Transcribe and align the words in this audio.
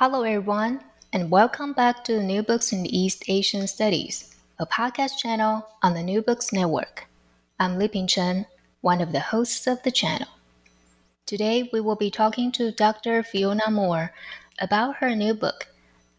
Hello, 0.00 0.22
everyone, 0.22 0.80
and 1.12 1.28
welcome 1.28 1.72
back 1.72 2.04
to 2.04 2.12
the 2.12 2.22
New 2.22 2.40
Books 2.40 2.72
in 2.72 2.86
East 2.86 3.24
Asian 3.26 3.66
Studies, 3.66 4.32
a 4.56 4.64
podcast 4.64 5.18
channel 5.18 5.66
on 5.82 5.94
the 5.94 6.04
New 6.04 6.22
Books 6.22 6.52
Network. 6.52 7.08
I'm 7.58 7.80
Liping 7.80 8.06
Chen, 8.06 8.46
one 8.80 9.00
of 9.00 9.10
the 9.10 9.18
hosts 9.18 9.66
of 9.66 9.82
the 9.82 9.90
channel. 9.90 10.28
Today, 11.26 11.68
we 11.72 11.80
will 11.80 11.96
be 11.96 12.12
talking 12.12 12.52
to 12.52 12.70
Dr. 12.70 13.24
Fiona 13.24 13.72
Moore 13.72 14.12
about 14.60 14.98
her 14.98 15.16
new 15.16 15.34
book, 15.34 15.66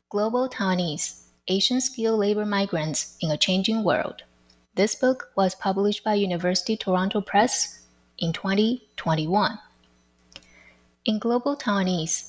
Global 0.09 0.49
Taiwanese 0.49 1.21
Asian 1.48 1.79
Skilled 1.79 2.20
Labor 2.20 2.45
Migrants 2.45 3.15
in 3.21 3.31
a 3.31 3.37
Changing 3.37 3.85
World. 3.85 4.23
This 4.75 4.93
book 4.93 5.31
was 5.37 5.55
published 5.55 6.03
by 6.03 6.15
University 6.15 6.75
Toronto 6.75 7.21
Press 7.21 7.85
in 8.17 8.34
2021. 8.34 9.57
In 11.05 11.17
Global 11.17 11.55
Taiwanese, 11.55 12.28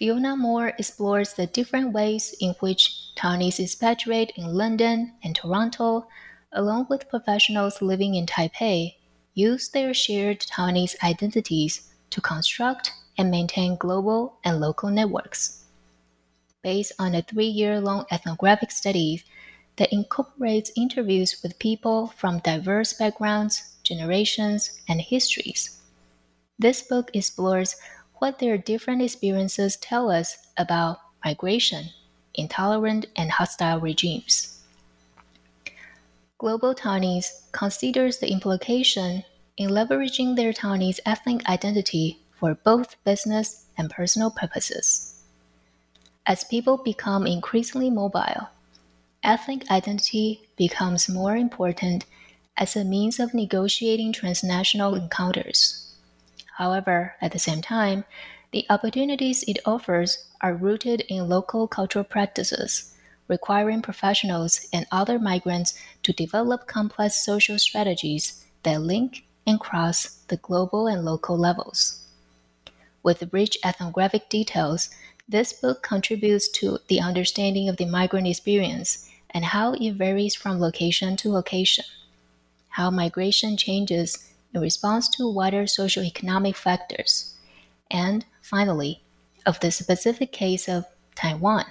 Fiona 0.00 0.34
Moore 0.34 0.72
explores 0.78 1.34
the 1.34 1.46
different 1.46 1.92
ways 1.92 2.34
in 2.40 2.54
which 2.60 3.12
Taiwanese 3.18 3.60
expatriate 3.60 4.32
in 4.34 4.54
London 4.54 5.12
and 5.22 5.36
Toronto, 5.36 6.08
along 6.54 6.86
with 6.88 7.10
professionals 7.10 7.82
living 7.82 8.14
in 8.14 8.24
Taipei, 8.24 8.94
use 9.34 9.68
their 9.68 9.92
shared 9.92 10.40
Taiwanese 10.40 10.96
identities 11.04 11.92
to 12.08 12.22
construct 12.22 12.94
and 13.18 13.30
maintain 13.30 13.76
global 13.76 14.38
and 14.42 14.58
local 14.58 14.88
networks. 14.88 15.66
Based 16.62 16.92
on 16.98 17.14
a 17.14 17.20
three 17.20 17.44
year 17.48 17.78
long 17.78 18.06
ethnographic 18.10 18.70
study 18.70 19.22
that 19.76 19.92
incorporates 19.92 20.72
interviews 20.76 21.42
with 21.42 21.58
people 21.58 22.06
from 22.16 22.38
diverse 22.38 22.94
backgrounds, 22.94 23.76
generations, 23.82 24.80
and 24.88 24.98
histories, 25.02 25.78
this 26.58 26.80
book 26.82 27.10
explores 27.14 27.76
what 28.20 28.38
their 28.38 28.58
different 28.58 29.02
experiences 29.02 29.76
tell 29.78 30.10
us 30.10 30.36
about 30.56 30.98
migration, 31.24 31.86
intolerant 32.34 33.06
and 33.16 33.30
hostile 33.30 33.80
regimes. 33.80 34.62
Global 36.38 36.74
Taiwanese 36.74 37.50
considers 37.52 38.18
the 38.18 38.30
implication 38.30 39.24
in 39.56 39.70
leveraging 39.70 40.36
their 40.36 40.52
Taiwanese 40.52 41.00
ethnic 41.04 41.46
identity 41.48 42.20
for 42.38 42.54
both 42.54 43.02
business 43.04 43.66
and 43.76 43.90
personal 43.90 44.30
purposes. 44.30 45.22
As 46.26 46.44
people 46.44 46.76
become 46.76 47.26
increasingly 47.26 47.90
mobile, 47.90 48.48
ethnic 49.22 49.70
identity 49.70 50.48
becomes 50.56 51.08
more 51.08 51.36
important 51.36 52.04
as 52.56 52.76
a 52.76 52.84
means 52.84 53.18
of 53.18 53.32
negotiating 53.32 54.12
transnational 54.12 54.94
encounters. 54.94 55.89
However, 56.60 57.16
at 57.22 57.32
the 57.32 57.38
same 57.38 57.62
time, 57.62 58.04
the 58.52 58.66
opportunities 58.68 59.42
it 59.44 59.60
offers 59.64 60.26
are 60.42 60.52
rooted 60.52 61.00
in 61.08 61.26
local 61.26 61.66
cultural 61.66 62.04
practices, 62.04 62.94
requiring 63.28 63.80
professionals 63.80 64.68
and 64.70 64.84
other 64.92 65.18
migrants 65.18 65.72
to 66.02 66.12
develop 66.12 66.66
complex 66.66 67.24
social 67.24 67.58
strategies 67.58 68.44
that 68.62 68.82
link 68.82 69.24
and 69.46 69.58
cross 69.58 70.22
the 70.28 70.36
global 70.36 70.86
and 70.86 71.02
local 71.02 71.38
levels. 71.38 72.04
With 73.02 73.32
rich 73.32 73.56
ethnographic 73.64 74.28
details, 74.28 74.90
this 75.26 75.54
book 75.54 75.82
contributes 75.82 76.46
to 76.58 76.80
the 76.88 77.00
understanding 77.00 77.70
of 77.70 77.78
the 77.78 77.86
migrant 77.86 78.26
experience 78.26 79.08
and 79.30 79.46
how 79.46 79.72
it 79.72 79.92
varies 79.92 80.34
from 80.34 80.60
location 80.60 81.16
to 81.16 81.32
location, 81.32 81.86
how 82.68 82.90
migration 82.90 83.56
changes 83.56 84.29
in 84.54 84.60
response 84.60 85.08
to 85.08 85.28
wider 85.28 85.64
socioeconomic 85.64 86.56
factors, 86.56 87.34
and 87.90 88.24
finally, 88.42 89.02
of 89.46 89.60
the 89.60 89.70
specific 89.70 90.32
case 90.32 90.68
of 90.68 90.84
Taiwan, 91.14 91.64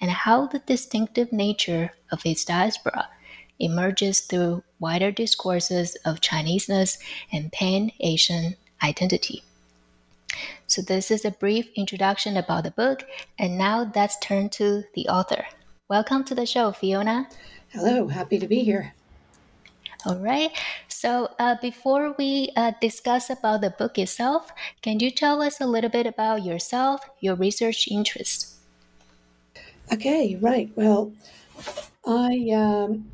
and 0.00 0.10
how 0.10 0.46
the 0.46 0.60
distinctive 0.60 1.32
nature 1.32 1.92
of 2.10 2.24
its 2.24 2.44
diaspora 2.44 3.08
emerges 3.58 4.20
through 4.20 4.62
wider 4.78 5.10
discourses 5.10 5.96
of 6.04 6.20
Chineseness 6.20 6.98
and 7.32 7.52
pan 7.52 7.90
Asian 8.00 8.56
identity. 8.82 9.42
So, 10.66 10.82
this 10.82 11.10
is 11.10 11.24
a 11.24 11.30
brief 11.30 11.68
introduction 11.74 12.36
about 12.36 12.64
the 12.64 12.70
book, 12.70 13.04
and 13.38 13.56
now 13.56 13.90
let's 13.94 14.18
turn 14.18 14.50
to 14.50 14.84
the 14.94 15.08
author. 15.08 15.46
Welcome 15.88 16.24
to 16.24 16.34
the 16.34 16.46
show, 16.46 16.72
Fiona. 16.72 17.28
Hello, 17.70 18.06
happy 18.06 18.38
to 18.38 18.46
be 18.46 18.62
here. 18.62 18.94
All 20.04 20.18
right. 20.18 20.52
So 20.98 21.28
uh, 21.38 21.54
before 21.62 22.16
we 22.18 22.50
uh, 22.56 22.72
discuss 22.80 23.30
about 23.30 23.60
the 23.60 23.70
book 23.70 23.98
itself, 23.98 24.50
can 24.82 24.98
you 24.98 25.12
tell 25.12 25.40
us 25.40 25.60
a 25.60 25.64
little 25.64 25.90
bit 25.90 26.08
about 26.08 26.44
yourself, 26.44 27.08
your 27.20 27.36
research 27.36 27.86
interests? 27.88 28.58
Okay. 29.92 30.36
Right. 30.40 30.72
Well, 30.74 31.12
I. 32.04 32.50
Um, 32.50 33.12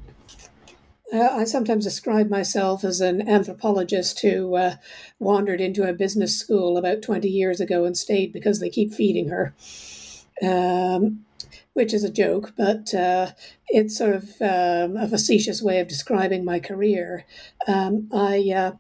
I 1.13 1.45
sometimes 1.45 1.85
describe 1.85 2.31
myself 2.31 2.83
as 2.85 3.03
an 3.03 3.29
anthropologist 3.29 4.21
who 4.23 4.57
uh, 4.57 4.77
wandered 5.19 5.61
into 5.61 5.87
a 5.87 5.93
business 5.93 6.37
school 6.37 6.79
about 6.79 7.03
20 7.03 7.29
years 7.29 7.61
ago 7.61 7.85
and 7.85 7.97
stayed 7.97 8.33
because 8.33 8.61
they 8.61 8.71
keep 8.71 8.95
feeding 8.95 9.29
her. 9.29 9.55
Um, 10.43 11.27
which 11.75 11.93
is 11.93 12.05
a 12.05 12.11
joke, 12.11 12.53
but 12.57 12.95
uh, 12.95 13.33
it's 13.69 13.99
sort 13.99 14.15
of 14.15 14.25
um, 14.41 14.97
a 14.97 15.09
facetious 15.09 15.61
way 15.61 15.81
of 15.81 15.89
describing 15.89 16.45
my 16.45 16.59
career. 16.59 17.27
Um, 17.67 18.09
I 18.13 18.53
uh, 18.57 18.73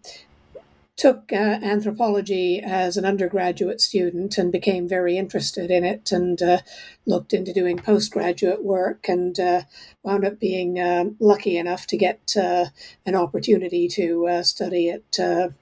took 0.96 1.32
uh, 1.32 1.58
anthropology 1.60 2.60
as 2.64 2.96
an 2.96 3.04
undergraduate 3.04 3.80
student 3.80 4.38
and 4.38 4.52
became 4.52 4.88
very 4.88 5.18
interested 5.18 5.70
in 5.72 5.84
it 5.84 6.12
and 6.12 6.40
uh, 6.40 6.58
looked 7.04 7.34
into 7.34 7.52
doing 7.52 7.76
postgraduate 7.76 8.62
work 8.62 9.08
and 9.08 9.40
uh, 9.40 9.62
wound 10.04 10.24
up 10.24 10.38
being 10.38 10.80
um, 10.80 11.16
lucky 11.18 11.58
enough 11.58 11.88
to 11.88 11.96
get 11.96 12.36
uh, 12.36 12.66
an 13.04 13.16
opportunity 13.16 13.88
to 13.88 14.40
study 14.44 14.88
at 14.88 15.52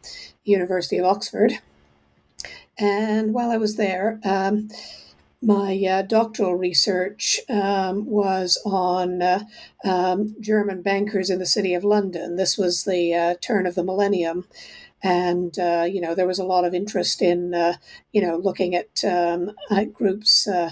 University 0.44 0.98
of 0.98 1.06
Oxford. 1.06 1.54
And 2.78 3.32
while 3.32 3.50
I 3.50 3.56
was 3.56 3.76
there, 3.76 4.20
um, 4.24 4.68
my 5.42 5.76
uh, 5.84 6.02
doctoral 6.02 6.54
research 6.54 7.40
um, 7.48 8.06
was 8.06 8.60
on 8.64 9.20
uh, 9.20 9.44
um, 9.84 10.36
German 10.40 10.82
bankers 10.82 11.30
in 11.30 11.40
the 11.40 11.46
city 11.46 11.74
of 11.74 11.82
London. 11.82 12.36
This 12.36 12.56
was 12.56 12.84
the 12.84 13.12
uh, 13.12 13.34
turn 13.40 13.66
of 13.66 13.74
the 13.74 13.82
millennium. 13.82 14.46
And, 15.02 15.58
uh, 15.58 15.84
you 15.90 16.00
know, 16.00 16.14
there 16.14 16.28
was 16.28 16.38
a 16.38 16.44
lot 16.44 16.64
of 16.64 16.74
interest 16.74 17.20
in, 17.20 17.54
uh, 17.54 17.74
you 18.12 18.22
know, 18.22 18.36
looking 18.36 18.76
at, 18.76 19.02
um, 19.04 19.50
at 19.68 19.92
groups, 19.92 20.46
uh, 20.46 20.70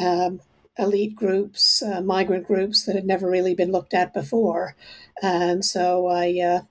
um, 0.00 0.40
elite 0.78 1.14
groups, 1.14 1.82
migrant 2.02 2.46
groups 2.46 2.86
that 2.86 2.94
had 2.94 3.06
never 3.06 3.28
really 3.28 3.54
been 3.54 3.72
looked 3.72 3.92
at 3.92 4.14
before. 4.14 4.76
And 5.22 5.62
so 5.62 6.08
I 6.08 6.62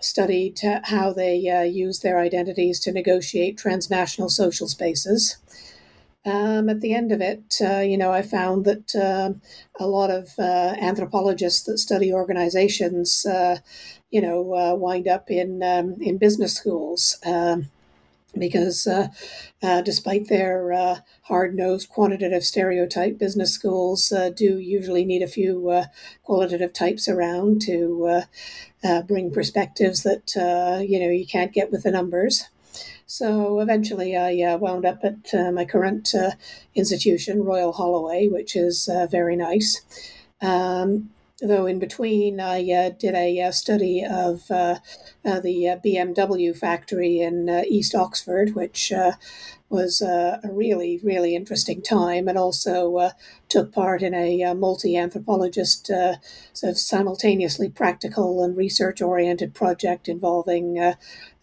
studied 0.00 0.60
how 0.84 1.12
they 1.12 1.36
use 1.68 2.00
their 2.00 2.18
identities 2.18 2.78
to 2.80 2.92
negotiate 2.92 3.56
transnational 3.56 4.28
social 4.28 4.68
spaces 4.68 5.36
um, 6.26 6.68
at 6.68 6.80
the 6.80 6.92
end 6.92 7.12
of 7.12 7.20
it, 7.20 7.54
uh, 7.60 7.78
you 7.78 7.96
know, 7.96 8.12
I 8.12 8.22
found 8.22 8.64
that 8.64 8.94
uh, 8.94 9.34
a 9.78 9.86
lot 9.86 10.10
of 10.10 10.30
uh, 10.38 10.74
anthropologists 10.80 11.62
that 11.64 11.78
study 11.78 12.12
organizations, 12.12 13.24
uh, 13.24 13.58
you 14.10 14.20
know, 14.20 14.54
uh, 14.54 14.74
wind 14.74 15.06
up 15.06 15.30
in 15.30 15.62
um, 15.62 15.96
in 16.00 16.18
business 16.18 16.54
schools. 16.54 17.18
Um, 17.24 17.70
because 18.38 18.86
uh, 18.86 19.80
despite 19.80 20.28
their 20.28 21.00
hard-nosed 21.22 21.88
quantitative 21.88 22.44
stereotype, 22.44 23.16
business 23.16 23.50
schools 23.50 24.12
do 24.36 24.58
usually 24.58 25.06
need 25.06 25.22
a 25.22 25.26
few 25.26 25.84
qualitative 26.22 26.74
types 26.74 27.08
around 27.08 27.62
to 27.62 28.24
bring 29.06 29.32
perspectives 29.32 30.02
that 30.02 30.34
you 30.86 31.00
know 31.00 31.08
you 31.08 31.26
can't 31.26 31.54
get 31.54 31.72
with 31.72 31.84
the 31.84 31.90
numbers. 31.90 32.50
So 33.06 33.60
eventually, 33.60 34.16
I 34.16 34.42
uh, 34.42 34.58
wound 34.58 34.84
up 34.84 35.04
at 35.04 35.32
uh, 35.32 35.52
my 35.52 35.64
current 35.64 36.12
uh, 36.12 36.32
institution, 36.74 37.44
Royal 37.44 37.72
Holloway, 37.72 38.26
which 38.26 38.56
is 38.56 38.88
uh, 38.88 39.06
very 39.06 39.36
nice. 39.36 39.80
Um, 40.42 41.10
though 41.40 41.66
in 41.66 41.78
between, 41.78 42.40
I 42.40 42.68
uh, 42.72 42.90
did 42.90 43.14
a 43.14 43.42
uh, 43.42 43.52
study 43.52 44.04
of 44.04 44.48
the 44.48 44.80
BMW 45.24 46.56
factory 46.56 47.20
in 47.20 47.48
East 47.68 47.94
Oxford, 47.94 48.56
which 48.56 48.92
was 49.68 50.00
uh, 50.00 50.38
a 50.44 50.52
really, 50.52 51.00
really 51.02 51.34
interesting 51.34 51.82
time, 51.82 52.28
and 52.28 52.38
also 52.38 52.96
uh, 52.96 53.10
took 53.48 53.72
part 53.72 54.02
in 54.02 54.14
a 54.14 54.42
uh, 54.42 54.54
multi 54.54 54.96
anthropologist, 54.96 55.90
uh, 55.90 56.16
sort 56.52 56.70
of 56.70 56.78
simultaneously 56.78 57.68
practical 57.68 58.44
and 58.44 58.56
research 58.56 59.02
oriented 59.02 59.54
project 59.54 60.08
involving 60.08 60.78
uh, 60.78 60.94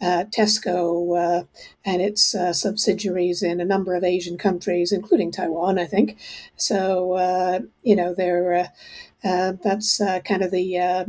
Tesco 0.02 1.46
and 1.86 2.02
its 2.02 2.36
subsidiaries 2.52 3.42
in 3.44 3.62
a 3.62 3.66
number 3.66 3.96
of 3.96 4.04
Asian 4.04 4.38
countries, 4.38 4.92
including 4.92 5.32
Taiwan, 5.32 5.80
I 5.80 5.86
think. 5.86 6.18
So, 6.58 7.66
you 7.84 7.96
know, 7.96 8.14
they're, 8.14 8.70
that's 9.22 9.98
kind 10.26 10.42
of 10.42 10.52
the 10.52 11.06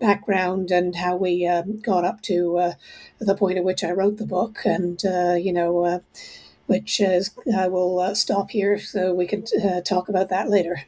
background 0.00 0.70
and 0.70 0.96
how 0.96 1.16
we 1.16 1.46
uh, 1.46 1.62
got 1.62 2.04
up 2.04 2.22
to 2.22 2.58
uh, 2.58 2.72
the 3.18 3.34
point 3.34 3.58
at 3.58 3.64
which 3.64 3.82
I 3.84 3.90
wrote 3.90 4.18
the 4.18 4.26
book, 4.26 4.60
and 4.64 5.00
uh, 5.04 5.34
you 5.34 5.52
know, 5.52 5.84
uh, 5.84 5.98
which 6.66 7.00
is 7.00 7.30
I 7.56 7.68
will 7.68 8.00
uh, 8.00 8.14
stop 8.14 8.50
here 8.50 8.78
so 8.78 9.14
we 9.14 9.26
can 9.26 9.44
uh, 9.64 9.80
talk 9.80 10.08
about 10.08 10.28
that 10.28 10.50
later. 10.50 10.84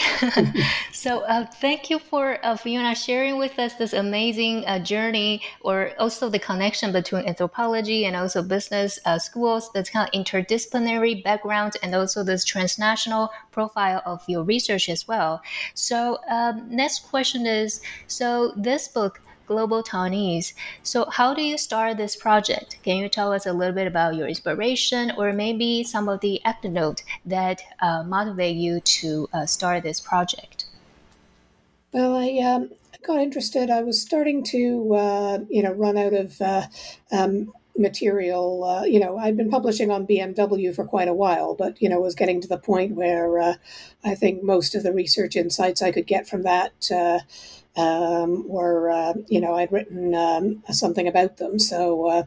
so 0.92 1.20
uh, 1.20 1.44
thank 1.44 1.90
you 1.90 1.98
for 1.98 2.38
uh, 2.44 2.56
Fiona 2.56 2.94
sharing 2.94 3.38
with 3.38 3.58
us 3.58 3.74
this 3.74 3.92
amazing 3.92 4.64
uh, 4.66 4.78
journey, 4.78 5.42
or 5.60 5.92
also 5.98 6.28
the 6.28 6.38
connection 6.38 6.92
between 6.92 7.26
anthropology 7.26 8.06
and 8.06 8.16
also 8.16 8.42
business 8.42 8.98
uh, 9.04 9.18
schools. 9.18 9.70
This 9.72 9.90
kind 9.90 10.08
of 10.08 10.12
interdisciplinary 10.18 11.22
background, 11.22 11.76
and 11.82 11.94
also 11.94 12.22
this 12.22 12.44
transnational 12.44 13.30
profile 13.50 14.02
of 14.06 14.22
your 14.28 14.44
research 14.44 14.88
as 14.88 15.06
well. 15.06 15.42
So 15.74 16.18
um, 16.30 16.66
next 16.70 17.00
question 17.10 17.46
is: 17.46 17.80
so 18.06 18.52
this 18.56 18.88
book 18.88 19.20
global 19.52 19.82
Taiwanese. 19.82 20.54
So, 20.82 21.06
how 21.10 21.34
do 21.34 21.42
you 21.42 21.58
start 21.58 21.96
this 21.96 22.16
project? 22.16 22.78
Can 22.82 22.96
you 22.96 23.08
tell 23.08 23.32
us 23.32 23.46
a 23.46 23.52
little 23.52 23.74
bit 23.74 23.86
about 23.86 24.14
your 24.14 24.28
inspiration 24.28 25.12
or 25.18 25.32
maybe 25.32 25.84
some 25.84 26.08
of 26.08 26.20
the 26.20 26.42
anecdote 26.44 27.02
that 27.26 27.60
uh, 27.80 28.02
motivate 28.02 28.56
you 28.56 28.80
to 28.80 29.28
uh, 29.32 29.46
start 29.46 29.82
this 29.82 30.00
project? 30.00 30.66
Well, 31.92 32.16
I 32.16 32.28
um, 32.38 32.70
got 33.02 33.20
interested. 33.20 33.68
I 33.70 33.82
was 33.82 34.00
starting 34.00 34.42
to, 34.44 34.94
uh, 34.94 35.38
you 35.50 35.62
know, 35.62 35.72
run 35.72 35.98
out 35.98 36.14
of 36.14 36.40
uh, 36.40 36.66
um, 37.10 37.52
material. 37.76 38.64
Uh, 38.64 38.84
you 38.84 39.00
know, 39.00 39.18
I'd 39.18 39.36
been 39.36 39.50
publishing 39.50 39.90
on 39.90 40.06
BMW 40.06 40.74
for 40.74 40.84
quite 40.84 41.08
a 41.08 41.14
while, 41.14 41.54
but 41.54 41.80
you 41.82 41.88
know, 41.88 42.00
was 42.00 42.14
getting 42.14 42.40
to 42.40 42.48
the 42.48 42.58
point 42.58 42.94
where 42.94 43.38
uh, 43.38 43.54
I 44.04 44.14
think 44.14 44.42
most 44.42 44.74
of 44.74 44.82
the 44.82 44.92
research 44.92 45.36
insights 45.36 45.82
I 45.82 45.92
could 45.92 46.06
get 46.06 46.26
from 46.26 46.42
that 46.42 46.90
uh, 46.90 47.20
um, 47.76 48.48
were, 48.48 48.90
uh, 48.90 49.14
you 49.28 49.40
know, 49.40 49.54
I'd 49.54 49.72
written 49.72 50.14
um, 50.14 50.62
something 50.70 51.08
about 51.08 51.38
them. 51.38 51.58
So, 51.58 52.06
uh, 52.06 52.22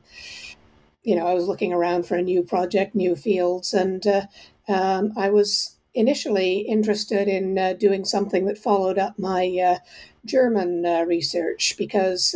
you 1.04 1.16
know, 1.16 1.28
I 1.28 1.34
was 1.34 1.48
looking 1.48 1.74
around 1.74 2.08
for 2.08 2.16
a 2.16 2.22
new 2.22 2.44
project, 2.44 2.96
new 2.96 3.16
fields, 3.16 3.74
and 3.74 4.06
uh, 4.08 4.26
um, 4.68 5.14
I 5.16 5.30
was 5.30 5.78
initially 5.94 6.60
interested 6.60 7.28
in 7.28 7.58
uh, 7.58 7.74
doing 7.74 8.06
something 8.06 8.46
that 8.46 8.58
followed 8.58 8.98
up 8.98 9.18
my 9.18 9.46
uh, 9.64 9.80
German 10.26 10.86
uh, 10.86 11.04
research 11.04 11.76
because. 11.78 12.36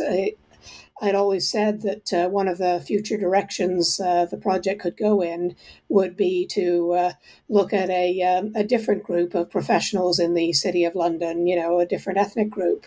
I'd 1.02 1.14
always 1.14 1.50
said 1.50 1.80
that 1.82 2.12
uh, 2.12 2.28
one 2.28 2.46
of 2.46 2.58
the 2.58 2.82
future 2.86 3.16
directions 3.16 3.98
uh, 4.00 4.26
the 4.26 4.36
project 4.36 4.82
could 4.82 4.98
go 4.98 5.22
in 5.22 5.56
would 5.88 6.14
be 6.14 6.46
to 6.48 6.92
uh, 6.92 7.12
look 7.48 7.72
at 7.72 7.88
a, 7.88 8.20
um, 8.20 8.52
a 8.54 8.62
different 8.62 9.02
group 9.02 9.34
of 9.34 9.50
professionals 9.50 10.18
in 10.18 10.34
the 10.34 10.52
City 10.52 10.84
of 10.84 10.94
London, 10.94 11.46
you 11.46 11.56
know, 11.56 11.80
a 11.80 11.86
different 11.86 12.18
ethnic 12.18 12.50
group. 12.50 12.86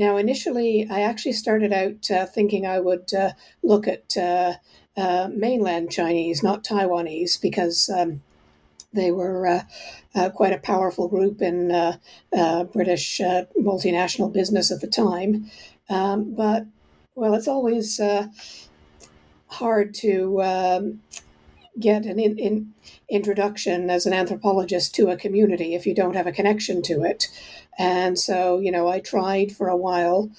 Now, 0.00 0.16
initially, 0.16 0.88
I 0.90 1.02
actually 1.02 1.34
started 1.34 1.74
out 1.74 2.10
uh, 2.10 2.24
thinking 2.24 2.66
I 2.66 2.80
would 2.80 3.12
uh, 3.12 3.32
look 3.62 3.86
at 3.86 4.16
uh, 4.16 4.54
uh 4.96 5.28
mainland 5.30 5.92
Chinese, 5.92 6.42
not 6.42 6.64
Taiwanese, 6.64 7.38
because 7.38 7.90
um, 7.90 8.22
they 8.94 9.12
were 9.12 9.46
uh, 9.46 9.62
uh, 10.14 10.30
quite 10.30 10.54
a 10.54 10.58
powerful 10.58 11.06
group 11.06 11.42
in 11.42 11.68
British 12.72 13.20
multinational 13.60 14.32
business 14.32 14.70
at 14.72 14.80
the 14.80 14.86
time. 14.86 15.50
Um, 15.90 16.32
but, 16.34 16.64
well, 17.14 17.34
it's 17.34 17.46
always 17.46 18.00
hard 19.48 19.92
to 19.96 20.42
um, 20.42 21.02
get 21.78 22.04
an 22.04 22.18
in, 22.18 22.38
in 22.38 22.74
introduction 23.08 23.90
as 23.90 24.06
an 24.06 24.12
anthropologist 24.12 24.94
to 24.94 25.08
a 25.08 25.16
community 25.16 25.74
if 25.74 25.86
you 25.86 25.94
don't 25.94 26.16
have 26.16 26.26
a 26.26 26.32
connection 26.32 26.82
to 26.82 27.02
it. 27.02 27.28
And 27.78 28.18
so, 28.18 28.58
you 28.58 28.70
know, 28.70 28.88
I 28.88 29.00
tried 29.00 29.52
for 29.52 29.68
a 29.68 29.76
while, 29.76 30.30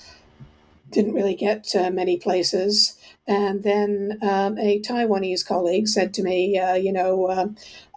didn't 0.91 1.13
really 1.13 1.35
get 1.35 1.73
uh, 1.75 1.89
many 1.89 2.17
places. 2.17 2.97
And 3.27 3.63
then 3.63 4.19
um, 4.21 4.57
a 4.57 4.81
Taiwanese 4.81 5.45
colleague 5.45 5.87
said 5.87 6.13
to 6.15 6.23
me, 6.23 6.59
uh, 6.59 6.73
you 6.73 6.91
know, 6.91 7.27
uh, 7.27 7.47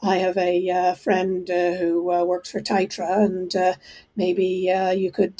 I 0.03 0.19
have 0.19 0.37
a 0.37 0.71
uh, 0.71 0.95
friend 0.95 1.51
uh, 1.51 1.73
who 1.73 2.13
uh, 2.13 2.25
works 2.25 2.51
for 2.51 2.61
Taitra, 2.61 3.25
and 3.25 3.77
maybe 4.15 4.71
you 4.97 5.11
could 5.11 5.37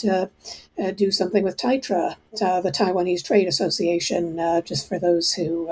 do 0.97 1.11
something 1.11 1.45
with 1.45 1.57
Taitra, 1.57 2.17
the 2.33 2.73
Taiwanese 2.75 3.25
Trade 3.25 3.47
Association, 3.47 4.39
just 4.65 4.89
for 4.89 4.99
those 4.99 5.35
who 5.35 5.71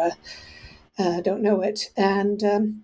don't 0.98 1.42
know 1.42 1.60
it. 1.62 1.90
And 1.96 2.42
um, 2.44 2.82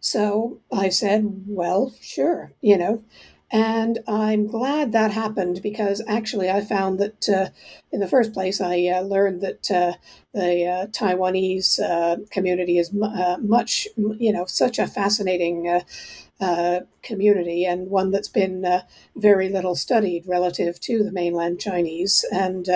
so 0.00 0.58
I 0.72 0.88
said, 0.90 1.44
well, 1.46 1.94
sure, 2.00 2.52
you 2.60 2.76
know. 2.76 3.02
And 3.50 4.00
I'm 4.08 4.48
glad 4.48 4.90
that 4.92 5.12
happened 5.12 5.60
because 5.62 6.02
actually 6.08 6.50
I 6.50 6.60
found 6.60 6.98
that 6.98 7.28
uh, 7.28 7.48
in 7.92 8.00
the 8.00 8.08
first 8.08 8.32
place, 8.32 8.60
I 8.60 8.86
uh, 8.86 9.02
learned 9.02 9.42
that 9.42 9.70
uh, 9.70 9.92
the 10.32 10.66
uh, 10.66 10.86
Taiwanese 10.88 11.78
uh, 11.80 12.16
community 12.30 12.78
is 12.78 12.90
m- 12.90 13.04
uh, 13.04 13.36
much, 13.38 13.86
you 13.96 14.32
know, 14.32 14.44
such 14.46 14.78
a 14.80 14.88
fascinating 14.88 15.82
community 17.02 17.64
and 17.64 17.90
one 17.90 18.10
that's 18.10 18.28
been 18.28 18.82
very 19.16 19.48
little 19.48 19.74
studied 19.74 20.26
relative 20.26 20.80
to 20.80 21.02
the 21.02 21.12
mainland 21.12 21.60
Chinese. 21.60 22.24
And 22.32 22.68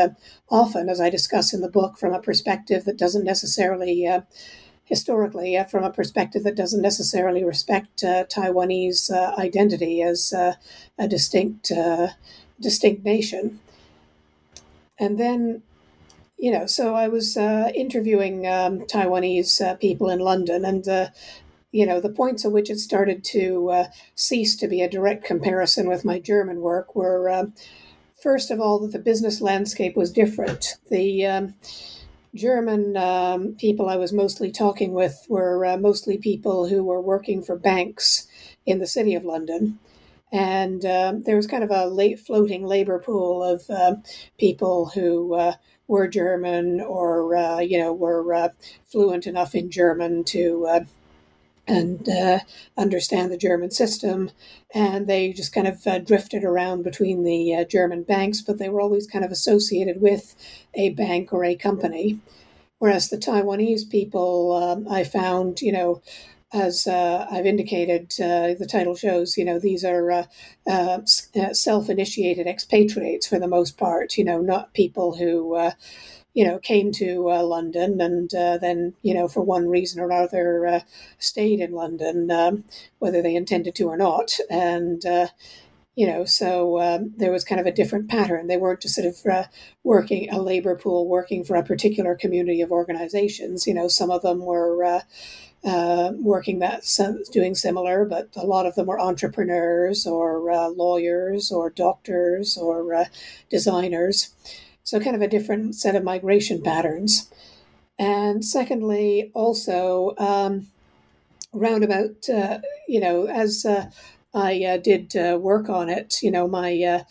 often, 0.48 0.88
as 0.88 1.00
I 1.00 1.10
discuss 1.10 1.52
in 1.52 1.60
the 1.60 1.70
book, 1.70 1.98
from 1.98 2.14
a 2.14 2.20
perspective 2.20 2.84
that 2.84 2.96
doesn't 2.96 3.24
necessarily 3.24 4.06
historically 4.88 5.56
uh, 5.56 5.64
from 5.64 5.84
a 5.84 5.90
perspective 5.90 6.42
that 6.44 6.56
doesn't 6.56 6.80
necessarily 6.80 7.44
respect 7.44 8.02
uh, 8.02 8.24
Taiwanese 8.24 9.10
uh, 9.12 9.34
identity 9.38 10.02
as 10.02 10.32
uh, 10.32 10.54
a 10.98 11.06
distinct 11.06 11.70
uh, 11.70 12.08
distinct 12.58 13.04
nation. 13.04 13.60
And 14.98 15.18
then, 15.18 15.62
you 16.38 16.50
know, 16.50 16.66
so 16.66 16.94
I 16.94 17.06
was 17.06 17.36
uh, 17.36 17.70
interviewing 17.74 18.46
um, 18.46 18.80
Taiwanese 18.80 19.78
people 19.78 20.08
in 20.08 20.18
London, 20.18 20.64
and 20.64 21.10
you 21.72 21.84
know, 21.84 22.00
the 22.00 22.08
points 22.08 22.44
at 22.44 22.52
which 22.52 22.70
it 22.70 22.78
started 22.78 23.22
to 23.24 23.84
cease 24.14 24.56
to 24.56 24.68
be 24.68 24.80
a 24.80 24.88
direct 24.88 25.24
comparison 25.24 25.88
with 25.88 26.04
my 26.04 26.18
German 26.18 26.60
work 26.60 26.94
were. 26.94 27.30
Um, 27.30 27.52
first 28.22 28.50
of 28.50 28.60
all, 28.60 28.78
that 28.80 28.92
the 28.92 28.98
business 28.98 29.40
landscape 29.40 29.96
was 29.96 30.12
different. 30.12 30.76
The 30.90 31.26
um, 31.26 31.54
German 32.34 32.96
um, 32.96 33.54
people 33.58 33.88
I 33.88 33.96
was 33.96 34.12
mostly 34.12 34.50
talking 34.50 34.92
with 34.92 35.26
were 35.28 35.64
uh, 35.64 35.76
mostly 35.76 36.18
people 36.18 36.68
who 36.68 36.84
were 36.84 37.00
working 37.00 37.42
for 37.42 37.56
banks 37.56 38.26
in 38.66 38.78
the 38.78 38.86
city 38.86 39.14
of 39.14 39.24
London. 39.24 39.78
And 40.30 40.84
um, 40.84 41.22
there 41.22 41.36
was 41.36 41.46
kind 41.46 41.64
of 41.64 41.70
a 41.70 41.86
late 41.86 42.20
floating 42.20 42.66
labor 42.66 42.98
pool 42.98 43.42
of 43.42 43.68
uh, 43.70 43.96
people 44.38 44.90
who 44.94 45.34
uh, 45.34 45.54
were 45.86 46.06
German 46.06 46.82
or, 46.82 47.34
uh, 47.34 47.60
you 47.60 47.78
know, 47.78 47.94
were 47.94 48.34
uh, 48.34 48.48
fluent 48.84 49.26
enough 49.26 49.54
in 49.54 49.70
German 49.70 50.24
to 50.24 50.66
uh, 50.66 50.80
and 51.68 52.08
uh, 52.08 52.40
understand 52.76 53.30
the 53.30 53.36
German 53.36 53.70
system. 53.70 54.30
And 54.74 55.06
they 55.06 55.32
just 55.32 55.52
kind 55.52 55.68
of 55.68 55.86
uh, 55.86 55.98
drifted 55.98 56.44
around 56.44 56.82
between 56.82 57.22
the 57.24 57.54
uh, 57.54 57.64
German 57.64 58.02
banks, 58.02 58.40
but 58.40 58.58
they 58.58 58.68
were 58.68 58.80
always 58.80 59.06
kind 59.06 59.24
of 59.24 59.30
associated 59.30 60.00
with 60.00 60.34
a 60.74 60.90
bank 60.90 61.32
or 61.32 61.44
a 61.44 61.54
company. 61.54 62.20
Whereas 62.78 63.08
the 63.08 63.18
Taiwanese 63.18 63.90
people, 63.90 64.52
um, 64.52 64.86
I 64.88 65.04
found, 65.04 65.60
you 65.60 65.72
know, 65.72 66.00
as 66.52 66.86
uh, 66.86 67.26
I've 67.30 67.44
indicated, 67.44 68.12
uh, 68.20 68.54
the 68.58 68.68
title 68.70 68.94
shows, 68.94 69.36
you 69.36 69.44
know, 69.44 69.58
these 69.58 69.84
are 69.84 70.26
uh, 70.66 71.04
self 71.04 71.90
initiated 71.90 72.46
expatriates 72.46 73.26
for 73.26 73.38
the 73.38 73.48
most 73.48 73.76
part, 73.76 74.16
you 74.16 74.24
know, 74.24 74.40
not 74.40 74.72
people 74.74 75.16
who 75.16 75.70
you 76.38 76.44
know, 76.44 76.60
came 76.60 76.92
to 76.92 77.28
uh, 77.32 77.42
London 77.42 78.00
and 78.00 78.32
uh, 78.32 78.56
then, 78.58 78.94
you 79.02 79.12
know, 79.12 79.26
for 79.26 79.42
one 79.42 79.66
reason 79.66 80.00
or 80.00 80.12
other, 80.12 80.64
uh, 80.68 80.80
stayed 81.18 81.58
in 81.58 81.72
London, 81.72 82.30
um, 82.30 82.62
whether 83.00 83.20
they 83.20 83.34
intended 83.34 83.74
to 83.74 83.88
or 83.88 83.96
not. 83.96 84.38
And, 84.48 85.04
uh, 85.04 85.26
you 85.96 86.06
know, 86.06 86.24
so 86.24 86.80
um, 86.80 87.12
there 87.16 87.32
was 87.32 87.42
kind 87.42 87.60
of 87.60 87.66
a 87.66 87.72
different 87.72 88.08
pattern. 88.08 88.46
They 88.46 88.56
weren't 88.56 88.82
just 88.82 88.94
sort 88.94 89.08
of 89.08 89.16
uh, 89.26 89.48
working 89.82 90.30
a 90.30 90.40
labor 90.40 90.76
pool, 90.76 91.08
working 91.08 91.42
for 91.42 91.56
a 91.56 91.64
particular 91.64 92.14
community 92.14 92.60
of 92.60 92.70
organizations. 92.70 93.66
You 93.66 93.74
know, 93.74 93.88
some 93.88 94.12
of 94.12 94.22
them 94.22 94.38
were. 94.38 94.84
Uh, 94.84 95.00
uh, 95.64 96.12
working 96.20 96.60
that 96.60 96.84
doing 97.32 97.52
similar, 97.52 98.04
but 98.04 98.28
a 98.36 98.46
lot 98.46 98.64
of 98.64 98.76
them 98.76 98.86
were 98.86 99.00
entrepreneurs 99.00 100.06
or 100.06 100.52
uh, 100.52 100.68
lawyers 100.68 101.50
or 101.50 101.68
doctors 101.68 102.56
or 102.56 102.94
uh, 102.94 103.06
designers. 103.50 104.32
So, 104.88 104.98
kind 104.98 105.14
of 105.14 105.20
a 105.20 105.28
different 105.28 105.74
set 105.74 105.94
of 105.96 106.02
migration 106.02 106.62
patterns. 106.62 107.30
And 107.98 108.42
secondly, 108.42 109.30
also, 109.34 110.14
um, 110.16 110.68
roundabout, 111.52 112.26
uh, 112.30 112.60
you 112.86 112.98
know, 112.98 113.26
as 113.26 113.66
uh, 113.66 113.90
I 114.32 114.64
uh, 114.64 114.76
did 114.78 115.14
uh, 115.14 115.36
work 115.38 115.68
on 115.68 115.90
it, 115.90 116.22
you 116.22 116.30
know, 116.30 116.48
my 116.48 116.82
uh, 116.82 117.02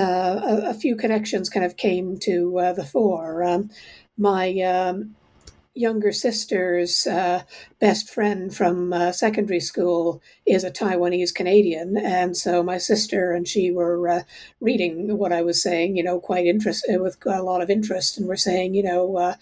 uh, 0.00 0.40
a, 0.66 0.70
a, 0.70 0.74
few 0.74 0.94
connections 0.94 1.48
kind 1.48 1.66
of 1.66 1.76
came 1.76 2.16
to 2.18 2.72
the 2.76 2.84
fore. 2.84 3.42
Um, 3.42 3.70
my 4.16 4.60
um, 4.60 5.16
younger 5.76 6.10
sister's 6.10 7.06
uh, 7.06 7.42
best 7.78 8.08
friend 8.08 8.54
from 8.54 8.92
uh, 8.92 9.12
secondary 9.12 9.60
school 9.60 10.22
is 10.46 10.64
a 10.64 10.70
Taiwanese 10.70 11.34
Canadian, 11.34 11.96
and 11.96 12.36
so 12.36 12.62
my 12.62 12.78
sister 12.78 13.32
and 13.32 13.46
she 13.46 13.70
were 13.70 14.08
uh, 14.08 14.22
reading 14.60 15.18
what 15.18 15.32
I 15.32 15.42
was 15.42 15.62
saying, 15.62 15.96
you 15.96 16.02
know, 16.02 16.18
quite 16.18 16.46
interested 16.46 17.00
with 17.00 17.18
a 17.26 17.42
lot 17.42 17.60
of 17.60 17.70
interest, 17.70 18.16
and 18.16 18.26
were 18.26 18.36
saying, 18.36 18.74
you 18.74 18.82
know, 18.82 19.16
uh, 19.16 19.34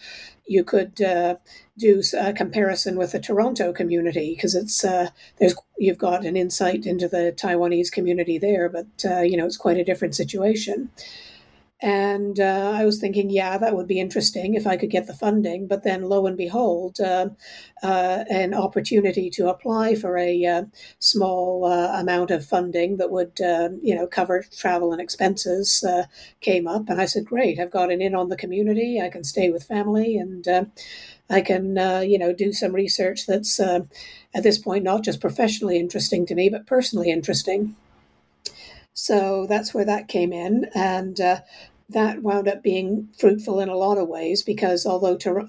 you 0.46 0.64
could 0.64 1.00
uh, 1.00 1.36
do 1.78 2.02
a 2.18 2.32
comparison 2.32 2.96
with 2.96 3.12
the 3.12 3.20
Toronto 3.20 3.72
community 3.72 4.34
because 4.34 4.54
it's 4.54 4.84
uh, 4.84 5.10
there's 5.38 5.54
you've 5.78 5.98
got 5.98 6.26
an 6.26 6.36
insight 6.36 6.84
into 6.84 7.08
the 7.08 7.34
Taiwanese 7.36 7.90
community 7.92 8.38
there, 8.38 8.68
but 8.68 8.86
you 9.24 9.36
know, 9.36 9.46
it's 9.46 9.56
quite 9.56 9.78
a 9.78 9.84
different 9.84 10.14
situation. 10.14 10.90
And 11.82 12.38
uh, 12.38 12.72
I 12.74 12.84
was 12.84 13.00
thinking, 13.00 13.30
yeah, 13.30 13.58
that 13.58 13.76
would 13.76 13.88
be 13.88 14.00
interesting 14.00 14.54
if 14.54 14.66
I 14.66 14.76
could 14.76 14.90
get 14.90 15.06
the 15.06 15.12
funding. 15.12 15.66
But 15.66 15.82
then, 15.82 16.04
lo 16.04 16.26
and 16.26 16.36
behold, 16.36 17.00
uh, 17.00 17.30
uh, 17.82 18.24
an 18.30 18.54
opportunity 18.54 19.28
to 19.30 19.48
apply 19.48 19.96
for 19.96 20.16
a 20.16 20.44
uh, 20.46 20.62
small 21.00 21.64
uh, 21.64 22.00
amount 22.00 22.30
of 22.30 22.46
funding 22.46 22.96
that 22.98 23.10
would, 23.10 23.40
um, 23.40 23.80
you 23.82 23.94
know, 23.94 24.06
cover 24.06 24.44
travel 24.56 24.92
and 24.92 25.00
expenses 25.00 25.84
uh, 25.84 26.04
came 26.40 26.68
up. 26.68 26.88
And 26.88 27.00
I 27.00 27.06
said, 27.06 27.26
great, 27.26 27.58
I've 27.58 27.72
got 27.72 27.90
an 27.90 28.00
in 28.00 28.14
on 28.14 28.28
the 28.28 28.36
community. 28.36 29.00
I 29.00 29.10
can 29.10 29.24
stay 29.24 29.50
with 29.50 29.64
family 29.64 30.16
and 30.16 30.70
I 31.28 31.40
can, 31.40 31.76
you 32.08 32.18
know, 32.18 32.32
do 32.32 32.52
some 32.52 32.72
research 32.72 33.26
that's 33.26 33.58
at 33.60 33.88
this 34.42 34.58
point 34.58 34.84
not 34.84 35.02
just 35.02 35.20
professionally 35.20 35.78
interesting 35.78 36.24
to 36.26 36.34
me, 36.34 36.48
but 36.48 36.66
personally 36.66 37.10
interesting. 37.10 37.76
So 38.94 39.46
that's 39.48 39.74
where 39.74 39.84
that 39.84 40.08
came 40.08 40.32
in. 40.32 40.66
And 40.74 41.20
uh, 41.20 41.40
that 41.88 42.22
wound 42.22 42.48
up 42.48 42.62
being 42.62 43.08
fruitful 43.18 43.60
in 43.60 43.68
a 43.68 43.76
lot 43.76 43.98
of 43.98 44.08
ways 44.08 44.42
because 44.42 44.86
although 44.86 45.16
Tor- 45.16 45.48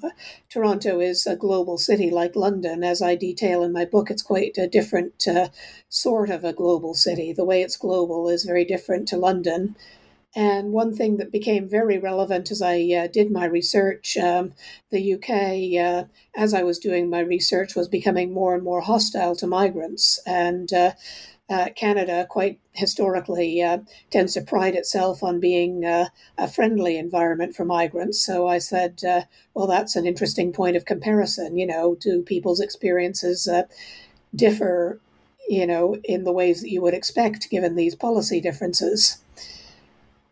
Toronto 0.49 0.99
is 0.99 1.25
a 1.25 1.35
global 1.35 1.77
city 1.77 2.09
like 2.09 2.35
London, 2.35 2.83
as 2.83 3.01
I 3.01 3.15
detail 3.15 3.63
in 3.63 3.71
my 3.71 3.85
book, 3.85 4.11
it's 4.11 4.21
quite 4.23 4.57
a 4.57 4.67
different 4.67 5.27
uh, 5.27 5.49
sort 5.89 6.29
of 6.29 6.43
a 6.43 6.53
global 6.53 6.93
city. 6.93 7.33
The 7.33 7.45
way 7.45 7.61
it's 7.61 7.77
global 7.77 8.27
is 8.29 8.43
very 8.45 8.65
different 8.65 9.07
to 9.09 9.17
London. 9.17 9.75
And 10.35 10.73
one 10.73 10.95
thing 10.95 11.17
that 11.17 11.31
became 11.31 11.69
very 11.69 11.97
relevant 11.97 12.51
as 12.51 12.61
I 12.61 12.81
uh, 12.93 13.07
did 13.07 13.31
my 13.31 13.45
research, 13.45 14.17
um, 14.17 14.53
the 14.91 15.01
UK, 15.01 15.77
uh, 15.77 16.05
as 16.35 16.53
I 16.53 16.63
was 16.63 16.79
doing 16.79 17.09
my 17.09 17.21
research, 17.21 17.75
was 17.75 17.87
becoming 17.87 18.33
more 18.33 18.53
and 18.53 18.63
more 18.63 18.81
hostile 18.81 19.35
to 19.37 19.47
migrants. 19.47 20.19
And 20.25 20.73
uh, 21.49 21.69
Canada, 21.75 22.25
quite 22.27 22.59
historically, 22.71 23.61
uh, 23.61 23.79
tends 24.09 24.33
to 24.33 24.41
pride 24.41 24.75
itself 24.75 25.21
on 25.21 25.39
being 25.39 25.85
uh, 25.85 26.07
a 26.37 26.47
friendly 26.47 26.97
environment 26.97 27.55
for 27.55 27.65
migrants. 27.65 28.19
So 28.19 28.47
I 28.47 28.57
said, 28.57 29.01
uh, 29.07 29.21
well, 29.53 29.67
that's 29.67 29.95
an 29.95 30.07
interesting 30.07 30.51
point 30.51 30.75
of 30.75 30.85
comparison. 30.85 31.57
You 31.57 31.67
know, 31.67 31.95
do 31.95 32.23
people's 32.23 32.59
experiences 32.59 33.47
uh, 33.47 33.63
differ, 34.35 34.99
you 35.47 35.67
know, 35.67 35.97
in 36.03 36.23
the 36.23 36.33
ways 36.33 36.61
that 36.61 36.71
you 36.71 36.81
would 36.81 36.95
expect 36.95 37.51
given 37.51 37.75
these 37.75 37.95
policy 37.95 38.41
differences? 38.41 39.21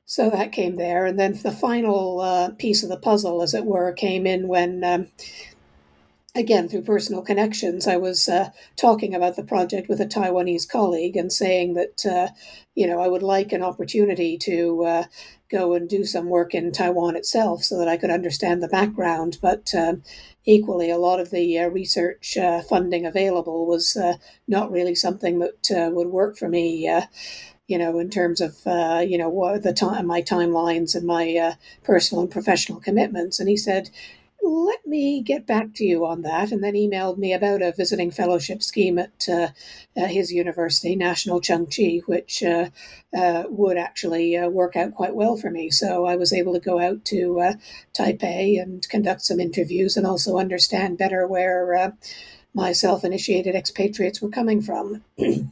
So 0.06 0.30
that 0.30 0.52
came 0.52 0.76
there. 0.76 1.06
And 1.06 1.20
then 1.20 1.34
the 1.34 1.52
final 1.52 2.54
piece 2.58 2.84
of 2.84 2.90
the 2.90 2.98
puzzle, 2.98 3.42
as 3.42 3.54
it 3.54 3.66
were, 3.66 3.92
came 3.94 4.28
in 4.28 4.48
when 4.48 4.84
um, 4.84 5.08
again 6.36 6.68
through 6.68 6.82
personal 6.82 7.22
connections 7.22 7.88
i 7.88 7.96
was 7.96 8.28
uh, 8.28 8.50
talking 8.76 9.14
about 9.14 9.36
the 9.36 9.44
project 9.44 9.88
with 9.88 10.02
a 10.02 10.06
taiwanese 10.06 10.68
colleague 10.68 11.16
and 11.16 11.32
saying 11.32 11.76
that 11.76 12.06
uh, 12.06 12.28
you 12.74 12.88
know 12.88 13.00
i 13.00 13.08
would 13.08 13.22
like 13.22 13.52
an 13.52 13.62
opportunity 13.62 14.36
to 14.36 14.84
uh, 14.84 15.04
go 15.52 15.74
and 15.74 15.88
do 15.88 16.04
some 16.04 16.30
work 16.30 16.56
in 16.56 16.72
taiwan 16.72 17.16
itself 17.16 17.64
so 17.64 17.78
that 17.78 17.88
i 17.88 17.98
could 17.98 18.10
understand 18.10 18.64
the 18.64 18.68
background 18.68 19.38
but 19.44 19.72
um, 19.76 20.02
equally 20.44 20.90
a 20.90 20.98
lot 20.98 21.20
of 21.20 21.30
the 21.30 21.60
uh, 21.60 21.68
research 21.68 22.36
uh, 22.36 22.62
funding 22.64 23.06
available 23.06 23.68
was 23.68 23.96
uh, 23.96 24.16
not 24.48 24.72
really 24.72 24.96
something 24.96 25.38
that 25.38 25.92
would 25.94 26.08
work 26.08 26.36
for 26.36 26.50
me 26.50 26.90
you 27.66 27.78
know, 27.78 27.98
in 27.98 28.10
terms 28.10 28.42
of 28.42 28.58
uh, 28.68 29.04
you 29.08 29.18
know 29.18 29.30
what 29.30 29.64
the 29.64 29.72
time, 29.74 30.06
my 30.06 30.22
timelines 30.22 30.96
and 30.96 31.08
my 31.08 31.36
uh, 31.38 31.54
personal 31.82 32.22
and 32.22 32.30
professional 32.30 32.80
commitments. 32.80 33.40
And 33.40 33.48
he 33.48 33.56
said, 33.56 33.90
let 34.44 34.86
me 34.86 35.22
get 35.22 35.48
back 35.48 35.74
to 35.76 35.86
you 35.86 36.06
on 36.06 36.22
that. 36.24 36.52
And 36.52 36.64
then 36.64 36.74
emailed 36.74 37.18
me 37.18 37.34
about 37.34 37.62
a 37.62 37.72
visiting 37.72 38.12
fellowship 38.12 38.62
scheme 38.62 39.00
at 39.00 39.28
uh, 39.30 39.50
uh, 39.96 40.08
his 40.08 40.32
university, 40.32 40.96
National 40.96 41.40
Chengchi, 41.40 42.02
which 42.06 42.44
uh, 42.44 42.70
uh 43.16 43.44
would 43.48 43.78
actually 43.78 44.36
uh, 44.36 44.50
work 44.50 44.76
out 44.76 44.94
quite 44.94 45.16
well 45.16 45.38
for 45.38 45.50
me. 45.50 45.70
So 45.70 46.06
I 46.06 46.16
was 46.16 46.34
able 46.34 46.54
to 46.54 46.60
go 46.60 46.80
out 46.80 47.06
to 47.06 47.40
uh, 47.40 47.54
Taipei 47.98 48.62
and 48.62 48.88
conduct 48.90 49.22
some 49.22 49.40
interviews 49.40 49.96
and 49.96 50.06
also 50.06 50.38
understand 50.38 50.98
better 50.98 51.26
where 51.26 51.94
my 52.54 52.74
self 52.74 53.04
initiated 53.04 53.56
expatriates 53.56 54.22
were 54.22 54.30
coming 54.30 54.62
from. 54.62 55.04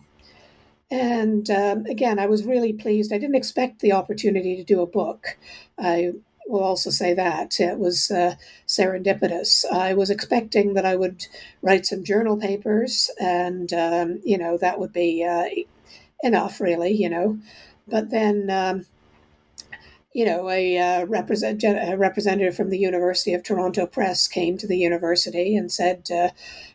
And 0.94 1.50
um, 1.50 1.86
again, 1.86 2.20
I 2.20 2.26
was 2.26 2.44
really 2.44 2.74
pleased. 2.74 3.14
I 3.14 3.18
didn't 3.18 3.38
expect 3.38 3.80
the 3.80 3.94
opportunity 3.94 4.58
to 4.58 4.64
do 4.66 4.82
a 4.82 4.86
book. 4.86 5.38
I 5.80 6.12
will 6.48 6.64
also 6.64 6.90
say 6.90 7.14
that 7.14 7.60
it 7.60 7.78
was 7.78 8.12
uh, 8.12 8.36
serendipitous. 8.68 9.66
I 9.72 9.94
was 9.94 10.10
expecting 10.10 10.74
that 10.74 10.86
I 10.86 10.96
would 10.96 11.28
write 11.62 11.86
some 11.86 12.04
journal 12.04 12.38
papers, 12.38 13.10
and 13.20 13.72
um, 13.74 14.22
you 14.24 14.38
know 14.38 14.58
that 14.58 14.80
would 14.80 14.94
be 14.94 15.24
uh, 15.24 15.46
enough, 16.24 16.60
really, 16.60 16.92
you 16.92 17.10
know. 17.10 17.40
But 17.88 18.10
then, 18.12 18.50
um, 18.50 18.86
you 20.14 20.26
know, 20.26 20.50
a, 20.50 20.78
uh, 20.78 21.06
represent- 21.06 21.64
a, 21.64 21.96
representative 21.98 22.56
from 22.56 22.70
the 22.70 22.80
University 22.80 23.34
of 23.34 23.44
Toronto 23.44 23.86
Press 23.86 24.28
came 24.28 24.58
to 24.58 24.68
the 24.68 24.78
university 24.78 25.56
and 25.56 25.72
said, 25.72 26.08
uh, 26.12 26.30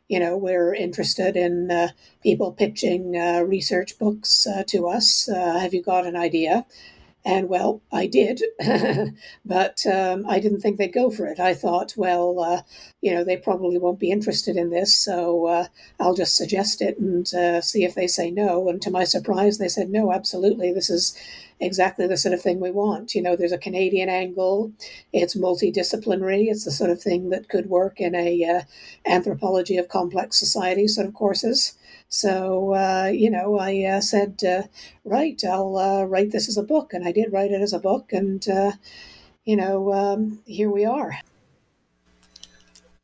you 0.09 0.19
know, 0.19 0.37
we're 0.37 0.75
interested 0.75 1.37
in 1.37 1.71
uh, 1.71 1.89
people 2.23 2.53
pitching 2.53 3.17
uh, 3.17 3.43
research 3.43 3.99
books 3.99 4.47
to 4.67 4.89
us. 4.89 5.29
have 5.33 5.75
you 5.75 5.83
got 5.83 6.07
an 6.07 6.17
idea? 6.17 6.65
And 7.27 7.49
well, 7.49 7.83
I 7.91 8.07
did, 8.07 8.41
but 9.45 9.85
um, 9.85 10.25
I 10.29 10.39
didn't 10.39 10.61
think 10.61 10.79
they'd 10.79 10.93
go 10.93 11.11
for 11.11 11.27
it. 11.27 11.41
I 11.41 11.55
thought, 11.55 11.95
well, 11.97 12.39
uh, 12.39 12.63
you 13.01 13.13
know, 13.13 13.25
they 13.25 13.37
probably 13.37 13.79
won't 13.79 13.99
be 13.99 14.13
interested 14.13 14.57
in 14.57 14.71
this, 14.71 14.97
so 14.97 15.47
uh, 15.49 15.67
I'll 15.99 16.15
just 16.15 16.37
suggest 16.37 16.81
it 16.81 16.99
and 16.99 17.27
uh, 17.35 17.61
see 17.63 17.83
if 17.85 17.97
they 17.97 18.07
say 18.07 18.31
no. 18.31 18.69
And 18.69 18.81
to 18.83 18.93
my 18.93 19.03
surprise, 19.03 19.59
they 19.59 19.67
said, 19.67 19.91
no, 19.91 20.13
absolutely. 20.13 20.73
This 20.73 20.89
is 20.89 21.19
exactly 21.59 22.07
the 22.07 22.17
sort 22.17 22.33
of 22.33 22.41
thing 22.41 22.61
we 22.61 22.71
want. 22.71 23.17
You 23.17 23.23
know, 23.23 23.35
there's 23.35 23.51
a 23.51 23.59
Canadian 23.59 24.09
angle. 24.09 24.71
It's 25.13 25.35
multidisciplinary. 25.35 26.47
It's 26.47 26.65
the 26.65 26.71
sort 26.71 26.91
of 26.91 27.03
thing 27.03 27.31
that 27.31 27.49
could 27.49 27.69
work 27.69 28.01
in 28.01 28.15
a 28.15 28.45
uh, 28.45 28.63
anthropology 29.05 29.79
of 29.79 29.89
complex 29.89 30.39
society 30.39 30.87
sort 30.87 31.09
of 31.09 31.15
courses. 31.15 31.77
So, 32.09 32.75
uh, 32.75 33.11
you 33.13 33.31
know, 33.31 33.59
I 33.59 33.83
uh, 33.85 34.01
said, 34.01 34.43
uh, 34.45 34.63
right, 35.05 35.41
I'll 35.45 35.77
uh, 35.77 36.05
write 36.05 36.33
this 36.33 36.49
as 36.49 36.57
a 36.57 36.63
book. 36.63 36.93
And 36.93 37.07
I 37.07 37.13
did 37.13 37.33
write 37.33 37.51
it 37.51 37.61
as 37.61 37.73
a 37.73 37.79
book. 37.79 38.13
And, 38.13 38.47
uh, 38.49 38.73
you 39.45 39.57
know, 39.57 39.93
um, 39.93 40.41
here 40.47 40.71
we 40.71 40.85
are. 40.85 41.19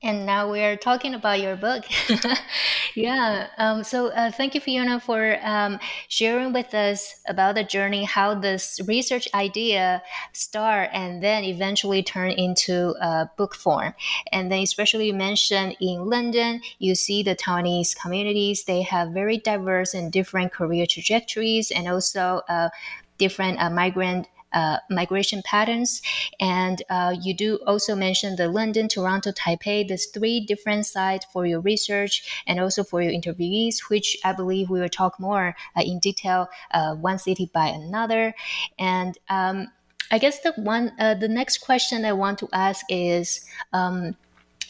And 0.02 0.26
now 0.26 0.50
we're 0.50 0.76
talking 0.76 1.14
about 1.14 1.40
your 1.40 1.54
book. 1.54 1.84
yeah. 2.96 3.46
Um, 3.56 3.84
so 3.84 4.08
uh, 4.08 4.32
thank 4.32 4.54
you, 4.54 4.60
Fiona, 4.60 4.98
for 4.98 5.38
um, 5.42 5.78
sharing 6.08 6.52
with 6.52 6.74
us 6.74 7.14
about 7.28 7.54
the 7.54 7.62
journey, 7.62 8.02
how 8.02 8.34
this 8.34 8.80
research 8.88 9.28
idea 9.32 10.02
start 10.32 10.90
and 10.92 11.22
then 11.22 11.44
eventually 11.44 12.02
turn 12.02 12.32
into 12.32 12.96
a 13.00 13.30
book 13.36 13.54
form. 13.54 13.94
And 14.32 14.50
then 14.50 14.62
especially 14.62 15.06
you 15.06 15.14
mentioned 15.14 15.76
in 15.80 16.06
London, 16.06 16.62
you 16.80 16.96
see 16.96 17.22
the 17.22 17.36
Taiwanese 17.36 17.96
communities, 17.96 18.64
they 18.64 18.82
have 18.82 19.10
very 19.10 19.38
diverse 19.38 19.94
and 19.94 20.10
different 20.10 20.52
career 20.52 20.84
trajectories 20.84 21.70
and 21.70 21.86
also 21.86 22.42
uh, 22.48 22.70
different 23.18 23.60
uh, 23.60 23.70
migrant 23.70 24.26
uh, 24.52 24.78
migration 24.90 25.42
patterns. 25.44 26.02
And 26.40 26.82
uh, 26.90 27.14
you 27.20 27.34
do 27.34 27.58
also 27.66 27.94
mention 27.94 28.36
the 28.36 28.48
London, 28.48 28.88
Toronto, 28.88 29.32
Taipei, 29.32 29.86
these 29.86 30.06
three 30.06 30.40
different 30.40 30.86
sites 30.86 31.26
for 31.32 31.46
your 31.46 31.60
research 31.60 32.42
and 32.46 32.60
also 32.60 32.84
for 32.84 33.02
your 33.02 33.12
interviewees, 33.12 33.88
which 33.88 34.16
I 34.24 34.32
believe 34.32 34.70
we 34.70 34.80
will 34.80 34.88
talk 34.88 35.18
more 35.18 35.54
uh, 35.76 35.82
in 35.82 35.98
detail, 35.98 36.48
uh, 36.72 36.94
one 36.94 37.18
city 37.18 37.50
by 37.52 37.66
another. 37.68 38.34
And 38.78 39.16
um, 39.28 39.68
I 40.10 40.18
guess 40.18 40.40
the 40.40 40.52
one, 40.56 40.92
uh, 40.98 41.14
the 41.14 41.28
next 41.28 41.58
question 41.58 42.04
I 42.04 42.12
want 42.12 42.38
to 42.40 42.48
ask 42.52 42.84
is. 42.88 43.44
Um, 43.72 44.16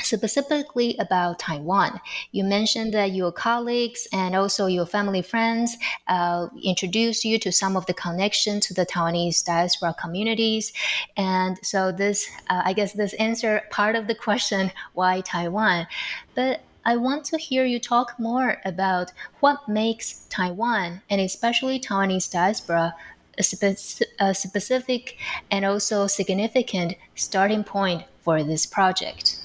specifically 0.03 0.97
about 0.99 1.39
Taiwan. 1.39 2.01
You 2.33 2.45
mentioned 2.45 2.95
that 2.95 3.13
your 3.13 3.33
colleagues 3.33 4.07
and 4.13 4.35
also 4.35 4.67
your 4.67 4.87
family 4.87 5.23
friends 5.23 5.77
uh, 6.09 6.49
introduced 6.63 7.25
you 7.25 7.39
to 7.41 7.53
some 7.53 7.77
of 7.77 7.87
the 7.87 7.95
connection 7.95 8.61
to 8.61 8.75
the 8.75 8.87
Taiwanese 8.87 9.45
diaspora 9.45 9.95
communities. 10.01 10.73
And 11.17 11.59
so, 11.63 11.93
this, 11.93 12.29
uh, 12.51 12.63
I 12.65 12.73
guess, 12.73 12.93
this 12.93 13.15
answer 13.15 13.63
part 13.71 13.97
of 13.97 14.07
the 14.07 14.15
question 14.15 14.73
why 14.95 15.21
Taiwan. 15.21 15.87
But 16.35 16.61
I 16.85 16.97
want 16.97 17.25
to 17.27 17.39
hear 17.39 17.65
you 17.65 17.79
talk 17.79 18.19
more 18.19 18.61
about 18.65 19.13
what 19.39 19.69
makes 19.69 20.27
Taiwan 20.29 21.03
and 21.09 21.21
especially 21.21 21.79
Taiwanese 21.79 22.31
diaspora 22.31 22.95
a, 23.39 23.43
spe- 23.43 24.03
a 24.19 24.35
specific 24.35 25.17
and 25.51 25.65
also 25.65 26.07
significant 26.07 26.95
starting 27.15 27.65
point 27.65 28.05
for 28.21 28.43
this 28.43 28.67
project. 28.67 29.42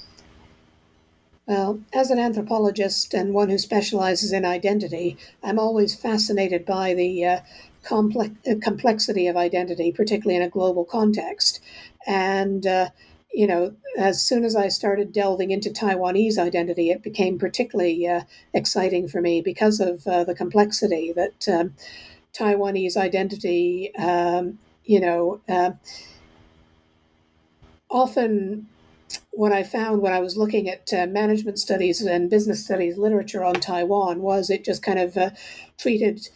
Well, 1.48 1.80
as 1.94 2.12
an 2.12 2.20
anthropologist 2.20 3.14
and 3.14 3.34
one 3.34 3.50
who 3.50 3.58
specializes 3.58 4.34
in 4.34 4.44
identity, 4.44 5.18
I'm 5.42 5.58
always 5.58 5.96
fascinated 5.96 6.66
by 6.66 6.94
the 6.94 7.24
uh, 7.24 7.40
complex, 7.84 8.32
uh, 8.46 8.56
complexity 8.62 9.28
of 9.28 9.38
identity, 9.38 9.94
particularly 9.94 10.36
in 10.36 10.42
a 10.42 10.50
global 10.50 10.84
context. 10.84 11.62
And, 12.06 12.68
uh, 12.68 12.90
you 13.34 13.48
know, 13.48 13.76
as 13.98 14.22
soon 14.22 14.44
as 14.44 14.58
I 14.58 14.68
started 14.68 15.14
delving 15.14 15.52
into 15.52 15.70
Taiwanese 15.70 16.38
identity, 16.38 16.90
it 16.92 17.02
became 17.02 17.40
particularly 17.40 18.06
uh, 18.06 18.24
exciting 18.54 19.08
for 19.08 19.22
me 19.22 19.40
because 19.42 19.80
of 19.80 20.06
uh, 20.06 20.26
the 20.26 20.36
complexity 20.36 21.14
that 21.14 21.48
um, 21.48 21.76
Taiwanese 22.34 22.98
identity, 22.98 23.96
um, 23.96 24.60
you 24.84 25.00
know, 25.00 25.40
uh, 25.48 25.72
often 27.90 28.68
what 29.38 29.54
I 29.54 29.62
found 29.62 30.02
when 30.02 30.14
I 30.14 30.20
was 30.20 30.36
looking 30.36 30.68
at 30.68 30.92
uh, 30.92 31.06
management 31.06 31.60
studies 31.60 32.02
and 32.02 32.28
business 32.28 32.66
studies 32.66 32.98
literature 32.98 33.44
on 33.44 33.54
Taiwan 33.54 34.24
was 34.24 34.50
it 34.50 34.66
just 34.66 34.82
kind 34.82 34.98
of 34.98 35.16
uh, 35.16 35.30
treated 35.78 36.28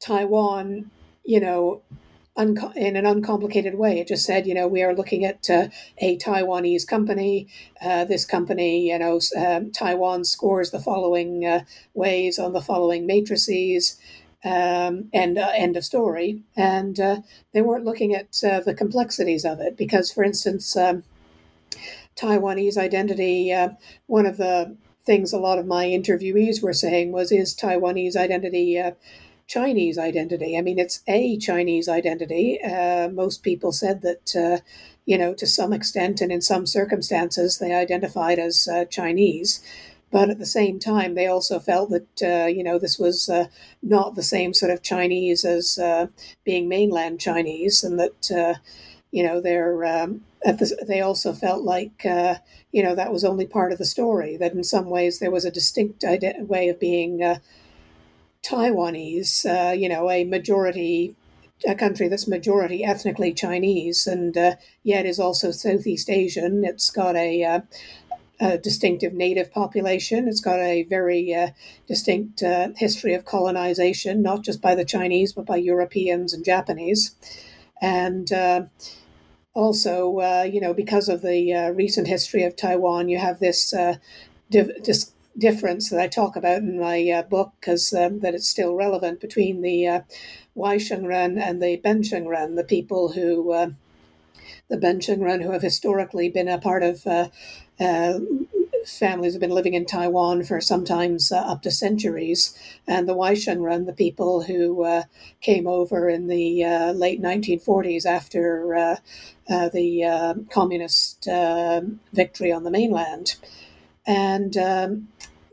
Taiwan, 0.00 0.90
you 1.24 1.40
know, 1.40 1.80
in 2.36 2.96
an 2.96 3.06
uncomplicated 3.06 3.76
way. 3.76 4.00
It 4.00 4.08
just 4.08 4.26
said, 4.26 4.46
you 4.46 4.52
know, 4.52 4.68
we 4.68 4.82
are 4.82 4.94
looking 4.94 5.24
at 5.24 5.48
uh, 5.48 5.68
a 5.96 6.18
Taiwanese 6.18 6.86
company. 6.86 7.48
Uh, 7.80 8.04
this 8.04 8.26
company, 8.26 8.90
you 8.90 8.98
know, 8.98 9.18
um, 9.38 9.72
Taiwan 9.72 10.24
scores 10.24 10.72
the 10.72 10.80
following 10.80 11.46
uh, 11.46 11.64
ways 11.94 12.38
on 12.38 12.52
the 12.52 12.60
following 12.60 13.06
matrices. 13.06 13.98
Um, 14.44 15.08
and 15.14 15.38
uh, 15.38 15.52
end 15.56 15.74
of 15.74 15.86
story. 15.86 16.42
And 16.54 17.00
uh, 17.00 17.22
they 17.54 17.62
weren't 17.62 17.86
looking 17.86 18.14
at 18.14 18.38
uh, 18.44 18.60
the 18.60 18.74
complexities 18.74 19.42
of 19.46 19.58
it 19.58 19.74
because, 19.74 20.12
for 20.12 20.22
instance, 20.22 20.76
um, 20.76 21.02
Taiwanese 22.16 22.76
identity, 22.76 23.52
uh, 23.52 23.70
one 24.06 24.26
of 24.26 24.36
the 24.36 24.76
things 25.04 25.32
a 25.32 25.38
lot 25.38 25.58
of 25.58 25.66
my 25.66 25.86
interviewees 25.86 26.62
were 26.62 26.72
saying 26.72 27.12
was, 27.12 27.30
is 27.30 27.54
Taiwanese 27.54 28.16
identity 28.16 28.78
uh, 28.78 28.92
Chinese 29.46 29.98
identity? 29.98 30.56
I 30.56 30.62
mean, 30.62 30.78
it's 30.78 31.02
a 31.06 31.36
Chinese 31.36 31.88
identity. 31.88 32.58
Uh, 32.62 33.08
most 33.10 33.42
people 33.42 33.72
said 33.72 34.00
that, 34.02 34.34
uh, 34.34 34.62
you 35.04 35.18
know, 35.18 35.34
to 35.34 35.46
some 35.46 35.72
extent 35.72 36.22
and 36.22 36.32
in 36.32 36.40
some 36.40 36.66
circumstances, 36.66 37.58
they 37.58 37.74
identified 37.74 38.38
as 38.38 38.66
uh, 38.66 38.86
Chinese. 38.86 39.62
But 40.10 40.30
at 40.30 40.38
the 40.38 40.46
same 40.46 40.78
time, 40.78 41.14
they 41.14 41.26
also 41.26 41.58
felt 41.58 41.90
that, 41.90 42.22
uh, 42.22 42.46
you 42.46 42.62
know, 42.62 42.78
this 42.78 42.98
was 42.98 43.28
not 43.82 44.14
the 44.14 44.22
same 44.22 44.54
sort 44.54 44.70
of 44.70 44.80
Chinese 44.80 45.44
as 45.44 45.78
being 46.44 46.68
mainland 46.68 47.20
Chinese 47.20 47.82
and 47.82 47.98
that, 47.98 48.60
you 49.14 49.22
know, 49.22 49.40
they're. 49.40 49.84
Um, 49.84 50.22
the, 50.44 50.84
they 50.86 51.00
also 51.00 51.32
felt 51.32 51.62
like 51.62 52.04
uh, 52.04 52.36
you 52.72 52.82
know 52.82 52.96
that 52.96 53.12
was 53.12 53.24
only 53.24 53.46
part 53.46 53.70
of 53.72 53.78
the 53.78 53.84
story. 53.84 54.36
That 54.36 54.52
in 54.52 54.64
some 54.64 54.90
ways 54.90 55.20
there 55.20 55.30
was 55.30 55.44
a 55.44 55.52
distinct 55.52 56.04
way 56.04 56.68
of 56.68 56.80
being 56.80 57.22
uh, 57.22 57.38
Taiwanese. 58.42 59.46
Uh, 59.46 59.72
you 59.72 59.88
know, 59.88 60.10
a 60.10 60.24
majority, 60.24 61.14
a 61.66 61.76
country 61.76 62.08
that's 62.08 62.26
majority 62.26 62.84
ethnically 62.84 63.32
Chinese, 63.32 64.08
and 64.08 64.36
uh, 64.36 64.56
yet 64.82 65.06
is 65.06 65.20
also 65.20 65.52
Southeast 65.52 66.10
Asian. 66.10 66.64
It's 66.64 66.90
got 66.90 67.14
a 67.14 67.44
uh, 67.44 67.60
a 68.40 68.58
distinctive 68.58 69.14
native 69.14 69.52
population. 69.52 70.26
It's 70.26 70.40
got 70.40 70.58
a 70.58 70.82
very 70.82 71.32
uh, 71.32 71.50
distinct 71.86 72.42
history 72.76 73.14
of 73.14 73.24
colonization, 73.24 74.22
not 74.22 74.42
just 74.42 74.60
by 74.60 74.74
the 74.74 74.84
Chinese, 74.84 75.32
but 75.32 75.46
by 75.46 75.56
Europeans 75.56 76.34
and 76.34 76.44
Japanese. 76.44 77.14
And 77.80 78.32
also, 79.54 80.18
uh, 80.18 80.42
you 80.50 80.60
know, 80.60 80.74
because 80.74 81.08
of 81.08 81.22
the 81.22 81.52
uh, 81.52 81.70
recent 81.70 82.08
history 82.08 82.42
of 82.44 82.56
Taiwan, 82.56 83.08
you 83.08 83.18
have 83.18 83.40
this 83.40 83.72
uh, 83.72 83.96
div- 84.50 84.82
dis- 84.82 85.12
difference 85.38 85.90
that 85.90 86.00
I 86.00 86.08
talk 86.08 86.36
about 86.36 86.58
in 86.58 86.80
my 86.80 87.08
uh, 87.10 87.22
book 87.22 87.52
because 87.60 87.92
um, 87.94 88.20
that 88.20 88.34
it's 88.34 88.48
still 88.48 88.74
relevant 88.74 89.20
between 89.20 89.62
the 89.62 89.86
uh, 89.88 90.00
and 91.38 91.62
the 91.62 91.80
Benshengren, 91.84 92.56
the 92.56 92.64
people 92.64 93.12
who 93.12 93.52
uh, 93.52 93.70
the 94.68 94.76
Benshengren 94.76 95.42
who 95.42 95.50
have 95.52 95.62
historically 95.62 96.28
been 96.28 96.48
a 96.48 96.58
part 96.58 96.82
of 96.82 97.06
uh, 97.06 97.28
families 98.86 99.32
have 99.32 99.40
been 99.40 99.50
living 99.50 99.74
in 99.74 99.86
Taiwan 99.86 100.44
for 100.44 100.60
sometimes 100.60 101.32
uh, 101.32 101.36
up 101.38 101.62
to 101.62 101.70
centuries, 101.70 102.54
and 102.86 103.08
the 103.08 103.14
Waishengren, 103.14 103.86
the 103.86 103.92
people 103.92 104.42
who 104.42 104.84
uh, 104.84 105.04
came 105.40 105.66
over 105.66 106.08
in 106.08 106.26
the 106.26 106.64
uh, 106.64 106.92
late 106.92 107.20
1940s 107.20 108.04
after 108.06 108.98
uh, 109.48 109.54
uh, 109.54 109.68
the 109.68 110.04
uh, 110.04 110.34
communist 110.50 111.28
victory 112.12 112.52
on 112.52 112.64
the 112.64 112.70
mainland. 112.70 113.36
And 114.06 114.56
um, 114.56 115.08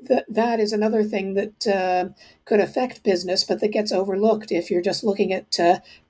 th- 0.07 0.25
that 0.27 0.59
is 0.59 0.73
another 0.73 1.03
thing 1.03 1.35
that 1.35 2.13
could 2.45 2.59
affect 2.59 3.03
business, 3.03 3.43
but 3.43 3.59
that 3.61 3.69
gets 3.69 3.91
overlooked 3.91 4.51
if 4.51 4.69
you're 4.69 4.81
just 4.81 5.03
looking 5.03 5.31
at 5.33 5.51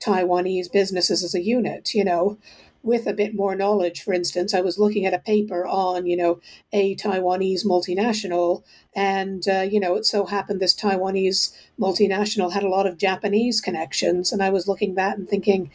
Taiwanese 0.00 0.72
businesses 0.72 1.22
as 1.22 1.34
a 1.34 1.42
unit. 1.42 1.94
You 1.94 2.04
know, 2.04 2.38
with 2.82 3.06
a 3.06 3.12
bit 3.12 3.34
more 3.34 3.54
knowledge. 3.54 4.02
For 4.02 4.12
instance, 4.12 4.54
I 4.54 4.60
was 4.60 4.78
looking 4.78 5.06
at 5.06 5.14
a 5.14 5.18
paper 5.18 5.66
on, 5.66 6.06
you 6.06 6.16
know, 6.16 6.40
a 6.72 6.96
Taiwanese 6.96 7.64
multinational, 7.64 8.62
and, 8.94 9.46
uh, 9.48 9.60
you 9.60 9.80
know, 9.80 9.96
it 9.96 10.04
so 10.04 10.26
happened 10.26 10.60
this 10.60 10.74
Taiwanese 10.74 11.56
multinational 11.78 12.52
had 12.52 12.62
a 12.62 12.68
lot 12.68 12.86
of 12.86 12.98
Japanese 12.98 13.60
connections. 13.60 14.32
And 14.32 14.42
I 14.42 14.50
was 14.50 14.68
looking 14.68 14.94
that 14.94 15.16
and 15.16 15.28
thinking, 15.28 15.70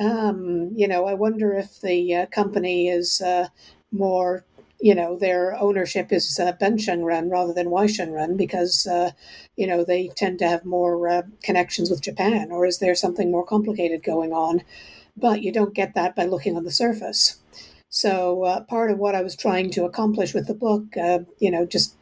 um, 0.00 0.72
you 0.74 0.88
know, 0.88 1.06
I 1.06 1.14
wonder 1.14 1.54
if 1.54 1.80
the 1.80 2.14
uh, 2.14 2.26
company 2.26 2.88
is 2.88 3.20
uh, 3.20 3.48
more 3.92 4.44
you 4.78 4.94
know 4.94 5.18
their 5.18 5.56
ownership 5.56 6.12
is 6.12 6.38
uh, 6.38 6.52
Benshengren 6.52 7.30
rather 7.30 7.54
than 7.54 7.68
Waishengren 7.68 8.36
because 8.36 8.86
uh, 8.86 9.12
you 9.56 9.66
know 9.66 9.84
they 9.84 10.08
tend 10.08 10.38
to 10.40 10.48
have 10.48 10.66
more 10.66 11.08
uh, 11.08 11.22
connections 11.42 11.90
with 11.90 12.02
Japan, 12.02 12.52
or 12.52 12.66
is 12.66 12.78
there 12.78 12.94
something 12.94 13.30
more 13.30 13.44
complicated 13.44 14.02
going 14.02 14.32
on? 14.32 14.62
but 15.16 15.42
you 15.42 15.52
don't 15.52 15.74
get 15.74 15.94
that 15.94 16.14
by 16.14 16.24
looking 16.24 16.56
on 16.56 16.64
the 16.64 16.70
surface. 16.70 17.38
So 17.88 18.44
uh, 18.44 18.60
part 18.62 18.90
of 18.90 18.98
what 18.98 19.14
I 19.14 19.22
was 19.22 19.36
trying 19.36 19.70
to 19.72 19.84
accomplish 19.84 20.34
with 20.34 20.46
the 20.46 20.54
book, 20.54 20.96
uh, 20.96 21.20
you 21.38 21.50
know, 21.50 21.64
just 21.64 21.96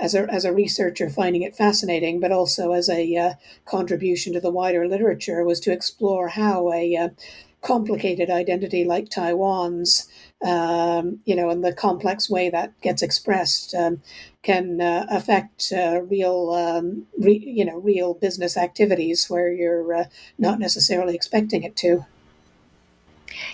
as 0.00 0.14
a 0.14 0.26
as 0.32 0.44
a 0.44 0.52
researcher 0.52 1.10
finding 1.10 1.42
it 1.42 1.56
fascinating, 1.56 2.20
but 2.20 2.32
also 2.32 2.72
as 2.72 2.88
a 2.88 3.16
uh, 3.16 3.34
contribution 3.66 4.32
to 4.32 4.40
the 4.40 4.50
wider 4.50 4.88
literature, 4.88 5.44
was 5.44 5.60
to 5.60 5.72
explore 5.72 6.28
how 6.28 6.72
a 6.72 6.96
uh, 6.96 7.08
complicated 7.62 8.30
identity 8.30 8.84
like 8.84 9.10
Taiwan's, 9.10 10.08
um, 10.42 11.20
you 11.24 11.36
know, 11.36 11.50
and 11.50 11.62
the 11.62 11.74
complex 11.74 12.30
way 12.30 12.48
that 12.48 12.78
gets 12.80 13.02
expressed 13.02 13.74
um, 13.74 14.00
can 14.42 14.80
uh, 14.80 15.06
affect 15.10 15.72
uh, 15.72 16.00
real, 16.02 16.50
um, 16.50 17.06
re, 17.18 17.38
you 17.38 17.64
know, 17.64 17.78
real 17.78 18.14
business 18.14 18.56
activities 18.56 19.26
where 19.28 19.52
you're 19.52 19.94
uh, 19.94 20.04
not 20.38 20.58
necessarily 20.58 21.14
expecting 21.14 21.62
it 21.62 21.76
to. 21.76 22.06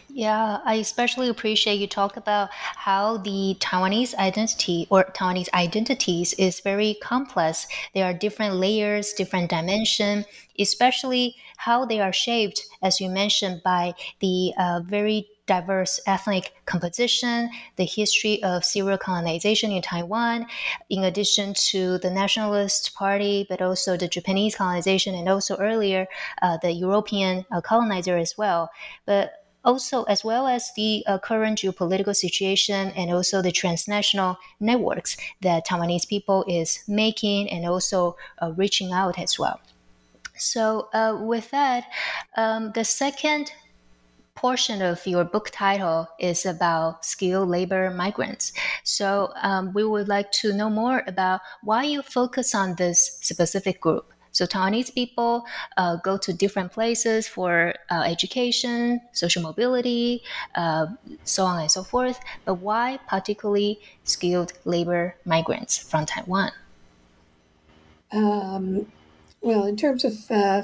Yeah, 0.08 0.58
I 0.64 0.74
especially 0.74 1.28
appreciate 1.28 1.78
you 1.78 1.86
talk 1.86 2.16
about 2.16 2.48
how 2.52 3.18
the 3.18 3.56
Taiwanese 3.60 4.14
identity 4.14 4.86
or 4.90 5.04
Taiwanese 5.04 5.52
identities 5.52 6.32
is 6.34 6.60
very 6.60 6.96
complex. 7.02 7.66
There 7.94 8.06
are 8.06 8.14
different 8.14 8.56
layers, 8.56 9.12
different 9.12 9.50
dimension, 9.50 10.24
especially 10.58 11.36
how 11.58 11.84
they 11.84 12.00
are 12.00 12.12
shaped, 12.12 12.62
as 12.82 13.00
you 13.00 13.10
mentioned, 13.10 13.62
by 13.62 13.94
the 14.20 14.52
uh, 14.58 14.80
very 14.84 15.28
diverse 15.46 16.00
ethnic 16.06 16.52
composition, 16.66 17.48
the 17.76 17.84
history 17.84 18.42
of 18.42 18.64
serial 18.64 18.98
colonization 18.98 19.70
in 19.70 19.80
Taiwan, 19.80 20.46
in 20.90 21.04
addition 21.04 21.54
to 21.54 21.98
the 21.98 22.10
Nationalist 22.10 22.94
Party, 22.94 23.46
but 23.48 23.62
also 23.62 23.96
the 23.96 24.08
Japanese 24.08 24.56
colonization, 24.56 25.14
and 25.14 25.28
also 25.28 25.56
earlier 25.56 26.06
uh, 26.42 26.58
the 26.62 26.72
European 26.72 27.44
uh, 27.52 27.60
colonizer 27.60 28.16
as 28.16 28.36
well. 28.36 28.70
But 29.04 29.32
also 29.66 30.04
as 30.04 30.24
well 30.24 30.46
as 30.46 30.72
the 30.76 31.04
uh, 31.06 31.18
current 31.18 31.58
geopolitical 31.58 32.14
situation 32.14 32.92
and 32.96 33.10
also 33.10 33.42
the 33.42 33.52
transnational 33.52 34.38
networks 34.60 35.16
that 35.42 35.66
Taiwanese 35.66 36.08
people 36.08 36.44
is 36.48 36.82
making 36.88 37.50
and 37.50 37.66
also 37.66 38.16
uh, 38.40 38.52
reaching 38.56 38.92
out 38.92 39.18
as 39.18 39.38
well. 39.38 39.60
So 40.36 40.88
uh, 40.94 41.18
with 41.20 41.50
that, 41.50 41.84
um, 42.36 42.72
the 42.72 42.84
second 42.84 43.52
portion 44.36 44.82
of 44.82 45.04
your 45.06 45.24
book 45.24 45.48
title 45.50 46.06
is 46.20 46.46
about 46.46 47.04
skilled 47.04 47.48
labor 47.48 47.90
migrants. 47.90 48.52
So 48.84 49.32
um, 49.42 49.72
we 49.74 49.82
would 49.82 50.08
like 50.08 50.30
to 50.42 50.52
know 50.52 50.70
more 50.70 51.02
about 51.06 51.40
why 51.62 51.84
you 51.84 52.02
focus 52.02 52.54
on 52.54 52.74
this 52.76 53.18
specific 53.22 53.80
group. 53.80 54.12
So 54.36 54.46
Taiwanese 54.46 54.94
people 54.94 55.46
uh, 55.78 55.96
go 55.96 56.18
to 56.18 56.30
different 56.30 56.70
places 56.70 57.26
for 57.26 57.72
uh, 57.90 58.02
education, 58.02 59.00
social 59.12 59.42
mobility, 59.42 60.22
uh, 60.54 60.88
so 61.24 61.46
on 61.46 61.58
and 61.58 61.70
so 61.70 61.82
forth. 61.82 62.20
But 62.44 62.56
why 62.56 62.98
particularly 63.08 63.80
skilled 64.04 64.52
labor 64.66 65.16
migrants 65.24 65.78
from 65.78 66.04
Taiwan? 66.04 66.52
Um, 68.12 68.92
well, 69.40 69.64
in 69.64 69.74
terms 69.74 70.04
of 70.04 70.30
uh, 70.30 70.62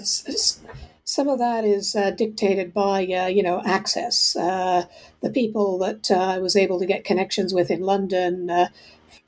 some 1.05 1.29
of 1.29 1.39
that 1.39 1.65
is 1.65 1.97
uh, 1.97 2.11
dictated 2.11 2.75
by 2.75 3.07
uh, 3.07 3.27
you 3.27 3.43
know 3.43 3.63
access. 3.65 4.37
Uh, 4.37 4.85
the 5.23 5.31
people 5.31 5.79
that 5.79 6.11
uh, 6.11 6.19
I 6.19 6.39
was 6.39 6.57
able 6.57 6.79
to 6.79 6.87
get 6.87 7.05
connections 7.05 7.55
with 7.55 7.71
in 7.71 7.81
London 7.81 8.51
uh, 8.51 8.69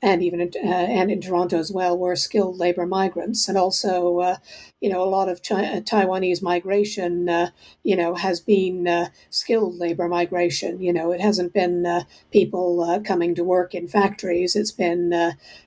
and 0.05 0.23
even 0.23 0.39
in, 0.41 0.51
uh, 0.63 0.67
and 0.67 1.11
in 1.11 1.19
Toronto 1.21 1.57
as 1.57 1.71
well, 1.71 1.97
were 1.97 2.15
skilled 2.15 2.59
labor 2.59 2.85
migrants, 2.85 3.49
and 3.49 3.57
also, 3.57 4.19
uh, 4.19 4.37
you 4.81 4.89
know, 4.89 5.03
a 5.03 5.09
lot 5.09 5.29
of 5.29 5.41
Chi- 5.41 5.81
Taiwanese 5.81 6.43
migration, 6.43 7.27
uh, 7.27 7.49
you 7.83 7.95
know, 7.95 8.13
has 8.15 8.39
been 8.39 8.87
uh, 8.87 9.09
skilled 9.31 9.77
labor 9.79 10.07
migration. 10.07 10.79
You 10.81 10.93
know, 10.93 11.11
it 11.11 11.21
hasn't 11.21 11.53
been 11.53 11.87
uh, 11.87 12.03
people 12.31 12.83
uh, 12.83 12.99
coming 12.99 13.35
to 13.35 13.43
work 13.43 13.73
in 13.73 13.87
factories. 13.87 14.55
It's 14.55 14.71
been, 14.71 15.11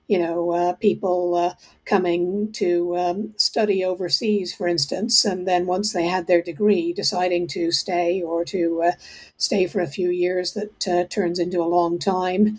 you 0.06 0.18
know, 0.20 0.76
people 0.80 1.54
coming 1.84 2.52
to 2.52 2.96
um, 2.96 3.34
study 3.38 3.84
overseas, 3.84 4.54
for 4.54 4.68
instance, 4.68 5.24
and 5.24 5.48
then 5.48 5.66
once 5.66 5.92
they 5.92 6.06
had 6.06 6.28
their 6.28 6.42
degree, 6.42 6.92
deciding 6.92 7.48
to 7.48 7.72
stay 7.72 8.22
or 8.22 8.44
to 8.46 8.92
stay 9.36 9.66
for 9.66 9.80
a 9.80 9.86
few 9.88 10.10
years 10.10 10.54
that 10.54 11.08
turns 11.10 11.38
into 11.40 11.60
a 11.60 11.64
long 11.76 11.98
time. 11.98 12.58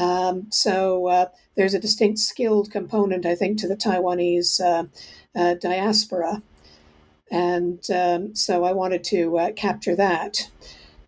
Um, 0.00 0.46
so 0.50 1.06
uh, 1.08 1.26
there's 1.56 1.74
a 1.74 1.78
distinct 1.78 2.18
skilled 2.18 2.70
component, 2.70 3.26
I 3.26 3.34
think, 3.34 3.58
to 3.58 3.68
the 3.68 3.76
Taiwanese 3.76 4.60
uh, 4.60 4.84
uh, 5.38 5.54
diaspora. 5.54 6.42
And 7.30 7.84
um, 7.90 8.34
so 8.34 8.64
I 8.64 8.72
wanted 8.72 9.04
to 9.04 9.38
uh, 9.38 9.52
capture 9.52 9.94
that. 9.96 10.50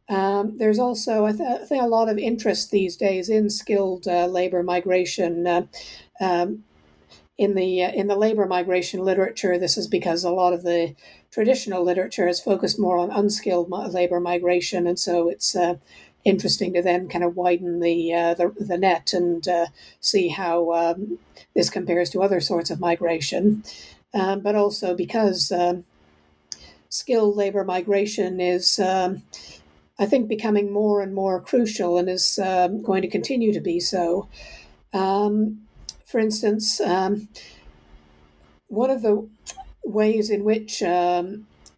Um, 0.09 0.59
there's 0.59 0.79
also, 0.79 1.25
I, 1.25 1.33
th- 1.33 1.63
I, 1.63 1.65
think, 1.65 1.83
a 1.83 1.87
lot 1.87 2.09
of 2.09 2.19
interest 2.19 2.71
these 2.71 2.97
days 2.97 3.29
in 3.29 3.51
skilled 3.51 4.07
uh, 4.07 4.27
labor 4.27 4.63
migration. 4.63 5.47
Uh, 5.47 5.63
um, 6.21 6.65
in 7.39 7.55
the 7.55 7.81
in 7.81 8.09
the 8.09 8.15
labor 8.15 8.47
migration 8.47 9.01
literature, 9.01 9.59
this 9.59 9.79
is 9.79 9.89
because 9.89 10.23
a 10.23 10.31
lot 10.31 10.53
of 10.53 10.63
the 10.63 10.95
traditional 11.33 11.83
literature 11.83 12.29
is 12.29 12.41
focused 12.41 12.79
more 12.79 12.99
on 12.99 13.11
unskilled 13.11 13.71
labor 13.71 14.21
migration, 14.21 14.87
and 14.87 14.99
so 14.99 15.31
it's 15.31 15.57
interesting 16.25 16.73
to 16.75 16.83
then 16.83 17.09
kind 17.09 17.25
of 17.25 17.37
widen 17.37 17.81
the 17.81 18.15
uh, 18.15 18.35
the, 18.35 18.55
the, 18.59 18.79
net 18.79 19.13
and 19.13 19.47
uh, 19.49 19.67
see 20.01 20.29
how 20.29 20.73
um, 20.73 21.19
this 21.55 21.71
compares 21.71 22.11
to 22.11 22.23
other 22.23 22.41
sorts 22.41 22.71
of 22.71 22.81
migration. 22.81 23.65
Um, 24.15 24.41
but 24.41 24.55
also 24.55 24.95
because 24.95 25.51
um, 25.51 25.85
skilled 26.91 27.37
labor 27.37 27.65
migration 27.65 28.41
is, 28.41 28.79
um, 28.79 29.23
I 29.99 30.05
think, 30.05 30.29
becoming 30.29 30.71
more 30.71 31.01
and 31.01 31.15
more 31.15 31.41
crucial 31.41 31.97
and 31.97 32.11
is 32.11 32.39
um, 32.39 32.83
going 32.83 33.01
to 33.03 33.09
continue 33.09 33.55
to 33.55 33.61
be 33.61 33.81
so. 33.81 34.29
For 34.93 36.19
instance, 36.19 36.79
one 36.79 37.31
of 38.91 39.01
the 39.01 39.27
ways 39.83 40.29
in 40.29 40.45
which 40.45 40.83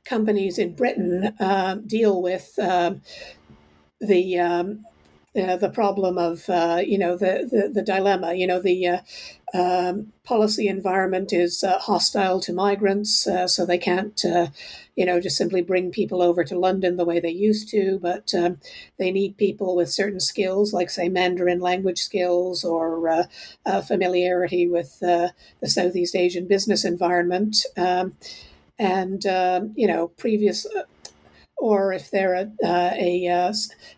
companies 0.05 0.59
in 0.59 0.75
Britain 0.75 1.35
uh, 1.41 1.77
deal 1.87 2.21
with 2.21 2.59
the 4.07 4.39
um, 4.39 4.85
uh, 5.37 5.57
the 5.57 5.69
problem 5.69 6.17
of 6.17 6.49
uh, 6.49 6.81
you 6.85 6.97
know 6.97 7.17
the, 7.17 7.49
the, 7.51 7.69
the 7.69 7.83
dilemma. 7.83 8.35
You 8.35 8.47
know 8.47 8.61
the 8.61 8.87
uh, 8.87 8.99
um, 9.53 10.13
policy 10.23 10.69
environment 10.69 11.33
is 11.33 11.65
uh, 11.65 11.79
hostile 11.79 12.41
to 12.41 12.53
migrants, 12.53 13.27
uh, 13.27 13.49
so 13.49 13.67
they 13.67 13.79
can't 13.79 14.25
uh, 14.25 14.49
you 14.95 15.05
know 15.05 15.21
just 15.21 15.37
simply 15.37 15.61
bring 15.61 15.91
people 15.91 16.23
over 16.23 16.45
to 16.45 16.59
London 16.59 16.97
the 16.97 17.05
way 17.05 17.19
they 17.19 17.31
used 17.31 17.69
to. 17.71 17.99
But 18.01 18.33
um, 18.33 18.59
they 18.97 19.11
need 19.11 19.37
people 19.37 19.75
with 19.75 19.91
certain 19.91 20.21
skills, 20.21 20.73
like 20.73 20.89
say 20.89 21.09
Mandarin 21.09 21.61
language 21.61 21.99
skills 21.99 22.65
or 22.65 23.27
familiarity 23.89 24.69
with 24.69 25.01
the 25.01 25.33
Southeast 25.65 26.15
Asian 26.15 26.47
business 26.47 26.85
environment. 26.85 27.57
Um, 27.77 28.15
and 28.79 29.25
um, 29.27 29.73
you 29.77 29.87
know 29.87 30.09
previous 30.09 30.67
or 31.57 31.93
if 31.93 32.11
they're 32.11 32.35
a, 32.35 32.51
uh, 32.65 32.91
a 32.95 33.27
uh, 33.29 33.53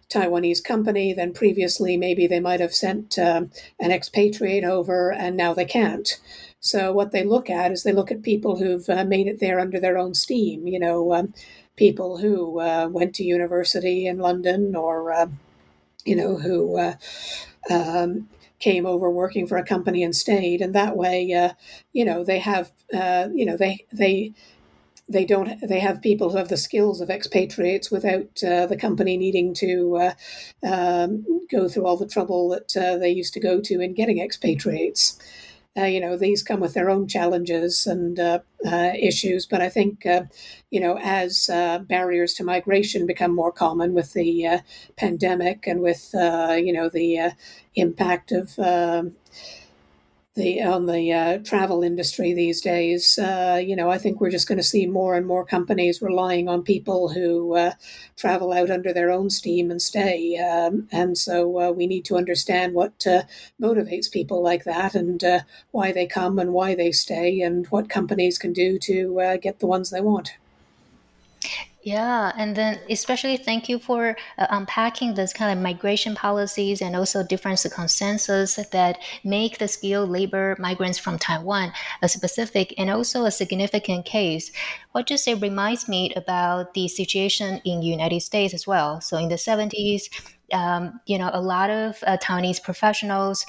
Taiwanese 0.08 0.62
company, 0.62 1.12
then 1.12 1.32
previously 1.32 1.96
maybe 1.96 2.26
they 2.26 2.40
might 2.40 2.60
have 2.60 2.74
sent 2.74 3.18
um, 3.18 3.50
an 3.80 3.90
expatriate 3.90 4.64
over 4.64 5.12
and 5.12 5.36
now 5.36 5.54
they 5.54 5.64
can't. 5.64 6.20
So 6.60 6.92
what 6.92 7.12
they 7.12 7.24
look 7.24 7.48
at 7.48 7.72
is 7.72 7.82
they 7.82 7.92
look 7.92 8.10
at 8.10 8.22
people 8.22 8.56
who've 8.56 8.88
uh, 8.88 9.04
made 9.04 9.26
it 9.26 9.40
there 9.40 9.60
under 9.60 9.80
their 9.80 9.98
own 9.98 10.14
steam, 10.14 10.66
you 10.66 10.78
know, 10.78 11.12
um, 11.12 11.34
people 11.76 12.18
who 12.18 12.60
uh, 12.60 12.88
went 12.88 13.14
to 13.16 13.24
university 13.24 14.06
in 14.06 14.18
London 14.18 14.74
or, 14.74 15.12
um, 15.12 15.38
you 16.04 16.16
know, 16.16 16.36
who 16.36 16.78
um, 17.70 18.28
came 18.58 18.86
over 18.86 19.10
working 19.10 19.46
for 19.46 19.58
a 19.58 19.64
company 19.64 20.02
and 20.02 20.14
stayed. 20.14 20.60
And 20.60 20.74
that 20.74 20.96
way, 20.96 21.52
you 21.92 22.04
know, 22.04 22.24
they 22.24 22.38
have, 22.38 22.72
you 22.92 23.44
know, 23.44 23.56
they, 23.56 23.84
they, 23.92 24.32
they 25.08 25.24
don't 25.24 25.60
they 25.66 25.78
have 25.80 26.02
people 26.02 26.30
who 26.30 26.36
have 26.36 26.48
the 26.48 26.56
skills 26.56 27.00
of 27.00 27.10
expatriates 27.10 27.90
without 27.90 28.42
uh, 28.42 28.66
the 28.66 28.76
company 28.76 29.16
needing 29.16 29.54
to 29.54 29.96
uh, 29.96 30.14
um, 30.68 31.24
go 31.50 31.68
through 31.68 31.86
all 31.86 31.96
the 31.96 32.08
trouble 32.08 32.48
that 32.48 32.76
uh, 32.76 32.98
they 32.98 33.10
used 33.10 33.32
to 33.34 33.40
go 33.40 33.60
to 33.60 33.80
in 33.80 33.94
getting 33.94 34.18
expatriates. 34.18 35.18
Uh, 35.78 35.84
you 35.84 36.00
know, 36.00 36.16
these 36.16 36.42
come 36.42 36.58
with 36.58 36.72
their 36.72 36.88
own 36.88 37.06
challenges 37.06 37.86
and 37.86 38.18
uh, 38.18 38.38
uh, 38.64 38.92
issues, 38.98 39.44
but 39.44 39.60
I 39.60 39.68
think, 39.68 40.06
you 40.70 40.80
know, 40.80 40.98
as 41.02 41.50
barriers 41.86 42.32
to 42.34 42.44
migration 42.44 43.04
become 43.04 43.34
more 43.34 43.52
common 43.52 43.92
with 43.92 44.14
the 44.14 44.62
pandemic 44.96 45.66
and 45.66 45.82
with, 45.82 46.12
you 46.14 46.72
know, 46.72 46.88
the 46.88 47.32
impact 47.74 48.32
of 48.32 48.58
um, 48.58 49.16
the 50.36 50.62
on 50.62 50.86
the 50.86 51.12
uh, 51.12 51.38
travel 51.38 51.82
industry 51.82 52.32
these 52.32 52.60
days. 52.60 53.18
Uh, 53.18 53.60
you 53.62 53.74
know, 53.74 53.90
I 53.90 53.98
think 53.98 54.20
we're 54.20 54.30
just 54.30 54.46
going 54.46 54.58
to 54.58 54.64
see 54.64 54.86
more 54.86 55.14
and 55.16 55.26
more 55.26 55.44
companies 55.44 56.02
relying 56.02 56.48
on 56.48 56.62
people 56.62 57.08
who 57.08 57.56
uh, 57.56 57.72
travel 58.16 58.52
out 58.52 58.70
under 58.70 58.92
their 58.92 59.10
own 59.10 59.30
steam 59.30 59.70
and 59.70 59.80
stay. 59.80 60.36
Um, 60.38 60.88
and 60.92 61.16
so 61.16 61.60
uh, 61.60 61.70
we 61.72 61.86
need 61.86 62.04
to 62.06 62.16
understand 62.16 62.74
what 62.74 63.06
uh, 63.06 63.22
motivates 63.60 64.12
people 64.12 64.42
like 64.42 64.64
that 64.64 64.94
and 64.94 65.24
uh, 65.24 65.40
why 65.70 65.90
they 65.90 66.06
come 66.06 66.38
and 66.38 66.52
why 66.52 66.74
they 66.74 66.92
stay 66.92 67.40
and 67.40 67.66
what 67.68 67.88
companies 67.88 68.38
can 68.38 68.52
do 68.52 68.78
to 68.80 69.38
get 69.40 69.58
the 69.58 69.66
ones 69.66 69.90
they 69.90 70.00
want. 70.00 70.34
Yeah, 71.86 72.32
and 72.36 72.56
then 72.56 72.80
especially 72.90 73.36
thank 73.36 73.68
you 73.68 73.78
for 73.78 74.16
uh, 74.38 74.46
unpacking 74.50 75.14
this 75.14 75.32
kind 75.32 75.56
of 75.56 75.62
migration 75.62 76.16
policies 76.16 76.82
and 76.82 76.96
also 76.96 77.22
different 77.22 77.60
circumstances 77.60 78.56
that 78.72 78.98
make 79.22 79.58
the 79.58 79.68
skilled 79.68 80.10
labor 80.10 80.56
migrants 80.58 80.98
from 80.98 81.16
Taiwan 81.16 81.72
a 82.02 82.08
specific 82.08 82.74
and 82.76 82.90
also 82.90 83.24
a 83.24 83.30
significant 83.30 84.04
case. 84.04 84.50
What 84.90 85.10
you 85.10 85.16
say 85.16 85.34
reminds 85.34 85.88
me 85.88 86.12
about 86.16 86.74
the 86.74 86.88
situation 86.88 87.60
in 87.64 87.82
United 87.82 88.22
States 88.22 88.52
as 88.52 88.66
well. 88.66 89.00
So 89.00 89.16
in 89.16 89.28
the 89.28 89.38
70s, 89.38 90.08
um, 90.52 91.00
you 91.06 91.18
know, 91.18 91.30
a 91.32 91.40
lot 91.40 91.70
of 91.70 91.96
uh, 92.06 92.16
Taiwanese 92.18 92.62
professionals 92.62 93.44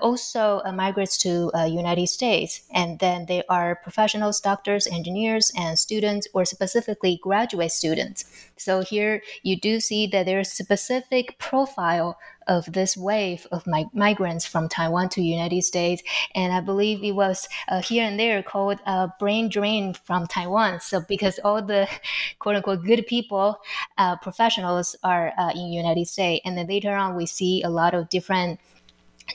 also 0.00 0.60
uh, 0.64 0.72
to 1.18 1.50
uh, 1.54 1.64
United 1.64 2.08
States, 2.08 2.62
and 2.72 2.98
then 2.98 3.26
they 3.26 3.42
are 3.48 3.76
professionals, 3.82 4.40
doctors, 4.40 4.86
engineers, 4.86 5.52
and 5.56 5.78
students, 5.78 6.26
or 6.34 6.44
specifically 6.44 7.20
graduate 7.22 7.72
students. 7.72 8.24
So 8.56 8.82
here 8.82 9.22
you 9.42 9.58
do 9.58 9.80
see 9.80 10.06
that 10.08 10.26
there's 10.26 10.50
specific 10.50 11.38
profile 11.38 12.18
of 12.50 12.70
this 12.72 12.96
wave 12.96 13.46
of 13.52 13.66
mig- 13.66 13.94
migrants 13.94 14.44
from 14.44 14.68
Taiwan 14.68 15.08
to 15.10 15.22
United 15.22 15.62
States, 15.62 16.02
and 16.34 16.52
I 16.52 16.60
believe 16.60 17.02
it 17.02 17.12
was 17.12 17.48
uh, 17.68 17.80
here 17.80 18.04
and 18.04 18.18
there 18.18 18.42
called 18.42 18.80
uh, 18.84 19.08
brain 19.18 19.48
drain 19.48 19.94
from 19.94 20.26
Taiwan. 20.26 20.80
So 20.80 21.00
because 21.08 21.38
all 21.44 21.62
the 21.62 21.88
quote 22.40 22.56
unquote 22.56 22.84
good 22.84 23.06
people, 23.06 23.58
uh, 23.96 24.16
professionals 24.16 24.96
are 25.02 25.32
uh, 25.38 25.52
in 25.52 25.72
United 25.72 26.08
States, 26.08 26.42
and 26.44 26.58
then 26.58 26.66
later 26.66 26.94
on 26.94 27.16
we 27.16 27.24
see 27.24 27.62
a 27.62 27.70
lot 27.70 27.94
of 27.94 28.08
different 28.10 28.60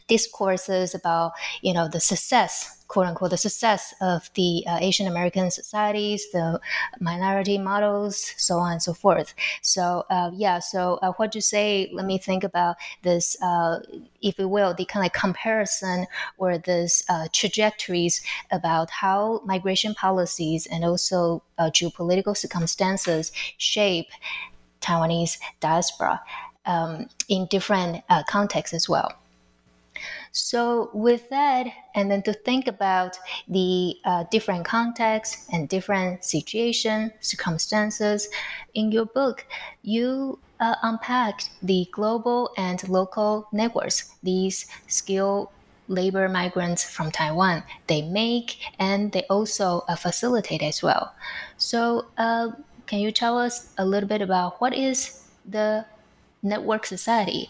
discourses 0.08 0.94
about 0.94 1.32
you 1.62 1.74
know 1.74 1.88
the 1.88 2.00
success 2.00 2.75
quote 2.88 3.08
unquote 3.08 3.32
the 3.32 3.38
success 3.38 3.94
of 4.02 4.30
the 4.36 4.64
uh, 4.68 4.78
Asian 4.80 5.08
American 5.08 5.52
societies, 5.52 6.30
the 6.32 6.60
minority 7.00 7.58
models, 7.58 8.34
so 8.38 8.58
on 8.58 8.74
and 8.74 8.82
so 8.82 8.94
forth. 8.94 9.34
So 9.62 10.06
uh, 10.10 10.32
yeah, 10.34 10.60
so 10.60 11.00
uh, 11.02 11.12
what 11.14 11.36
you 11.36 11.42
say? 11.42 11.90
Let 11.94 12.06
me 12.06 12.18
think 12.18 12.44
about 12.44 12.76
this, 13.04 13.38
uh, 13.42 13.80
if 14.22 14.38
you 14.40 14.48
will, 14.48 14.74
the 14.74 14.86
kind 14.86 15.06
of 15.06 15.14
comparison 15.14 16.08
or 16.38 16.58
this 16.58 17.04
uh, 17.10 17.28
trajectories 17.32 18.22
about 18.52 18.90
how 18.90 19.42
migration 19.46 19.94
policies 19.96 20.66
and 20.68 20.86
also 20.86 21.44
uh, 21.58 21.70
geopolitical 21.70 22.36
circumstances 22.36 23.32
shape 23.58 24.08
Taiwanese 24.82 25.40
diaspora 25.60 26.22
um, 26.66 27.08
in 27.28 27.48
different 27.48 28.04
contexts 28.28 28.74
as 28.74 28.88
well. 28.88 29.12
So, 30.32 30.90
with 30.94 31.30
that, 31.30 31.68
and 31.94 32.12
then 32.12 32.22
to 32.24 32.34
think 32.34 32.68
about 32.68 33.18
the 33.48 33.98
uh, 34.06 34.26
different 34.32 34.66
contexts 34.66 35.48
and 35.52 35.70
different 35.70 36.24
situation, 36.24 37.12
circumstances, 37.22 38.28
in 38.74 38.92
your 38.92 39.06
book, 39.06 39.46
you 39.82 40.40
uh, 40.60 40.76
unpacked 40.84 41.50
the 41.62 41.88
global 41.92 42.52
and 42.58 42.88
local 42.90 43.48
networks, 43.52 44.16
these 44.24 44.66
skilled 44.88 45.50
labor 45.88 46.28
migrants 46.28 46.84
from 46.84 47.12
Taiwan 47.12 47.62
they 47.86 48.02
make 48.02 48.58
and 48.80 49.12
they 49.12 49.22
also 49.30 49.84
uh, 49.88 49.96
facilitate 49.96 50.64
as 50.64 50.82
well. 50.82 51.14
So, 51.58 52.08
uh, 52.18 52.52
can 52.88 53.00
you 53.00 53.12
tell 53.12 53.38
us 53.38 53.74
a 53.78 53.86
little 53.86 54.10
bit 54.10 54.22
about 54.22 54.62
what 54.62 54.74
is 54.74 55.24
the 55.48 55.86
network 56.44 56.86
society 56.86 57.50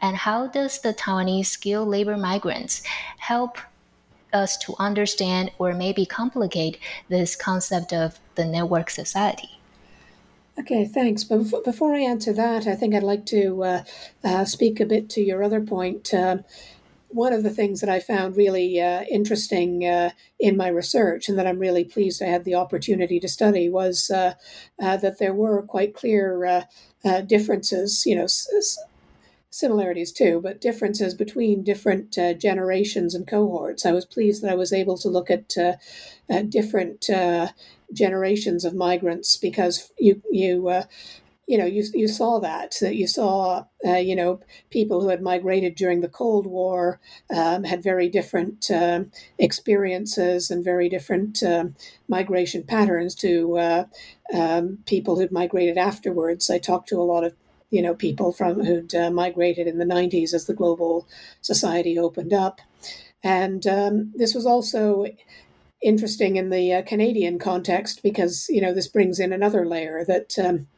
and 0.00 0.16
how 0.16 0.46
does 0.46 0.80
the 0.80 0.94
Taiwanese 0.94 1.46
skilled 1.46 1.88
labor 1.88 2.16
migrants 2.16 2.82
help 3.18 3.58
us 4.32 4.56
to 4.58 4.74
understand 4.78 5.50
or 5.58 5.72
maybe 5.72 6.04
complicate 6.04 6.78
this 7.08 7.36
concept 7.36 7.92
of 7.92 8.18
the 8.34 8.44
network 8.44 8.90
society? 8.90 9.56
Okay, 10.58 10.86
thanks. 10.86 11.22
But 11.22 11.64
before, 11.64 11.94
I 11.94 12.00
answer 12.00 12.32
that, 12.32 12.66
I 12.66 12.74
think 12.74 12.94
I'd 12.94 13.02
like 13.02 13.26
to 13.26 13.62
uh, 13.62 13.84
uh, 14.24 14.44
speak 14.46 14.80
a 14.80 14.86
bit 14.86 15.10
to 15.10 15.20
your 15.20 15.42
other 15.42 15.60
point. 15.60 16.14
Um, 16.14 16.44
one 17.08 17.32
of 17.32 17.42
the 17.42 17.50
things 17.50 17.80
that 17.80 17.90
I 17.90 18.00
found 18.00 18.36
really 18.36 18.80
uh, 18.80 19.02
interesting 19.02 19.84
uh, 19.84 20.10
in 20.40 20.56
my 20.56 20.68
research, 20.68 21.28
and 21.28 21.38
that 21.38 21.46
I'm 21.46 21.58
really 21.58 21.84
pleased 21.84 22.22
I 22.22 22.26
had 22.26 22.44
the 22.44 22.54
opportunity 22.54 23.20
to 23.20 23.28
study, 23.28 23.68
was 23.68 24.10
uh, 24.10 24.34
uh 24.82 24.96
that 24.96 25.18
there 25.18 25.34
were 25.34 25.62
quite 25.62 25.94
clear 25.94 26.44
uh, 26.44 26.62
uh, 27.04 27.20
differences, 27.20 28.04
you 28.06 28.16
know, 28.16 28.24
s- 28.24 28.78
similarities 29.58 30.12
too, 30.12 30.40
but 30.42 30.60
differences 30.60 31.14
between 31.14 31.64
different 31.64 32.12
generations 32.40 33.14
and 33.14 33.26
cohorts. 33.26 33.86
I 33.86 33.92
was 33.92 34.04
pleased 34.04 34.42
that 34.42 34.50
I 34.50 34.56
was 34.56 34.72
able 34.72 34.96
to 34.98 35.08
look 35.08 35.30
at 35.30 35.54
different 36.50 37.08
generations 37.92 38.64
of 38.64 38.74
migrants 38.74 39.36
because 39.36 39.92
you 39.98 40.22
you 40.30 40.84
you 41.46 41.56
know, 41.56 41.64
you, 41.64 41.84
you 41.94 42.08
saw 42.08 42.40
that, 42.40 42.76
that 42.80 42.96
you 42.96 43.06
saw, 43.06 43.64
uh, 43.86 43.96
you 43.96 44.16
know, 44.16 44.40
people 44.70 45.00
who 45.00 45.08
had 45.08 45.22
migrated 45.22 45.76
during 45.76 46.00
the 46.00 46.08
Cold 46.08 46.46
War 46.46 47.00
um, 47.34 47.62
had 47.62 47.82
very 47.82 48.08
different 48.08 48.68
um, 48.70 49.12
experiences 49.38 50.50
and 50.50 50.64
very 50.64 50.88
different 50.88 51.42
um, 51.44 51.76
migration 52.08 52.64
patterns 52.64 53.14
to 53.16 53.58
uh, 53.58 53.84
um, 54.34 54.78
people 54.86 55.16
who'd 55.16 55.30
migrated 55.30 55.78
afterwards. 55.78 56.50
I 56.50 56.58
talked 56.58 56.88
to 56.88 57.00
a 57.00 57.04
lot 57.04 57.22
of, 57.22 57.34
you 57.70 57.82
know, 57.82 57.94
people 57.94 58.32
from 58.32 58.64
who'd 58.64 58.94
uh, 58.94 59.10
migrated 59.10 59.66
in 59.66 59.78
the 59.78 59.84
90s 59.84 60.32
as 60.32 60.46
the 60.46 60.54
global 60.54 61.06
society 61.40 61.98
opened 61.98 62.32
up. 62.32 62.60
And 63.22 63.66
um, 63.66 64.12
this 64.14 64.34
was 64.34 64.46
also 64.46 65.06
interesting 65.82 66.36
in 66.36 66.50
the 66.50 66.72
uh, 66.72 66.82
Canadian 66.82 67.38
context 67.38 68.02
because, 68.02 68.46
you 68.48 68.60
know, 68.60 68.72
this 68.72 68.88
brings 68.88 69.18
in 69.18 69.32
another 69.32 69.66
layer 69.66 70.04
that 70.04 70.38
um, 70.38 70.68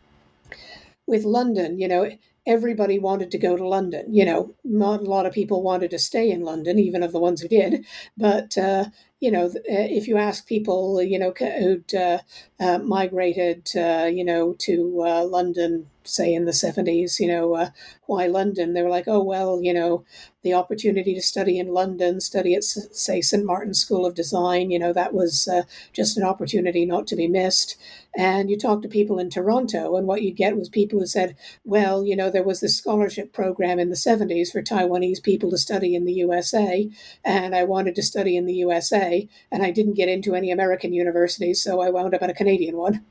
with 1.07 1.25
London, 1.25 1.79
you 1.79 1.89
know, 1.89 2.11
everybody 2.49 2.99
wanted 2.99 3.31
to 3.31 3.39
go 3.39 3.57
to 3.57 3.69
London. 3.69 4.13
You 4.13 4.25
know, 4.25 4.55
not 4.65 5.01
a 5.01 5.05
lot 5.05 5.27
of 5.27 5.33
people 5.33 5.63
wanted 5.63 5.91
to 5.91 5.99
stay 5.99 6.31
in 6.31 6.41
London, 6.41 6.79
even 6.79 7.03
of 7.03 7.13
the 7.13 7.21
ones 7.21 7.43
who 7.43 7.49
did. 7.49 7.85
But 8.17 8.57
uh, 8.57 8.87
you 9.21 9.31
know, 9.31 9.47
uh, 9.47 9.51
if 9.67 10.09
you 10.09 10.17
ask 10.17 10.47
people, 10.47 11.03
you 11.03 11.19
know, 11.19 11.33
who'd 11.37 11.95
uh, 11.95 12.19
uh, 12.59 12.79
migrated, 12.79 13.69
uh, 13.77 14.09
you 14.13 14.25
know, 14.25 14.55
to 14.61 15.05
uh, 15.07 15.25
London, 15.25 15.89
say 16.09 16.33
in 16.33 16.45
the 16.45 16.53
seventies, 16.53 17.21
you 17.21 17.29
know, 17.29 17.55
uh, 17.55 17.71
why 18.07 18.27
London? 18.27 18.73
They 18.73 18.83
were 18.83 18.89
like, 18.89 19.09
oh 19.09 19.23
well, 19.23 19.61
you 19.63 19.75
know, 19.75 20.05
the 20.43 20.55
opportunity 20.55 21.15
to 21.15 21.21
study 21.21 21.59
in 21.59 21.75
London, 21.75 22.21
study 22.21 22.55
at 22.55 22.65
say 22.65 23.21
St 23.21 23.45
Martin's 23.45 23.81
School 23.81 24.07
of 24.07 24.15
Design, 24.15 24.71
you 24.71 24.79
know, 24.79 24.93
that 24.93 25.13
was 25.13 25.49
uh, 25.49 25.63
just 25.93 26.17
an 26.17 26.23
opportunity 26.23 26.87
not 26.87 27.07
to 27.09 27.17
be 27.17 27.29
missed. 27.29 27.77
And 28.17 28.49
you 28.49 28.57
talk 28.57 28.81
to 28.83 28.89
people 28.89 29.19
in 29.19 29.31
Toronto, 29.31 29.97
and 29.97 30.07
what 30.07 30.23
you 30.23 30.33
get 30.33 30.57
was 30.57 30.69
people 30.69 31.01
who 31.01 31.07
said, 31.07 31.37
well, 31.65 32.05
you 32.05 32.17
know, 32.17 32.31
there 32.31 32.43
was 32.43 32.61
this 32.61 32.77
scholarship 32.77 33.33
program 33.33 33.79
in 33.79 33.91
the 33.91 33.97
70s 33.97 34.51
for 34.51 34.63
Taiwanese 34.63 35.23
people 35.23 35.51
to 35.51 35.59
study 35.59 35.95
in 35.95 36.05
the 36.05 36.15
USA, 36.15 36.89
and 37.25 37.55
I 37.55 37.65
wanted 37.65 37.95
to 37.97 38.03
study 38.03 38.37
in 38.37 38.47
the 38.47 38.55
USA, 38.55 39.29
and 39.53 39.63
I 39.63 39.71
didn't 39.71 39.95
get 39.95 40.09
into 40.09 40.35
any 40.35 40.51
American 40.51 40.93
universities, 40.93 41.63
so 41.63 41.81
I 41.81 41.91
wound 41.91 42.15
up 42.15 42.23
at 42.23 42.31
a 42.31 42.35
Canadian 42.35 42.77
one. 42.77 43.05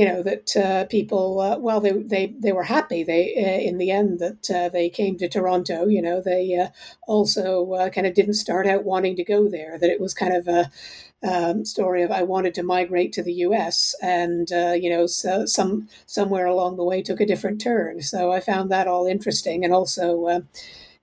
You 0.00 0.06
know 0.06 0.22
that 0.22 0.56
uh, 0.56 0.86
people 0.86 1.40
uh, 1.40 1.58
well 1.58 1.78
they, 1.78 1.92
they 1.92 2.34
they 2.38 2.52
were 2.52 2.62
happy 2.62 3.04
they 3.04 3.34
uh, 3.36 3.68
in 3.68 3.76
the 3.76 3.90
end 3.90 4.18
that 4.18 4.50
uh, 4.50 4.70
they 4.70 4.88
came 4.88 5.18
to 5.18 5.28
Toronto 5.28 5.88
you 5.88 6.00
know 6.00 6.22
they 6.22 6.54
uh, 6.54 6.68
also 7.06 7.70
uh, 7.72 7.90
kind 7.90 8.06
of 8.06 8.14
didn't 8.14 8.42
start 8.44 8.66
out 8.66 8.84
wanting 8.84 9.14
to 9.16 9.22
go 9.22 9.46
there 9.46 9.78
that 9.78 9.90
it 9.90 10.00
was 10.00 10.14
kind 10.14 10.34
of 10.34 10.48
a 10.48 10.70
um, 11.22 11.66
story 11.66 12.02
of 12.02 12.10
I 12.10 12.22
wanted 12.22 12.54
to 12.54 12.62
migrate 12.62 13.12
to 13.12 13.22
the 13.22 13.34
U.S. 13.48 13.94
and 14.00 14.48
you 14.82 14.88
know 14.88 15.06
so 15.06 15.44
some 15.44 15.86
somewhere 16.06 16.46
along 16.46 16.78
the 16.78 16.84
way 16.84 17.02
took 17.02 17.20
a 17.20 17.26
different 17.26 17.60
turn. 17.60 18.00
So 18.00 18.32
I 18.32 18.40
found 18.40 18.70
that 18.70 18.88
all 18.88 19.06
interesting 19.06 19.66
and 19.66 19.74
also 19.74 20.46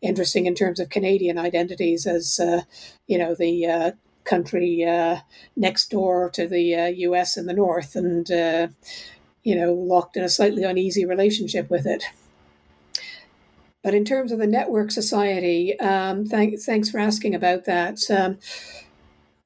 interesting 0.02 0.46
in 0.46 0.56
terms 0.56 0.80
of 0.80 0.90
Canadian 0.90 1.38
identities 1.38 2.08
as 2.08 2.40
uh, 2.40 2.62
you 3.06 3.20
know 3.20 3.36
the 3.36 3.66
uh, 3.68 3.92
country 4.28 4.84
uh, 4.84 5.18
next 5.56 5.90
door 5.90 6.30
to 6.32 6.48
the 6.48 6.94
U.S. 6.98 7.38
Uh, 7.38 7.42
in 7.42 7.48
the 7.48 7.54
north 7.54 7.96
and 7.96 8.30
you 9.44 9.56
know 9.56 9.74
locked 9.74 10.18
in 10.18 10.24
a 10.24 10.30
slightly 10.30 10.64
uneasy 10.64 11.06
relationship 11.06 11.70
with 11.70 11.86
it. 11.86 12.04
But 13.84 13.94
in 13.94 14.04
terms 14.04 14.32
of 14.34 14.40
the 14.40 14.48
network 14.48 14.92
society, 14.92 15.80
um, 15.80 16.26
thank, 16.26 16.60
thanks 16.60 16.90
for 16.90 17.00
asking 17.00 17.34
about 17.34 17.64
that. 17.66 18.00
Um, 18.12 18.38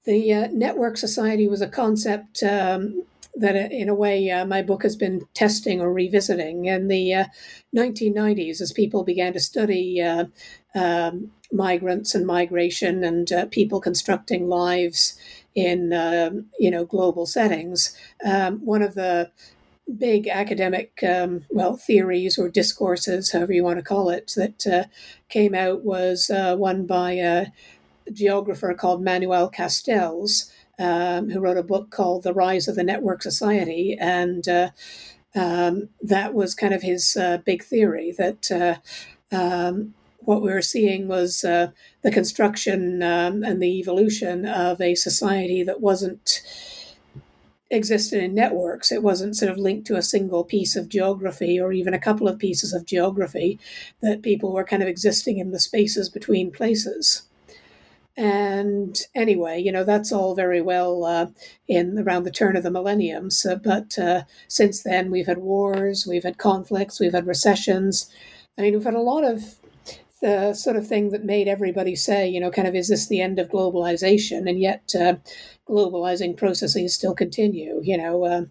the 0.06 0.34
uh, 0.34 0.48
network 0.52 0.98
society 0.98 1.48
was 1.48 1.62
a 1.62 1.68
concept 1.68 2.42
um, 2.42 3.04
that, 3.36 3.56
uh, 3.56 3.70
in 3.70 3.88
a 3.88 3.94
way, 3.94 4.32
uh, 4.32 4.46
my 4.46 4.62
book 4.64 4.82
has 4.84 4.96
been 4.96 5.28
testing 5.34 5.80
or 5.80 5.94
revisiting. 5.94 6.66
In 6.66 6.88
the 6.88 7.14
uh, 7.14 7.26
1990s, 7.76 8.62
as 8.62 8.72
people 8.72 9.04
began 9.04 9.34
to 9.34 9.40
study 9.40 10.02
uh, 10.02 10.26
um, 10.76 11.32
migrants 11.52 12.16
and 12.16 12.26
migration 12.26 13.04
and 13.04 13.32
uh, 13.32 13.46
people 13.48 13.82
constructing 13.82 14.48
lives 14.48 15.20
in 15.54 15.92
um, 15.92 16.46
you 16.60 16.72
know 16.72 16.86
global 16.86 17.26
settings, 17.26 17.96
um, 18.26 18.60
one 18.66 18.82
of 18.82 18.94
the 18.96 19.32
big 19.98 20.28
academic 20.28 21.04
um, 21.04 21.44
well 21.50 21.76
theories 21.76 22.38
or 22.38 22.48
discourses, 22.48 23.32
however 23.32 23.52
you 23.52 23.64
want 23.64 23.78
to 23.78 23.84
call 23.84 24.10
it, 24.10 24.34
that 24.38 24.90
came 25.28 25.54
out 25.54 25.84
was 25.84 26.32
one 26.32 26.86
by 26.86 27.14
a 27.14 27.48
geographer 28.14 28.74
called 28.74 29.04
Manuel 29.04 29.52
Castells, 29.52 30.52
um, 30.80 31.30
who 31.30 31.40
wrote 31.40 31.58
a 31.58 31.64
book 31.64 31.92
called 31.92 32.24
The 32.24 32.34
Rise 32.34 32.68
of 32.68 32.76
the 32.76 32.84
Network 32.84 33.22
Society. 33.22 33.98
And 34.00 34.48
uh, 34.48 34.70
that 35.34 36.34
was 36.34 36.56
kind 36.56 36.74
of 36.74 36.82
his 36.82 37.16
uh, 37.16 37.38
big 37.46 37.64
theory 37.64 38.14
that 38.18 38.52
uh, 38.52 38.76
what 40.24 40.42
we 40.42 40.52
were 40.52 40.62
seeing 40.62 41.08
was 41.08 41.44
uh, 41.44 41.72
the 42.04 42.12
construction 42.12 43.02
um, 43.04 43.44
and 43.44 43.62
the 43.62 43.80
evolution 43.80 44.46
of 44.46 44.80
a 44.80 44.96
society 44.96 45.64
that 45.64 45.82
wasn't 45.82 46.42
existed 47.70 48.22
in 48.22 48.36
networks. 48.36 48.92
It 48.92 49.02
wasn't 49.02 49.36
sort 49.36 49.52
of 49.52 49.58
linked 49.58 49.88
to 49.88 49.96
a 49.96 50.02
single 50.02 50.44
piece 50.44 50.76
of 50.76 50.90
geography 50.90 51.60
or 51.60 51.72
even 51.72 51.94
a 51.94 52.00
couple 52.00 52.28
of 52.28 52.38
pieces 52.38 52.74
of 52.74 52.86
geography, 52.86 53.60
that 54.02 54.22
people 54.22 54.52
were 54.52 54.66
kind 54.66 54.84
of 54.84 54.90
existing 54.90 55.38
in 55.38 55.52
the 55.52 55.60
spaces 55.60 56.10
between 56.10 56.52
places. 56.52 57.24
And 58.18 59.00
anyway, 59.16 59.62
you 59.62 59.72
know, 59.72 59.86
that's 59.86 60.12
all 60.12 60.36
very 60.36 60.62
well 60.62 61.06
uh, 61.06 61.28
in 61.68 61.98
around 61.98 62.24
the 62.24 62.32
turn 62.32 62.58
of 62.58 62.64
the 62.64 62.70
millennium. 62.70 63.32
So, 63.32 63.56
but 63.56 63.98
uh, 63.98 64.24
since 64.50 64.84
then, 64.84 65.10
we've 65.10 65.28
had 65.28 65.38
wars, 65.38 66.06
we've 66.06 66.24
had 66.24 66.38
conflicts, 66.38 67.00
we've 67.00 67.14
had 67.14 67.26
recessions. 67.26 68.12
I 68.58 68.64
mean, 68.64 68.74
we've 68.74 68.84
had 68.84 68.94
a 68.96 69.00
lot 69.00 69.24
of 69.24 69.56
the 70.22 70.54
sort 70.54 70.76
of 70.76 70.88
thing 70.88 71.10
that 71.10 71.26
made 71.26 71.48
everybody 71.48 71.96
say, 71.96 72.28
you 72.28 72.40
know, 72.40 72.52
kind 72.52 72.68
of, 72.68 72.76
is 72.76 72.90
this 72.90 73.08
the 73.08 73.22
end 73.22 73.40
of 73.40 73.50
globalization? 73.50 74.48
And 74.48 74.60
yet, 74.60 74.94
uh, 75.00 75.16
globalizing 75.68 76.38
processes 76.38 76.94
still 76.94 77.16
continue. 77.16 77.82
You 77.84 77.98
know, 77.98 78.26
uh, 78.26 78.46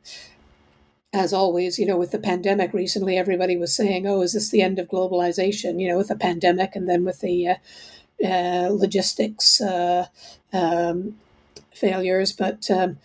as 1.13 1.33
always, 1.33 1.79
you 1.79 1.87
know, 1.87 1.97
with 1.97 2.11
the 2.11 2.19
pandemic 2.19 2.73
recently, 2.73 3.17
everybody 3.17 3.57
was 3.57 3.75
saying, 3.75 4.07
oh, 4.07 4.23
is 4.23 4.33
this 4.33 4.51
the 4.51 4.63
end 4.63 4.79
of 4.79 4.89
globalization? 4.89 5.81
You 5.81 5.89
know, 5.89 5.97
with 5.99 6.09
the 6.09 6.17
pandemic 6.17 6.75
and 6.75 6.89
then 6.89 7.05
with 7.05 7.21
the 7.21 7.49
uh, 7.49 7.55
uh, 8.25 8.69
logistics 8.71 9.61
uh, 9.61 10.07
um, 10.53 11.17
failures, 11.75 12.33
but 12.33 12.71
um, 12.71 12.99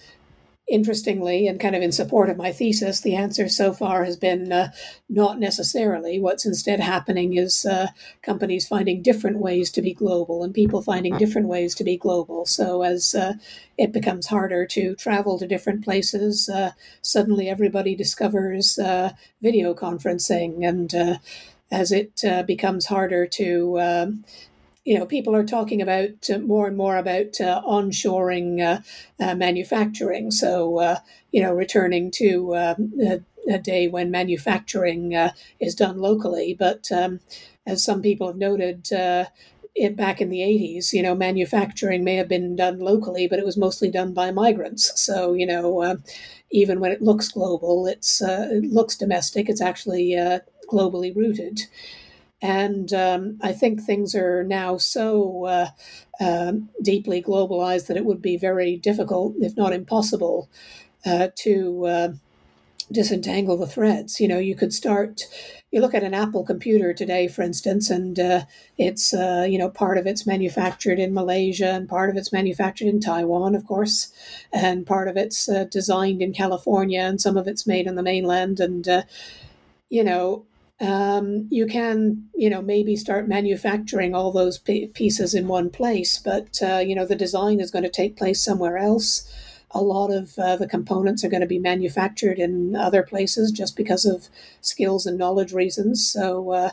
interestingly, 0.67 1.47
and 1.47 1.59
kind 1.59 1.75
of 1.75 1.81
in 1.83 1.91
support 1.91 2.29
of 2.29 2.37
my 2.37 2.51
thesis, 2.51 3.01
the 3.01 3.15
answer 3.15 3.47
so 3.47 3.71
far 3.71 4.03
has 4.03 4.17
been 4.17 4.51
uh, 4.51 4.71
not 5.07 5.39
necessarily. 5.39 6.19
What's 6.19 6.45
instead 6.45 6.79
happening 6.79 7.37
is 7.37 7.65
uh, 7.65 7.87
companies 8.23 8.67
finding 8.67 9.03
different 9.03 9.37
ways 9.37 9.69
to 9.71 9.81
be 9.81 9.93
global 9.93 10.43
and 10.43 10.53
people 10.53 10.81
finding 10.81 11.17
different 11.17 11.47
ways 11.47 11.75
to 11.75 11.83
be 11.83 11.97
global. 11.97 12.45
So 12.45 12.81
as 12.81 13.13
uh, 13.13 13.33
it 13.77 13.91
becomes 13.91 14.27
harder 14.27 14.65
to 14.67 14.95
travel 14.95 15.37
to 15.37 15.47
different 15.47 15.83
places, 15.83 16.49
uh, 16.49 16.71
suddenly 17.01 17.47
everybody 17.47 17.95
discovers 17.95 18.79
uh, 18.79 19.11
video 19.41 19.75
conferencing. 19.75 20.67
And 20.67 20.95
uh, 20.95 21.17
as 21.71 21.91
it 21.91 22.21
becomes 22.47 22.85
harder 22.85 23.27
to 23.27 23.79
um, 23.79 24.23
you 24.85 24.97
know, 24.97 25.05
people 25.05 25.35
are 25.35 25.43
talking 25.43 25.81
about 25.81 26.29
uh, 26.29 26.37
more 26.37 26.67
and 26.67 26.77
more 26.77 26.97
about 26.97 27.41
uh, 27.41 27.61
onshoring 27.67 28.61
uh, 28.61 28.81
uh 29.21 29.35
manufacturing. 29.35 30.31
So, 30.31 30.79
uh, 30.79 30.99
you 31.31 31.41
know, 31.41 31.53
returning 31.53 32.11
to 32.11 32.55
um, 32.55 32.93
a, 33.01 33.21
a, 33.51 33.57
day 33.57 33.87
when 33.87 34.11
manufacturing 34.11 35.15
uh, 35.15 35.31
is 35.59 35.73
done 35.75 35.97
locally. 35.97 36.55
But 36.57 36.91
um, 36.91 37.19
as 37.65 37.83
some 37.83 38.01
people 38.03 38.27
have 38.27 38.37
noted, 38.37 38.87
it, 39.77 39.97
back 39.97 40.21
in 40.21 40.29
the 40.29 40.39
80s, 40.39 40.93
you 40.93 41.03
know, 41.03 41.15
manufacturing 41.15 42.03
may 42.05 42.15
have 42.15 42.29
been 42.29 42.55
done 42.55 42.79
locally, 42.79 43.27
but 43.27 43.39
it 43.39 43.45
was 43.45 43.57
mostly 43.57 43.91
done 43.91 44.13
by 44.13 44.31
migrants. 44.31 44.97
So, 45.01 45.33
you 45.33 45.45
know, 45.45 45.97
even 46.49 46.79
when 46.79 46.93
it 46.93 47.01
looks 47.01 47.27
global, 47.27 47.85
it's 47.85 48.21
it 48.21 48.63
looks 48.71 48.95
domestic. 48.95 49.49
It's 49.49 49.59
actually 49.59 50.11
globally 50.71 51.13
rooted. 51.13 51.63
And 52.45 52.93
um, 52.93 53.39
I 53.41 53.53
think 53.53 53.81
things 53.81 54.13
are 54.13 54.43
now 54.43 54.77
so 54.77 55.45
uh, 55.45 55.69
uh, 56.19 56.53
deeply 56.79 57.19
globalized 57.19 57.87
that 57.87 57.97
it 57.97 58.05
would 58.05 58.21
be 58.21 58.37
very 58.37 58.75
difficult, 58.75 59.33
if 59.39 59.57
not 59.57 59.73
impossible, 59.73 60.47
uh, 61.07 61.29
to 61.37 61.85
uh, 61.87 62.13
disentangle 62.91 63.57
the 63.57 63.65
threads. 63.65 64.19
You 64.19 64.27
know, 64.27 64.37
you 64.37 64.55
could 64.55 64.73
start. 64.75 65.23
You 65.71 65.81
look 65.81 65.95
at 65.95 66.03
an 66.03 66.13
Apple 66.13 66.43
computer 66.45 66.93
today, 66.93 67.27
for 67.27 67.41
instance, 67.41 67.89
and 67.89 68.19
uh, 68.19 68.45
it's 68.77 69.11
uh, 69.11 69.47
you 69.49 69.57
know 69.57 69.71
part 69.71 69.97
of 69.97 70.05
it's 70.05 70.27
manufactured 70.27 70.99
in 70.99 71.15
Malaysia 71.15 71.71
and 71.71 71.89
part 71.89 72.11
of 72.11 72.15
it's 72.15 72.31
manufactured 72.31 72.89
in 72.89 72.99
Taiwan, 72.99 73.55
of 73.55 73.65
course, 73.65 74.13
and 74.53 74.85
part 74.85 75.07
of 75.07 75.17
it's 75.17 75.49
designed 75.71 76.21
in 76.21 76.31
California 76.31 77.01
and 77.01 77.19
some 77.19 77.37
of 77.37 77.47
it's 77.47 77.65
made 77.65 77.87
on 77.87 77.95
the 77.95 78.03
mainland, 78.03 78.59
and 78.59 78.87
you 79.89 80.03
know 80.03 80.45
um, 80.81 81.47
you 81.49 81.65
can, 81.67 82.27
you 82.35 82.49
know, 82.49 82.61
maybe 82.61 82.95
start 82.95 83.27
manufacturing 83.27 84.13
all 84.13 84.31
those 84.31 84.57
p- 84.57 84.87
pieces 84.87 85.33
in 85.33 85.47
one 85.47 85.69
place, 85.69 86.17
but 86.17 86.59
uh, 86.61 86.79
you 86.85 86.95
know, 86.95 87.05
the 87.05 87.15
design 87.15 87.59
is 87.59 87.71
going 87.71 87.83
to 87.83 87.89
take 87.89 88.17
place 88.17 88.41
somewhere 88.41 88.77
else. 88.77 89.31
A 89.71 89.81
lot 89.81 90.11
of 90.11 90.37
uh, 90.37 90.57
the 90.57 90.67
components 90.67 91.23
are 91.23 91.29
going 91.29 91.41
to 91.41 91.47
be 91.47 91.59
manufactured 91.59 92.39
in 92.39 92.75
other 92.75 93.03
places 93.03 93.51
just 93.51 93.75
because 93.77 94.05
of 94.05 94.29
skills 94.61 95.05
and 95.05 95.17
knowledge 95.17 95.53
reasons. 95.53 96.05
So, 96.05 96.51
uh, 96.51 96.69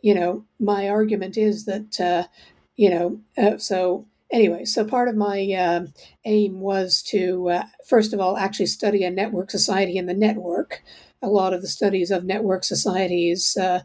you 0.00 0.14
know, 0.14 0.44
my 0.60 0.88
argument 0.88 1.36
is 1.36 1.64
that, 1.64 2.00
uh, 2.00 2.28
you 2.76 2.90
know, 2.90 3.20
uh, 3.38 3.58
so 3.58 4.06
anyway, 4.30 4.64
so 4.64 4.84
part 4.84 5.08
of 5.08 5.16
my 5.16 5.52
uh, 5.52 5.86
aim 6.24 6.60
was 6.60 7.02
to, 7.02 7.48
uh, 7.50 7.64
first 7.86 8.12
of 8.12 8.20
all, 8.20 8.36
actually 8.36 8.66
study 8.66 9.04
a 9.04 9.10
network 9.10 9.50
society 9.50 9.96
in 9.96 10.06
the 10.06 10.14
network 10.14 10.82
a 11.26 11.30
lot 11.30 11.52
of 11.52 11.60
the 11.60 11.68
studies 11.68 12.10
of 12.10 12.24
network 12.24 12.64
societies 12.64 13.56
uh, 13.56 13.80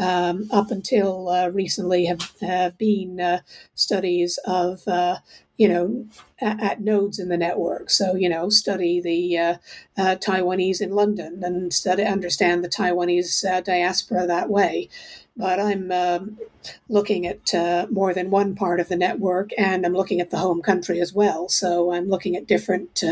um, 0.00 0.48
up 0.50 0.70
until 0.70 1.28
uh, 1.28 1.48
recently 1.48 2.06
have, 2.06 2.32
have 2.40 2.76
been 2.78 3.20
uh, 3.20 3.40
studies 3.74 4.38
of 4.46 4.86
uh, 4.88 5.18
you 5.56 5.68
know 5.68 6.06
at, 6.40 6.62
at, 6.62 6.80
nodes 6.80 7.18
in 7.18 7.28
the 7.28 7.36
network. 7.36 7.90
So 7.90 8.14
you 8.14 8.28
know 8.28 8.48
study 8.48 9.00
the 9.00 9.38
uh, 9.38 9.56
uh, 9.96 10.16
taiwanese 10.16 10.80
in 10.80 10.90
london 10.90 11.42
and 11.44 11.72
study 11.72 12.02
understand 12.02 12.64
the 12.64 12.68
taiwanese 12.68 13.64
diaspora 13.64 14.26
that 14.26 14.50
way. 14.50 14.88
But 15.36 15.60
i'm 15.60 15.92
um, 15.92 16.38
looking 16.88 17.26
at 17.26 17.90
more 17.90 18.14
than 18.14 18.30
one 18.30 18.54
part 18.54 18.80
of 18.80 18.88
the 18.88 18.96
network 18.96 19.50
and 19.58 19.84
i'm 19.84 19.94
looking 19.94 20.20
at 20.20 20.30
the 20.30 20.38
home 20.38 20.62
country 20.62 21.00
as 21.00 21.12
well. 21.12 21.48
So 21.48 21.92
i'm 21.92 22.08
looking 22.08 22.36
at 22.36 22.46
different 22.46 23.02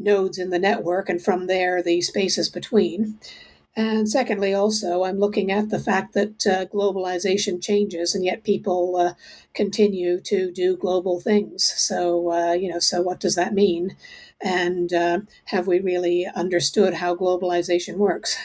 nodes 0.00 0.38
in 0.38 0.50
the 0.50 0.58
network, 0.58 1.08
and 1.08 1.22
from 1.22 1.46
there, 1.46 1.82
the 1.82 2.00
spaces 2.00 2.48
between. 2.48 3.18
And 3.76 4.08
secondly, 4.10 4.52
also, 4.52 5.04
I'm 5.04 5.20
looking 5.20 5.52
at 5.52 5.70
the 5.70 5.78
fact 5.78 6.12
that 6.14 6.46
uh, 6.46 6.66
globalization 6.66 7.62
changes, 7.62 8.14
and 8.14 8.24
yet 8.24 8.42
people 8.42 8.96
uh, 8.96 9.14
continue 9.54 10.20
to 10.22 10.50
do 10.50 10.76
global 10.76 11.20
things. 11.20 11.72
So, 11.76 12.32
uh, 12.32 12.52
you 12.52 12.68
know, 12.68 12.80
so 12.80 13.00
what 13.00 13.20
does 13.20 13.36
that 13.36 13.54
mean? 13.54 13.96
And 14.42 14.92
uh, 14.92 15.20
have 15.46 15.66
we 15.66 15.78
really 15.80 16.26
understood 16.34 16.94
how 16.94 17.14
globalization 17.14 17.96
works? 17.96 18.36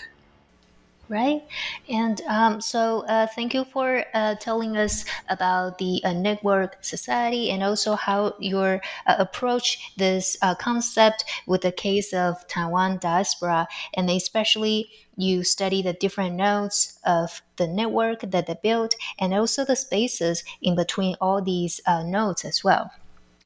Right? 1.10 1.42
And 1.90 2.22
um, 2.28 2.62
so, 2.62 3.06
uh, 3.08 3.28
thank 3.28 3.54
you 3.54 3.66
for 3.66 4.04
uh, 4.14 4.36
telling 4.36 4.78
us 4.78 5.06
about 5.30 5.78
the 5.78 6.02
uh, 6.04 6.14
network 6.14 6.84
society 6.84 7.52
and 7.52 7.64
also 7.64 7.96
how 7.96 8.36
you 8.40 8.60
uh, 8.60 8.80
approach 9.08 9.94
this 9.98 10.38
uh, 10.42 10.56
concept 10.56 11.26
with 11.46 11.62
the 11.62 11.72
case 11.72 12.14
of 12.14 12.48
Taiwan 12.48 12.98
diaspora, 13.00 13.68
and 13.94 14.10
especially 14.10 14.90
you 15.16 15.44
study 15.44 15.82
the 15.82 15.94
different 15.94 16.36
nodes 16.36 17.00
of 17.06 17.42
the 17.58 17.68
network 17.68 18.22
that 18.22 18.48
they 18.48 18.58
built, 18.62 18.96
and 19.20 19.34
also 19.34 19.64
the 19.64 19.76
spaces 19.76 20.44
in 20.62 20.76
between 20.76 21.16
all 21.22 21.42
these 21.42 21.80
uh, 21.86 22.04
nodes 22.04 22.44
as 22.44 22.64
well. 22.64 22.92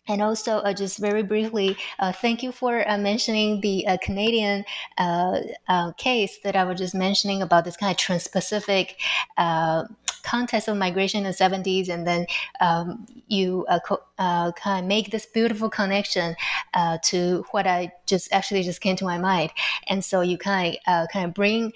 And 0.10 0.24
also, 0.24 0.58
uh, 0.58 0.74
just 0.74 0.98
very 0.98 1.22
briefly, 1.22 1.78
uh, 2.00 2.12
thank 2.12 2.42
you 2.42 2.52
for 2.52 2.84
uh, 2.90 2.98
mentioning 2.98 3.62
the 3.62 3.86
uh, 3.86 3.98
Canadian 4.02 4.66
uh, 4.98 5.40
uh, 5.68 5.92
case 5.94 6.40
that 6.44 6.56
I 6.56 6.64
was 6.64 6.80
just 6.80 6.96
mentioning 6.96 7.44
about 7.44 7.64
this 7.64 7.78
kind 7.78 7.92
of 7.92 7.98
trans-Pacific 7.98 9.00
context 10.22 10.68
of 10.68 10.76
migration 10.76 11.20
in 11.20 11.32
the 11.32 11.38
70s, 11.38 11.90
and 11.90 12.06
then 12.06 12.26
um, 12.60 13.06
you 13.28 13.66
co- 13.86 14.02
kind 14.18 14.84
of 14.84 14.86
make 14.86 15.12
this 15.12 15.28
beautiful 15.28 15.70
connection 15.70 16.36
to 17.04 17.46
what 17.52 17.68
I 17.68 17.92
just 18.08 18.34
actually 18.34 18.64
just 18.64 18.82
came 18.82 18.96
to 18.98 19.06
my 19.06 19.20
mind, 19.20 19.52
and 19.88 20.04
so 20.04 20.22
you 20.22 20.38
kind 20.38 20.78
of 20.88 21.08
kind 21.10 21.26
of 21.26 21.34
bring 21.34 21.72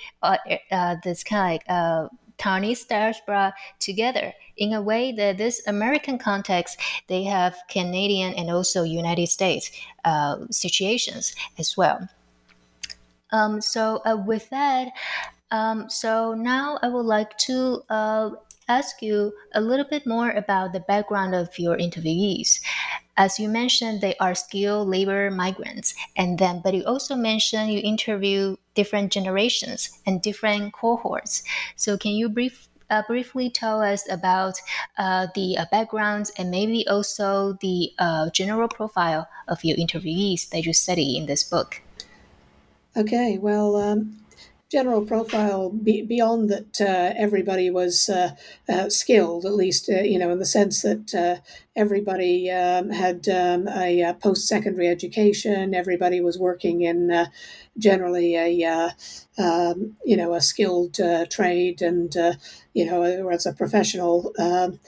this 1.04 1.24
kind 1.24 1.62
of 1.70 2.10
Taiwanese 2.38 2.88
diaspora 2.88 3.54
together 3.80 4.34
in 4.58 4.74
a 4.74 4.82
way 4.82 5.12
that 5.12 5.38
this 5.38 5.66
American 5.68 6.18
context, 6.18 6.80
they 7.08 7.24
have 7.24 7.56
Canadian 7.70 8.34
and 8.34 8.50
also 8.50 8.84
United 8.84 9.28
States 9.28 9.72
uh, 10.06 10.38
situations 10.52 11.36
as 11.58 11.76
well. 11.78 12.08
Um, 13.32 13.62
so 13.62 14.02
uh, 14.06 14.16
with 14.16 14.50
that, 14.52 14.90
um, 15.52 15.90
so 15.90 16.34
now 16.34 16.80
I 16.82 16.88
would 16.88 17.06
like 17.06 17.38
to 17.40 17.84
uh, 17.90 18.32
ask 18.68 19.02
you 19.02 19.34
a 19.54 19.62
little 19.62 19.86
bit 19.86 20.06
more 20.06 20.32
about 20.32 20.74
the 20.74 20.80
background 20.80 21.36
of 21.36 21.58
your 21.60 21.78
interviewees. 21.78 22.62
As 23.16 23.40
you 23.40 23.48
mentioned, 23.48 24.02
they 24.02 24.16
are 24.18 24.34
skilled 24.34 24.88
labor 24.88 25.30
migrants, 25.30 25.94
and 26.16 26.40
then, 26.40 26.62
but 26.64 26.74
you 26.74 26.84
also 26.84 27.16
mentioned 27.16 27.72
you 27.72 27.80
interview 27.84 28.56
different 28.74 29.12
generations 29.12 30.00
and 30.06 30.22
different 30.22 30.74
cohorts. 30.74 31.44
So, 31.76 31.98
can 31.98 32.12
you 32.14 32.30
brief 32.30 32.68
uh, 32.90 33.04
briefly 33.08 33.50
tell 33.50 33.82
us 33.82 34.10
about 34.10 34.60
uh, 34.98 35.28
the 35.36 35.58
uh, 35.58 35.66
backgrounds 35.72 36.32
and 36.38 36.52
maybe 36.52 36.88
also 36.88 37.58
the 37.62 37.92
uh, 37.98 38.30
general 38.30 38.68
profile 38.68 39.28
of 39.48 39.64
your 39.64 39.78
interviewees 39.78 40.50
that 40.50 40.66
you 40.66 40.74
study 40.74 41.18
in 41.18 41.26
this 41.26 41.44
book? 41.44 41.82
Okay, 42.96 43.40
well, 43.40 43.76
um, 43.76 44.23
general 44.74 45.06
profile 45.06 45.70
be, 45.70 46.02
beyond 46.02 46.50
that 46.50 46.82
uh, 46.82 47.14
everybody 47.16 47.70
was 47.70 48.10
uh, 48.10 48.32
uh, 48.68 48.90
skilled, 48.90 49.46
at 49.46 49.54
least 49.54 49.88
uh, 49.88 50.02
you 50.02 50.18
know 50.18 50.32
in 50.32 50.40
the 50.40 50.48
sense 50.48 50.82
that 50.82 51.14
uh, 51.14 51.36
everybody 51.76 52.50
um, 52.50 52.90
had 52.90 53.30
um, 53.30 53.68
a, 53.68 54.02
a 54.02 54.16
post-secondary 54.16 54.88
education. 54.88 55.76
Everybody 55.76 56.22
was 56.22 56.40
working 56.40 56.82
in 56.82 57.12
uh, 57.12 57.28
generally 57.78 58.36
a 58.36 58.92
um, 59.38 59.96
you 60.04 60.18
know 60.18 60.34
a 60.34 60.42
skilled 60.42 60.98
trade, 61.30 61.84
and 61.84 62.12
you 62.74 62.86
know 62.86 63.04
as 63.30 63.46
a 63.46 63.54
professional. 63.54 64.34
Um, 64.40 64.80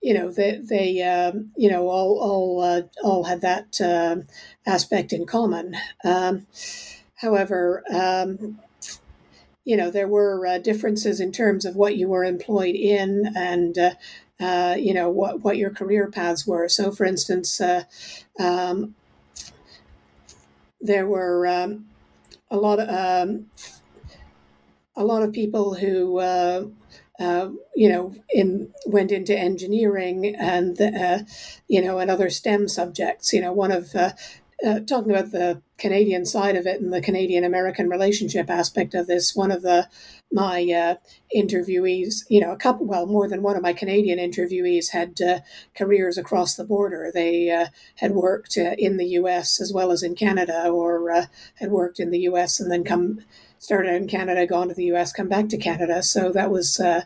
you 0.00 0.14
know 0.14 0.32
they, 0.32 0.58
they 0.58 1.02
um, 1.02 1.52
you 1.56 1.70
know 1.70 1.88
all 1.88 2.18
all 2.20 2.90
all 3.02 3.24
had 3.24 3.40
that 3.40 3.80
um, 3.80 4.26
aspect 4.64 5.12
in 5.12 5.26
common. 5.26 5.74
However, 7.22 7.82
you 9.64 9.76
know, 9.76 9.90
there 9.90 10.08
were 10.08 10.46
uh, 10.46 10.58
differences 10.58 11.20
in 11.20 11.32
terms 11.32 11.64
of 11.64 11.76
what 11.76 11.96
you 11.96 12.08
were 12.08 12.24
employed 12.24 12.74
in 12.74 13.32
and, 13.36 13.78
uh, 13.78 13.94
uh, 14.40 14.74
you 14.76 14.92
know, 14.92 15.08
what, 15.08 15.40
what 15.40 15.56
your 15.56 15.70
career 15.70 16.10
paths 16.10 16.46
were. 16.46 16.68
So, 16.68 16.90
for 16.90 17.04
instance, 17.04 17.60
uh, 17.60 17.84
um, 18.40 18.96
there 20.80 21.06
were 21.06 21.46
um, 21.46 21.86
a 22.50 22.56
lot 22.56 22.80
of 22.80 22.88
um, 22.88 23.46
a 24.96 25.04
lot 25.04 25.22
of 25.22 25.32
people 25.32 25.74
who 25.74 26.18
uh, 26.18 26.64
uh, 27.20 27.50
you 27.76 27.88
know, 27.88 28.14
in 28.30 28.72
went 28.84 29.12
into 29.12 29.38
engineering 29.38 30.34
and 30.34 30.80
uh, 30.80 31.20
you 31.68 31.80
know 31.80 31.98
and 31.98 32.10
other 32.10 32.28
STEM 32.28 32.66
subjects. 32.66 33.32
You 33.32 33.42
know, 33.42 33.52
one 33.52 33.70
of 33.70 33.94
uh, 34.64 34.80
talking 34.80 35.10
about 35.10 35.32
the 35.32 35.62
Canadian 35.78 36.24
side 36.24 36.56
of 36.56 36.66
it 36.66 36.80
and 36.80 36.92
the 36.92 37.00
Canadian 37.00 37.44
American 37.44 37.88
relationship 37.88 38.48
aspect 38.48 38.94
of 38.94 39.06
this, 39.06 39.34
one 39.34 39.50
of 39.50 39.62
the 39.62 39.88
my 40.32 40.62
uh, 40.72 40.94
interviewees, 41.36 42.24
you 42.30 42.40
know, 42.40 42.52
a 42.52 42.56
couple, 42.56 42.86
well, 42.86 43.06
more 43.06 43.28
than 43.28 43.42
one 43.42 43.56
of 43.56 43.62
my 43.62 43.72
Canadian 43.72 44.18
interviewees 44.18 44.92
had 44.92 45.20
uh, 45.20 45.40
careers 45.76 46.16
across 46.16 46.54
the 46.54 46.64
border. 46.64 47.10
They 47.12 47.50
uh, 47.50 47.66
had 47.96 48.12
worked 48.12 48.56
uh, 48.56 48.74
in 48.78 48.96
the 48.96 49.06
U.S. 49.08 49.60
as 49.60 49.72
well 49.72 49.90
as 49.90 50.02
in 50.02 50.14
Canada, 50.14 50.68
or 50.68 51.10
uh, 51.10 51.26
had 51.56 51.70
worked 51.70 52.00
in 52.00 52.10
the 52.10 52.20
U.S. 52.20 52.60
and 52.60 52.70
then 52.70 52.84
come 52.84 53.20
started 53.58 53.94
in 53.94 54.08
Canada, 54.08 54.46
gone 54.46 54.68
to 54.68 54.74
the 54.74 54.86
U.S., 54.86 55.12
come 55.12 55.28
back 55.28 55.48
to 55.48 55.56
Canada. 55.56 56.02
So 56.02 56.32
that 56.32 56.50
was 56.50 56.78
kind 56.78 57.04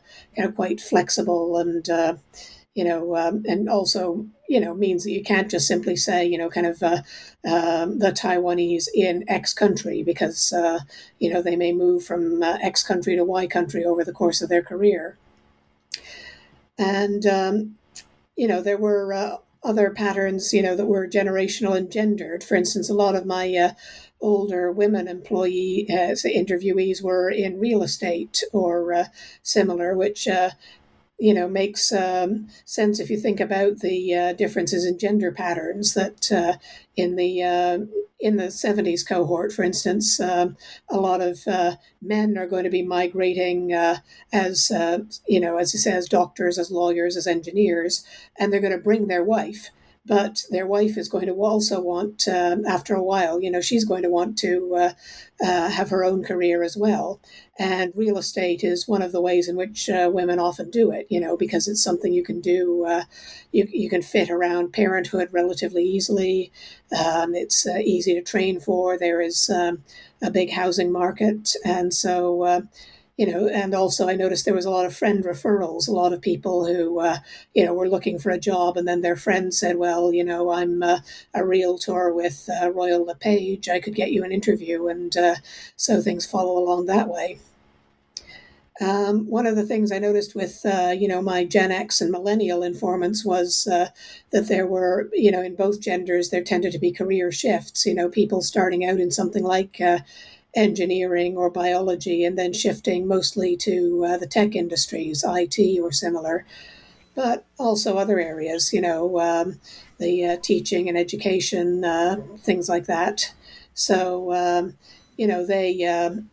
of 0.48 0.54
quite 0.54 0.80
flexible 0.80 1.58
and 1.58 1.86
you 2.76 2.84
know, 2.84 3.16
um, 3.16 3.42
and 3.48 3.70
also, 3.70 4.26
you 4.50 4.60
know, 4.60 4.74
means 4.74 5.04
that 5.04 5.10
you 5.10 5.22
can't 5.22 5.50
just 5.50 5.66
simply 5.66 5.96
say, 5.96 6.26
you 6.26 6.36
know, 6.36 6.50
kind 6.50 6.66
of 6.66 6.82
uh, 6.82 7.00
um, 7.48 8.00
the 8.00 8.12
Taiwanese 8.12 8.86
in 8.94 9.24
X 9.28 9.54
country 9.54 10.02
because, 10.02 10.52
uh, 10.52 10.80
you 11.18 11.32
know, 11.32 11.40
they 11.40 11.56
may 11.56 11.72
move 11.72 12.04
from 12.04 12.42
uh, 12.42 12.58
X 12.60 12.82
country 12.82 13.16
to 13.16 13.24
Y 13.24 13.46
country 13.46 13.82
over 13.82 14.04
the 14.04 14.12
course 14.12 14.42
of 14.42 14.50
their 14.50 14.62
career. 14.62 15.16
And, 16.76 17.24
um, 17.24 17.78
you 18.36 18.46
know, 18.46 18.60
there 18.60 18.76
were 18.76 19.10
uh, 19.14 19.36
other 19.64 19.90
patterns, 19.90 20.52
you 20.52 20.62
know, 20.62 20.76
that 20.76 20.84
were 20.84 21.08
generational 21.08 21.74
and 21.74 21.90
gendered. 21.90 22.44
For 22.44 22.56
instance, 22.56 22.90
a 22.90 22.94
lot 22.94 23.14
of 23.14 23.24
my 23.24 23.54
uh, 23.56 23.72
older 24.20 24.70
women 24.70 25.08
employee 25.08 25.86
uh, 25.88 26.12
interviewees 26.26 27.02
were 27.02 27.30
in 27.30 27.58
real 27.58 27.82
estate 27.82 28.44
or 28.52 28.92
uh, 28.92 29.04
similar, 29.42 29.96
which 29.96 30.28
uh, 30.28 30.50
you 31.18 31.32
know 31.32 31.48
makes 31.48 31.92
um, 31.92 32.48
sense 32.64 33.00
if 33.00 33.10
you 33.10 33.18
think 33.18 33.40
about 33.40 33.78
the 33.78 34.14
uh, 34.14 34.32
differences 34.32 34.84
in 34.84 34.98
gender 34.98 35.32
patterns 35.32 35.94
that 35.94 36.30
uh, 36.30 36.58
in 36.96 37.16
the 37.16 37.42
uh, 37.42 37.78
in 38.18 38.36
the 38.36 38.44
70s 38.44 39.06
cohort 39.06 39.52
for 39.52 39.62
instance 39.62 40.20
um, 40.20 40.56
a 40.90 40.96
lot 40.96 41.20
of 41.20 41.46
uh, 41.46 41.76
men 42.02 42.36
are 42.36 42.46
going 42.46 42.64
to 42.64 42.70
be 42.70 42.82
migrating 42.82 43.72
uh, 43.72 43.98
as 44.32 44.70
uh, 44.70 44.98
you 45.26 45.40
know 45.40 45.56
as 45.56 45.74
it 45.74 45.78
says 45.78 46.08
doctors 46.08 46.58
as 46.58 46.70
lawyers 46.70 47.16
as 47.16 47.26
engineers 47.26 48.04
and 48.38 48.52
they're 48.52 48.60
going 48.60 48.72
to 48.72 48.78
bring 48.78 49.06
their 49.06 49.24
wife 49.24 49.70
but 50.06 50.44
their 50.50 50.66
wife 50.66 50.96
is 50.96 51.08
going 51.08 51.26
to 51.26 51.32
also 51.32 51.80
want, 51.80 52.28
um, 52.28 52.64
after 52.64 52.94
a 52.94 53.02
while, 53.02 53.40
you 53.40 53.50
know, 53.50 53.60
she's 53.60 53.84
going 53.84 54.02
to 54.02 54.10
want 54.10 54.38
to 54.38 54.74
uh, 54.76 54.92
uh, 55.44 55.68
have 55.70 55.90
her 55.90 56.04
own 56.04 56.22
career 56.22 56.62
as 56.62 56.76
well. 56.76 57.20
And 57.58 57.92
real 57.94 58.18
estate 58.18 58.62
is 58.62 58.86
one 58.86 59.02
of 59.02 59.12
the 59.12 59.20
ways 59.20 59.48
in 59.48 59.56
which 59.56 59.88
uh, 59.88 60.10
women 60.12 60.38
often 60.38 60.70
do 60.70 60.90
it, 60.90 61.06
you 61.10 61.20
know, 61.20 61.36
because 61.36 61.66
it's 61.68 61.82
something 61.82 62.12
you 62.12 62.22
can 62.22 62.40
do, 62.40 62.84
uh, 62.84 63.04
you, 63.52 63.66
you 63.70 63.90
can 63.90 64.02
fit 64.02 64.30
around 64.30 64.72
parenthood 64.72 65.28
relatively 65.32 65.84
easily. 65.84 66.52
Um, 66.96 67.34
it's 67.34 67.66
uh, 67.66 67.78
easy 67.78 68.14
to 68.14 68.22
train 68.22 68.60
for. 68.60 68.98
There 68.98 69.20
is 69.20 69.50
um, 69.50 69.82
a 70.22 70.30
big 70.30 70.52
housing 70.52 70.92
market. 70.92 71.54
And 71.64 71.92
so, 71.92 72.42
uh, 72.42 72.60
you 73.16 73.26
know, 73.26 73.48
and 73.48 73.74
also 73.74 74.08
I 74.08 74.14
noticed 74.14 74.44
there 74.44 74.54
was 74.54 74.66
a 74.66 74.70
lot 74.70 74.84
of 74.84 74.94
friend 74.96 75.24
referrals, 75.24 75.88
a 75.88 75.92
lot 75.92 76.12
of 76.12 76.20
people 76.20 76.66
who, 76.66 77.00
uh, 77.00 77.18
you 77.54 77.64
know, 77.64 77.72
were 77.72 77.88
looking 77.88 78.18
for 78.18 78.30
a 78.30 78.38
job, 78.38 78.76
and 78.76 78.86
then 78.86 79.00
their 79.00 79.16
friend 79.16 79.54
said, 79.54 79.76
"Well, 79.78 80.12
you 80.12 80.22
know, 80.24 80.50
I'm 80.50 80.82
uh, 80.82 81.00
a 81.34 81.44
realtor 81.44 82.12
with 82.12 82.48
uh, 82.62 82.70
Royal 82.70 83.04
LePage. 83.04 83.68
I 83.68 83.80
could 83.80 83.94
get 83.94 84.12
you 84.12 84.22
an 84.22 84.32
interview," 84.32 84.86
and 84.88 85.16
uh, 85.16 85.36
so 85.76 86.02
things 86.02 86.26
follow 86.26 86.58
along 86.58 86.86
that 86.86 87.08
way. 87.08 87.38
Um, 88.78 89.26
one 89.30 89.46
of 89.46 89.56
the 89.56 89.64
things 89.64 89.90
I 89.90 89.98
noticed 89.98 90.34
with, 90.34 90.60
uh, 90.66 90.94
you 90.94 91.08
know, 91.08 91.22
my 91.22 91.44
Gen 91.44 91.72
X 91.72 92.02
and 92.02 92.10
millennial 92.10 92.62
informants 92.62 93.24
was 93.24 93.66
uh, 93.66 93.88
that 94.32 94.48
there 94.48 94.66
were, 94.66 95.08
you 95.14 95.30
know, 95.30 95.40
in 95.40 95.54
both 95.56 95.80
genders, 95.80 96.28
there 96.28 96.44
tended 96.44 96.72
to 96.72 96.78
be 96.78 96.92
career 96.92 97.32
shifts. 97.32 97.86
You 97.86 97.94
know, 97.94 98.10
people 98.10 98.42
starting 98.42 98.84
out 98.84 99.00
in 99.00 99.10
something 99.10 99.42
like 99.42 99.80
engineering 100.56 101.36
or 101.36 101.50
biology 101.50 102.24
and 102.24 102.38
then 102.38 102.52
shifting 102.52 103.06
mostly 103.06 103.56
to 103.58 104.04
uh, 104.08 104.16
the 104.16 104.26
tech 104.26 104.56
industries, 104.56 105.24
IT 105.26 105.78
or 105.80 105.92
similar, 105.92 106.46
but 107.14 107.46
also 107.58 107.96
other 107.96 108.20
areas, 108.20 108.72
you 108.72 108.80
know, 108.80 109.20
um, 109.20 109.60
the 109.98 110.24
uh, 110.24 110.36
teaching 110.42 110.88
and 110.88 110.98
education, 110.98 111.84
uh, 111.84 112.16
things 112.38 112.68
like 112.68 112.86
that. 112.86 113.32
So, 113.74 114.32
um, 114.32 114.74
you 115.16 115.26
know, 115.26 115.46
they 115.46 115.82
um, 115.84 116.30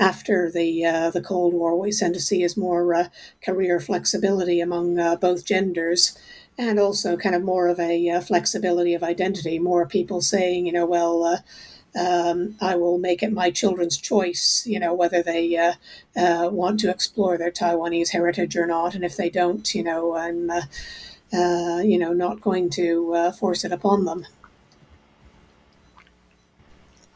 after 0.00 0.50
the 0.50 0.84
uh, 0.84 1.10
the 1.10 1.20
Cold 1.22 1.54
War, 1.54 1.78
we 1.78 1.92
tend 1.92 2.14
to 2.14 2.20
see 2.20 2.42
is 2.42 2.56
more 2.56 2.94
uh, 2.94 3.08
career 3.44 3.78
flexibility 3.78 4.60
among 4.60 4.98
uh, 4.98 5.16
both 5.16 5.44
genders 5.44 6.18
and 6.58 6.78
also 6.80 7.16
kind 7.16 7.34
of 7.34 7.42
more 7.42 7.68
of 7.68 7.78
a 7.80 8.20
flexibility 8.20 8.94
of 8.94 9.02
identity, 9.02 9.58
more 9.58 9.86
people 9.86 10.20
saying, 10.20 10.66
you 10.66 10.72
know, 10.72 10.86
well, 10.86 11.42
um, 11.96 12.56
I 12.60 12.76
will 12.76 12.98
make 12.98 13.22
it 13.22 13.32
my 13.32 13.50
children's 13.50 13.96
choice, 13.96 14.66
you 14.66 14.80
know, 14.80 14.92
whether 14.94 15.22
they 15.22 15.56
uh, 15.56 15.74
uh, 16.16 16.48
want 16.50 16.80
to 16.80 16.90
explore 16.90 17.38
their 17.38 17.50
Taiwanese 17.50 18.10
heritage 18.10 18.56
or 18.56 18.66
not. 18.66 18.94
And 18.94 19.04
if 19.04 19.16
they 19.16 19.30
don't, 19.30 19.74
you 19.74 19.84
know, 19.84 20.16
I'm, 20.16 20.50
uh, 20.50 20.62
uh 21.32 21.80
you 21.84 21.98
know, 21.98 22.12
not 22.12 22.40
going 22.40 22.70
to 22.70 23.14
uh, 23.14 23.32
force 23.32 23.64
it 23.64 23.72
upon 23.72 24.04
them. 24.04 24.26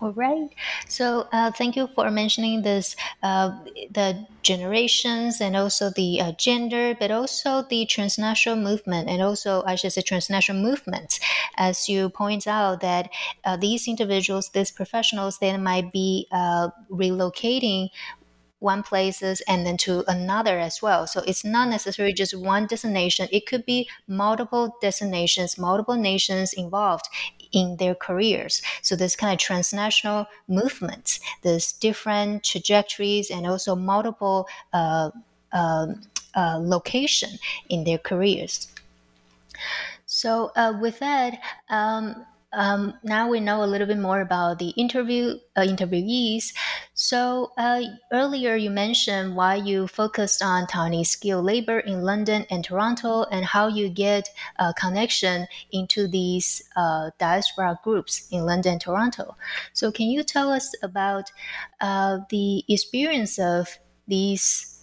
All 0.01 0.13
right. 0.13 0.49
So 0.87 1.27
uh, 1.33 1.51
thank 1.51 1.75
you 1.75 1.89
for 1.89 2.09
mentioning 2.09 2.63
this, 2.63 2.95
uh, 3.21 3.51
the 3.91 4.27
generations 4.43 5.41
and 5.41 5.57
also 5.57 5.91
the 5.91 6.21
uh, 6.21 6.33
gender, 6.39 6.95
but 6.95 7.11
also 7.11 7.65
the 7.69 7.85
transnational 7.87 8.57
movement 8.57 9.09
and 9.09 9.21
also 9.21 9.65
I 9.67 9.75
should 9.75 9.93
say 9.93 10.03
transnational 10.03 10.63
movements. 10.63 11.19
As 11.57 11.89
you 11.89 12.11
point 12.11 12.47
out 12.47 12.81
that 12.81 13.11
uh, 13.45 13.57
these 13.57 13.89
individuals, 13.89 14.51
these 14.51 14.71
professionals, 14.71 15.39
they 15.41 15.57
might 15.57 15.91
be 15.93 16.29
uh, 16.31 16.69
relocating 16.89 17.89
one 18.61 18.83
places 18.83 19.41
and 19.47 19.65
then 19.65 19.77
to 19.77 20.03
another 20.11 20.59
as 20.59 20.83
well. 20.83 21.07
So 21.07 21.21
it's 21.21 21.45
not 21.45 21.69
necessarily 21.69 22.13
just 22.13 22.37
one 22.37 22.67
destination. 22.67 23.29
It 23.31 23.47
could 23.47 23.65
be 23.65 23.89
multiple 24.09 24.75
destinations, 24.83 25.57
multiple 25.59 25.95
nations 25.95 26.53
involved 26.53 27.07
in 27.53 27.77
their 27.77 27.95
careers. 27.95 28.63
So 28.83 28.97
this 28.97 29.17
kind 29.17 29.33
of 29.33 29.39
transnational 29.39 30.27
movements, 30.49 31.21
there's 31.43 31.73
different 31.73 32.45
trajectories 32.45 33.31
and 33.31 33.47
also 33.47 33.75
multiple 33.75 34.49
uh, 34.73 35.11
uh, 35.53 35.87
uh, 36.35 36.59
location 36.61 37.39
in 37.69 37.85
their 37.85 37.99
careers. 37.99 38.69
So 40.07 40.53
uh, 40.57 40.75
with 40.81 40.99
that, 41.01 41.41
um, 41.69 42.25
um, 42.53 42.95
now 43.03 43.29
we 43.29 43.41
know 43.41 43.63
a 43.63 43.67
little 43.67 43.87
bit 43.87 43.99
more 43.99 44.21
about 44.21 44.59
the 44.59 44.71
interview 44.71 45.39
uh, 45.57 45.61
interviewees. 45.61 46.55
So 46.95 47.53
uh, 47.59 47.83
earlier 48.13 48.57
you 48.57 48.71
mentioned 48.71 49.37
why 49.37 49.57
you 49.57 49.87
focused 49.87 50.43
on 50.43 50.67
Taiwanese 50.67 51.09
skilled 51.09 51.45
labor 51.45 51.81
in 51.81 52.03
London 52.03 52.47
and 52.51 52.65
Toronto, 52.65 53.25
and 53.25 53.45
how 53.45 53.69
you 53.69 53.89
get 53.89 54.29
a 54.59 54.73
connection 54.73 55.47
into 55.73 56.09
these 56.09 56.63
uh, 56.77 57.11
diaspora 57.19 57.79
groups 57.85 58.27
in 58.31 58.47
London 58.47 58.73
and 58.73 58.81
Toronto. 58.81 59.37
So 59.73 59.93
can 59.93 60.07
you 60.07 60.23
tell 60.23 60.51
us 60.51 60.75
about 60.83 61.31
uh, 61.81 62.21
the 62.31 62.65
experience 62.69 63.39
of 63.39 63.79
these? 64.07 64.78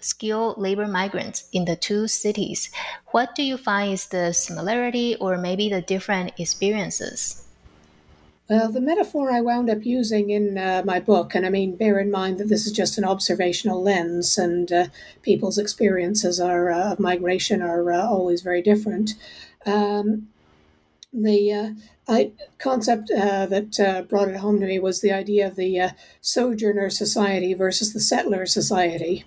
Skilled 0.00 0.58
labor 0.58 0.86
migrants 0.86 1.48
in 1.52 1.64
the 1.64 1.76
two 1.76 2.08
cities. 2.08 2.70
What 3.12 3.34
do 3.34 3.42
you 3.42 3.56
find 3.56 3.92
is 3.92 4.06
the 4.06 4.32
similarity 4.32 5.16
or 5.16 5.36
maybe 5.36 5.68
the 5.68 5.82
different 5.82 6.32
experiences? 6.38 7.46
Well, 8.50 8.72
the 8.72 8.80
metaphor 8.80 9.30
I 9.30 9.42
wound 9.42 9.70
up 9.70 9.86
using 9.86 10.30
in 10.30 10.58
uh, 10.58 10.82
my 10.84 10.98
book, 10.98 11.36
and 11.36 11.46
I 11.46 11.50
mean, 11.50 11.76
bear 11.76 12.00
in 12.00 12.10
mind 12.10 12.38
that 12.38 12.48
this 12.48 12.66
is 12.66 12.72
just 12.72 12.98
an 12.98 13.04
observational 13.04 13.80
lens, 13.80 14.36
and 14.36 14.72
uh, 14.72 14.86
people's 15.22 15.56
experiences 15.56 16.40
are, 16.40 16.68
uh, 16.68 16.90
of 16.90 16.98
migration 16.98 17.62
are 17.62 17.92
uh, 17.92 18.04
always 18.04 18.42
very 18.42 18.60
different. 18.60 19.12
Um, 19.64 20.30
the 21.12 21.52
uh, 21.52 21.70
I, 22.08 22.32
concept 22.58 23.12
uh, 23.12 23.46
that 23.46 24.06
brought 24.08 24.26
it 24.26 24.38
home 24.38 24.58
to 24.58 24.66
me 24.66 24.80
was 24.80 25.00
the 25.00 25.12
idea 25.12 25.46
of 25.46 25.54
the 25.54 25.92
sojourner 26.20 26.90
society 26.90 27.54
versus 27.54 27.92
the 27.92 28.00
settler 28.00 28.46
society. 28.46 29.24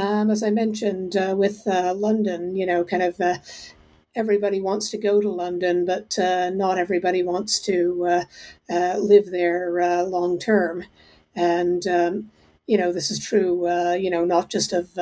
Um, 0.00 0.30
as 0.30 0.42
I 0.42 0.50
mentioned 0.50 1.14
uh, 1.14 1.34
with 1.36 1.66
uh, 1.66 1.92
London, 1.94 2.56
you 2.56 2.64
know, 2.64 2.84
kind 2.84 3.02
of 3.02 3.20
uh, 3.20 3.36
everybody 4.14 4.58
wants 4.58 4.88
to 4.90 4.98
go 4.98 5.20
to 5.20 5.28
London, 5.28 5.84
but 5.84 6.18
uh, 6.18 6.48
not 6.48 6.78
everybody 6.78 7.22
wants 7.22 7.60
to 7.60 8.06
uh, 8.08 8.24
uh, 8.72 8.96
live 8.98 9.30
there 9.30 10.04
long 10.06 10.38
term. 10.38 10.84
And, 11.36 11.86
um, 11.86 12.30
you 12.66 12.78
know, 12.78 12.92
this 12.92 13.10
is 13.10 13.24
true, 13.24 13.68
you 13.96 14.10
know, 14.10 14.24
not 14.24 14.48
just 14.48 14.72
of 14.72 14.98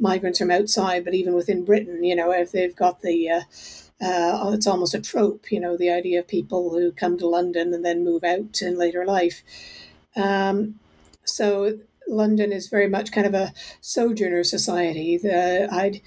migrants 0.00 0.40
from 0.40 0.50
outside, 0.50 1.04
but 1.04 1.14
even 1.14 1.34
within 1.34 1.64
Britain, 1.64 2.02
you 2.02 2.16
know, 2.16 2.32
if 2.32 2.50
they've 2.50 2.74
got 2.74 3.02
the 3.02 3.30
uh, 3.30 4.50
it's 4.52 4.66
almost 4.66 4.94
a 4.94 5.00
trope, 5.00 5.52
you 5.52 5.60
know, 5.60 5.76
the 5.76 5.90
idea 5.90 6.18
of 6.18 6.26
people 6.26 6.70
who 6.70 6.90
come 6.90 7.16
to 7.18 7.28
London 7.28 7.72
and 7.72 7.84
then 7.84 8.04
move 8.04 8.24
out 8.24 8.60
in 8.60 8.76
later 8.76 9.04
life. 9.06 9.44
Um, 10.16 10.80
so 11.24 11.78
London 12.08 12.52
is 12.52 12.68
very 12.68 12.88
much 12.88 13.12
kind 13.12 13.26
of 13.26 13.34
a 13.34 13.52
sojourner 13.80 14.44
society. 14.44 15.16
The, 15.16 15.68
I'd 15.70 16.00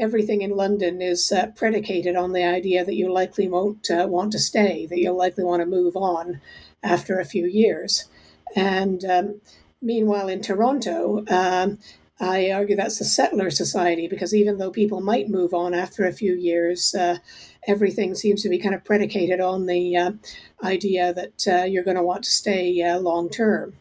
everything 0.00 0.40
in 0.40 0.56
London 0.56 1.02
is 1.02 1.30
uh, 1.30 1.48
predicated 1.54 2.16
on 2.16 2.32
the 2.32 2.42
idea 2.42 2.84
that 2.84 2.96
you 2.96 3.12
likely 3.12 3.48
won't 3.48 3.90
uh, 3.90 4.06
want 4.08 4.32
to 4.32 4.38
stay, 4.38 4.86
that 4.86 4.98
you'll 4.98 5.16
likely 5.16 5.44
want 5.44 5.60
to 5.60 5.66
move 5.66 5.94
on 5.94 6.40
after 6.82 7.20
a 7.20 7.24
few 7.24 7.46
years. 7.46 8.06
And 8.56 9.04
um, 9.04 9.40
meanwhile, 9.82 10.28
in 10.28 10.40
Toronto, 10.40 11.24
um, 11.28 11.78
I 12.18 12.50
argue 12.50 12.76
that's 12.76 12.98
the 12.98 13.04
settler 13.04 13.50
society 13.50 14.08
because 14.08 14.34
even 14.34 14.58
though 14.58 14.70
people 14.70 15.00
might 15.00 15.28
move 15.28 15.54
on 15.54 15.74
after 15.74 16.06
a 16.06 16.12
few 16.12 16.34
years, 16.34 16.94
uh, 16.94 17.18
everything 17.66 18.14
seems 18.14 18.42
to 18.42 18.48
be 18.48 18.58
kind 18.58 18.74
of 18.74 18.84
predicated 18.84 19.40
on 19.40 19.66
the 19.66 19.96
uh, 19.96 20.12
idea 20.62 21.12
that 21.12 21.46
uh, 21.46 21.64
you're 21.64 21.84
going 21.84 21.96
to 21.96 22.02
want 22.02 22.24
to 22.24 22.30
stay 22.30 22.82
uh, 22.82 22.98
long 22.98 23.28
term. 23.28 23.74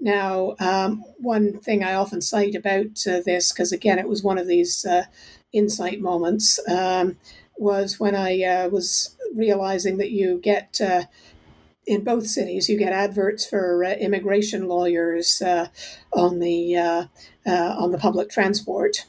Now, 0.00 0.54
um, 0.58 1.04
one 1.18 1.60
thing 1.60 1.84
I 1.84 1.94
often 1.94 2.22
cite 2.22 2.54
about 2.54 3.06
uh, 3.06 3.20
this, 3.24 3.52
because 3.52 3.70
again, 3.70 3.98
it 3.98 4.08
was 4.08 4.22
one 4.22 4.38
of 4.38 4.46
these 4.46 4.86
uh, 4.86 5.04
insight 5.52 6.00
moments, 6.00 6.58
um, 6.68 7.16
was 7.58 8.00
when 8.00 8.14
I 8.14 8.42
uh, 8.42 8.68
was 8.70 9.16
realizing 9.34 9.98
that 9.98 10.10
you 10.10 10.40
get 10.42 10.80
uh, 10.80 11.04
in 11.86 12.02
both 12.02 12.26
cities, 12.26 12.68
you 12.68 12.78
get 12.78 12.94
adverts 12.94 13.44
for 13.44 13.84
uh, 13.84 13.90
immigration 13.92 14.68
lawyers 14.68 15.42
uh, 15.42 15.68
on 16.12 16.38
the 16.38 16.76
on 17.46 17.92
the 17.92 17.98
public 17.98 18.30
transport, 18.30 19.04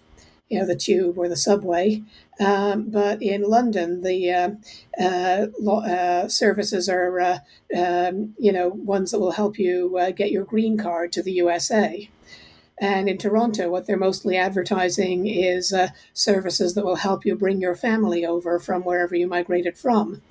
you 0.50 0.60
know, 0.60 0.66
the 0.66 0.76
tube 0.76 1.18
or 1.18 1.30
the 1.30 1.38
subway. 1.38 2.04
Um, 2.42 2.90
but 2.90 3.22
in 3.22 3.44
London, 3.44 4.02
the 4.02 4.32
uh, 4.32 4.50
uh, 5.00 5.48
uh, 5.70 6.28
services 6.28 6.90
are, 6.90 7.20
uh, 7.20 7.40
um, 7.78 8.34
you 8.40 8.52
know, 8.52 8.70
ones 8.70 9.12
that 9.12 9.20
will 9.20 9.32
help 9.32 9.60
you 9.60 9.98
uh, 9.98 10.10
get 10.10 10.32
your 10.32 10.44
green 10.44 10.76
card 10.76 11.12
to 11.12 11.22
the 11.22 11.34
USA. 11.34 12.10
And 12.80 13.08
in 13.08 13.20
Toronto, 13.20 13.70
what 13.70 13.86
they're 13.86 13.96
mostly 13.96 14.38
advertising 14.38 15.28
is 15.28 15.72
services 16.14 16.74
that 16.74 16.84
will 16.84 16.96
help 16.96 17.26
you 17.26 17.36
bring 17.36 17.62
your 17.62 17.76
family 17.76 18.26
over 18.26 18.58
from 18.58 18.82
wherever 18.82 19.16
you 19.16 19.28
migrated 19.28 19.78
from. 19.78 20.24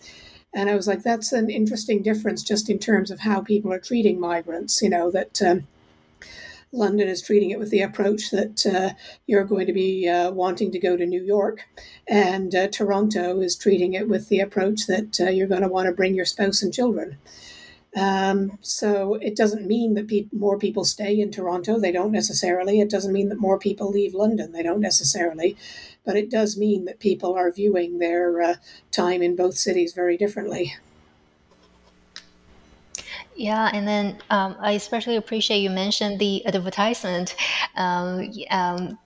And 0.52 0.68
I 0.68 0.74
was 0.74 0.88
like, 0.88 1.04
that's 1.04 1.32
an 1.32 1.48
interesting 1.48 2.02
difference 2.02 2.42
just 2.42 2.68
in 2.68 2.80
terms 2.80 3.12
of 3.12 3.20
how 3.20 3.40
people 3.40 3.72
are 3.72 3.78
treating 3.78 4.18
migrants, 4.18 4.82
you 4.82 4.90
know, 4.90 5.12
that. 5.12 5.40
Um, 5.40 5.68
London 6.72 7.08
is 7.08 7.22
treating 7.22 7.50
it 7.50 7.58
with 7.58 7.70
the 7.70 7.82
approach 7.82 8.30
that 8.30 8.64
uh, 8.66 8.94
you're 9.26 9.44
going 9.44 9.66
to 9.66 9.72
be 9.72 10.08
uh, 10.08 10.30
wanting 10.30 10.70
to 10.70 10.78
go 10.78 10.96
to 10.96 11.04
New 11.04 11.22
York, 11.22 11.66
and 12.06 12.54
uh, 12.54 12.68
Toronto 12.68 13.40
is 13.40 13.56
treating 13.56 13.94
it 13.94 14.08
with 14.08 14.28
the 14.28 14.40
approach 14.40 14.86
that 14.86 15.20
uh, 15.20 15.30
you're 15.30 15.48
going 15.48 15.62
to 15.62 15.68
want 15.68 15.86
to 15.86 15.92
bring 15.92 16.14
your 16.14 16.24
spouse 16.24 16.62
and 16.62 16.72
children. 16.72 17.18
Um, 17.96 18.58
so 18.60 19.14
it 19.14 19.34
doesn't 19.34 19.66
mean 19.66 19.94
that 19.94 20.06
pe- 20.06 20.28
more 20.32 20.58
people 20.58 20.84
stay 20.84 21.18
in 21.18 21.32
Toronto. 21.32 21.78
They 21.78 21.90
don't 21.90 22.12
necessarily. 22.12 22.80
It 22.80 22.88
doesn't 22.90 23.12
mean 23.12 23.30
that 23.30 23.40
more 23.40 23.58
people 23.58 23.90
leave 23.90 24.14
London. 24.14 24.52
They 24.52 24.62
don't 24.62 24.80
necessarily. 24.80 25.56
But 26.04 26.16
it 26.16 26.30
does 26.30 26.56
mean 26.56 26.84
that 26.84 27.00
people 27.00 27.34
are 27.34 27.50
viewing 27.50 27.98
their 27.98 28.40
uh, 28.40 28.54
time 28.92 29.22
in 29.22 29.34
both 29.34 29.56
cities 29.56 29.92
very 29.92 30.16
differently. 30.16 30.74
Yeah, 33.40 33.70
and 33.72 33.88
then 33.88 34.18
um, 34.28 34.54
I 34.60 34.72
especially 34.72 35.16
appreciate 35.16 35.60
you 35.60 35.70
mentioned 35.70 36.18
the 36.18 36.44
advertisement 36.44 37.34
um, 37.74 38.30
um, 38.50 38.98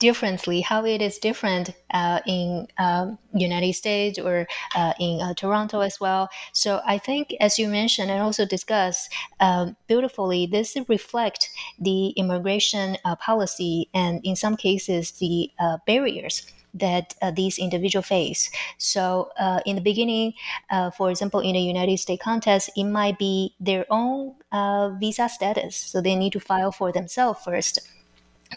differently, 0.00 0.60
how 0.60 0.84
it 0.84 1.00
is 1.00 1.18
different 1.18 1.70
uh, 1.92 2.18
in 2.26 2.66
um, 2.78 3.16
United 3.32 3.72
States 3.74 4.18
or 4.18 4.48
uh, 4.74 4.94
in 4.98 5.20
uh, 5.20 5.34
Toronto 5.34 5.82
as 5.82 6.00
well. 6.00 6.28
So 6.52 6.80
I 6.84 6.98
think, 6.98 7.32
as 7.38 7.56
you 7.56 7.68
mentioned 7.68 8.10
and 8.10 8.20
also 8.20 8.44
discussed 8.44 9.12
um, 9.38 9.76
beautifully, 9.86 10.46
this 10.46 10.76
reflect 10.88 11.48
the 11.78 12.08
immigration 12.16 12.96
uh, 13.04 13.14
policy 13.14 13.88
and 13.94 14.20
in 14.24 14.34
some 14.34 14.56
cases 14.56 15.12
the 15.12 15.52
uh, 15.60 15.78
barriers 15.86 16.44
that 16.74 17.14
uh, 17.22 17.30
these 17.30 17.58
individuals 17.58 18.06
face. 18.06 18.50
So, 18.78 19.30
uh, 19.38 19.60
in 19.64 19.76
the 19.76 19.82
beginning, 19.82 20.34
uh, 20.70 20.90
for 20.90 21.10
example, 21.10 21.40
in 21.40 21.56
a 21.56 21.60
United 21.60 21.98
States 21.98 22.22
contest, 22.22 22.70
it 22.76 22.84
might 22.84 23.18
be 23.18 23.54
their 23.60 23.86
own 23.90 24.34
uh, 24.52 24.90
visa 25.00 25.28
status, 25.28 25.76
so 25.76 26.00
they 26.00 26.16
need 26.16 26.32
to 26.32 26.40
file 26.40 26.72
for 26.72 26.92
themselves 26.92 27.40
first. 27.44 27.80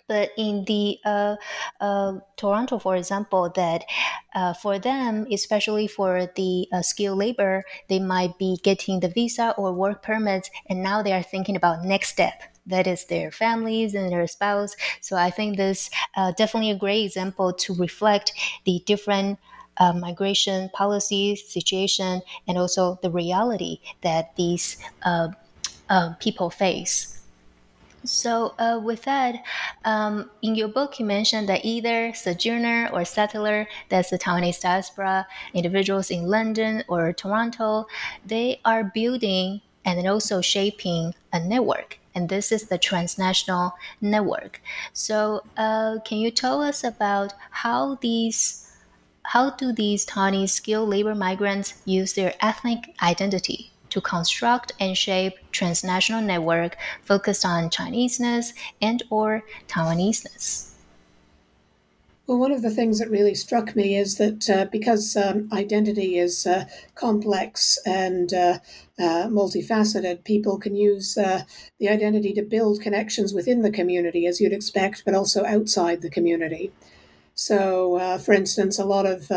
But 0.08 0.32
in 0.38 0.66
the 0.66 1.00
uh, 1.06 1.36
uh, 1.80 2.20
Toronto, 2.36 2.78
for 2.78 2.96
example, 2.96 3.50
that 3.56 3.86
for 4.62 4.78
them, 4.80 5.26
especially 5.32 5.88
for 5.88 6.28
the 6.36 6.68
skilled 6.82 7.18
labor, 7.18 7.64
they 7.90 8.00
might 8.00 8.38
be 8.38 8.60
getting 8.64 9.00
the 9.00 9.10
visa 9.10 9.54
or 9.58 9.74
work 9.74 10.04
permits, 10.04 10.50
and 10.70 10.84
now 10.84 11.02
they 11.02 11.14
are 11.14 11.24
thinking 11.24 11.56
about 11.56 11.84
next 11.84 12.10
step 12.10 12.44
that 12.68 12.88
is 12.88 13.06
their 13.06 13.32
families 13.32 13.96
and 13.96 14.12
their 14.12 14.28
spouse. 14.28 14.76
So 15.02 15.16
I 15.16 15.30
think 15.32 15.58
this 15.58 15.90
uh, 16.16 16.32
definitely 16.34 16.72
a 16.72 16.78
great 16.78 17.06
example 17.06 17.54
to 17.54 17.74
reflect 17.76 18.34
the 18.66 18.84
different 18.86 19.40
uh, 19.78 19.94
migration 19.94 20.70
policy 20.74 21.36
situation 21.36 22.22
and 22.48 22.58
also 22.58 23.00
the 23.02 23.12
reality 23.12 23.80
that 24.02 24.36
these 24.36 24.78
uh, 25.04 25.30
uh 25.90 26.14
people 26.20 26.50
face. 26.50 27.18
So, 28.04 28.54
uh, 28.58 28.80
with 28.82 29.04
that, 29.04 29.44
um, 29.84 30.30
in 30.42 30.56
your 30.56 30.70
book, 30.70 30.98
you 30.98 31.06
mentioned 31.06 31.50
that 31.50 31.66
either 31.66 32.14
sojourner 32.14 32.90
or 32.94 33.04
settler, 33.04 33.68
that's 33.90 34.12
the 34.12 34.18
Taiwanese 34.18 34.62
diaspora, 34.62 35.28
individuals 35.54 36.10
in 36.10 36.28
London 36.28 36.84
or 36.88 37.12
Toronto, 37.12 37.86
they 38.26 38.62
are 38.64 38.86
building 38.86 39.62
and 39.84 40.08
also 40.08 40.42
shaping 40.42 41.16
a 41.34 41.40
network 41.40 42.00
and 42.18 42.30
this 42.30 42.52
is 42.52 42.64
the 42.64 42.80
transnational 42.80 43.74
network. 44.02 44.60
So, 44.92 45.44
uh, 45.56 46.00
can 46.04 46.18
you 46.18 46.32
tell 46.32 46.64
us 46.64 46.84
about 46.84 47.34
how 47.52 48.00
these 48.02 48.64
how 49.34 49.52
do 49.52 49.72
these 49.74 50.06
Taiwanese 50.06 50.50
skilled 50.50 50.90
labor 50.90 51.14
migrants 51.14 51.74
use 51.86 52.14
their 52.14 52.34
ethnic 52.40 52.96
identity 53.04 53.72
to 53.90 54.00
construct 54.02 54.72
and 54.80 54.98
shape 54.98 55.34
transnational 55.52 56.22
network 56.22 56.78
focused 57.04 57.46
on 57.46 57.70
Chineseness 57.70 58.54
and 58.82 59.04
or 59.10 59.44
Taiwaneseness? 59.68 60.77
Well, 62.28 62.40
one 62.40 62.52
of 62.52 62.62
the 62.62 62.70
things 62.70 63.00
that 63.00 63.10
really 63.10 63.36
struck 63.36 63.74
me 63.74 63.96
is 63.96 64.18
that 64.18 64.50
uh, 64.50 64.66
because 64.70 65.16
um, 65.16 65.48
identity 65.54 66.18
is 66.18 66.46
uh, 66.46 66.66
complex 66.94 67.80
and 67.86 68.34
uh, 68.34 68.60
uh 69.00 69.28
multifaceted, 69.30 70.26
people 70.26 70.58
can 70.58 70.76
use 70.76 71.18
uh, 71.18 71.44
the 71.80 71.88
identity 71.88 72.34
to 72.34 72.42
build 72.42 72.82
connections 72.82 73.34
within 73.34 73.62
the 73.62 73.72
community, 73.72 74.28
as 74.28 74.42
you'd 74.42 74.52
expect, 74.52 75.06
but 75.06 75.14
also 75.14 75.46
outside 75.46 76.02
the 76.02 76.10
community. 76.10 76.74
So, 77.40 77.98
uh, 77.98 78.18
for 78.18 78.34
instance, 78.34 78.80
a 78.80 78.84
lot 78.86 79.06
of 79.06 79.32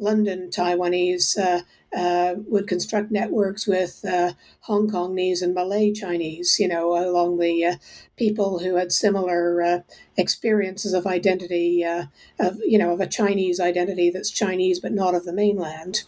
London 0.00 0.50
Taiwanese 0.50 1.62
uh, 1.96 2.34
would 2.48 2.66
construct 2.66 3.12
networks 3.12 3.66
with 3.66 4.04
uh, 4.04 4.32
Hong 4.62 4.90
Kongese 4.90 5.42
and 5.42 5.54
Malay 5.54 5.92
Chinese, 5.92 6.58
you 6.58 6.66
know, 6.66 6.96
along 6.96 7.38
the 7.38 7.64
uh, 7.64 7.76
people 8.16 8.58
who 8.58 8.74
had 8.74 8.90
similar 8.90 9.62
uh, 9.62 9.78
experiences 10.16 10.92
of 10.92 11.06
identity, 11.06 11.84
uh, 11.84 12.06
of, 12.40 12.58
you 12.64 12.78
know, 12.78 12.92
of 12.92 13.00
a 13.00 13.06
Chinese 13.06 13.60
identity 13.60 14.10
that's 14.10 14.30
Chinese 14.30 14.80
but 14.80 14.92
not 14.92 15.14
of 15.14 15.24
the 15.24 15.32
mainland. 15.32 16.02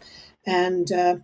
And, 0.45 0.91
uh, 0.91 1.19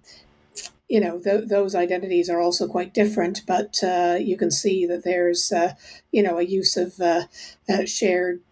you 0.88 1.00
know, 1.00 1.18
th- 1.18 1.48
those 1.48 1.74
identities 1.74 2.30
are 2.30 2.40
also 2.40 2.68
quite 2.68 2.94
different, 2.94 3.42
but 3.44 3.80
you 4.20 4.36
can 4.36 4.52
see 4.52 4.86
that 4.86 5.02
there's, 5.02 5.52
you 6.12 6.22
know, 6.22 6.38
a 6.38 6.44
use 6.44 6.76
of 6.76 7.00
shared 7.88 8.42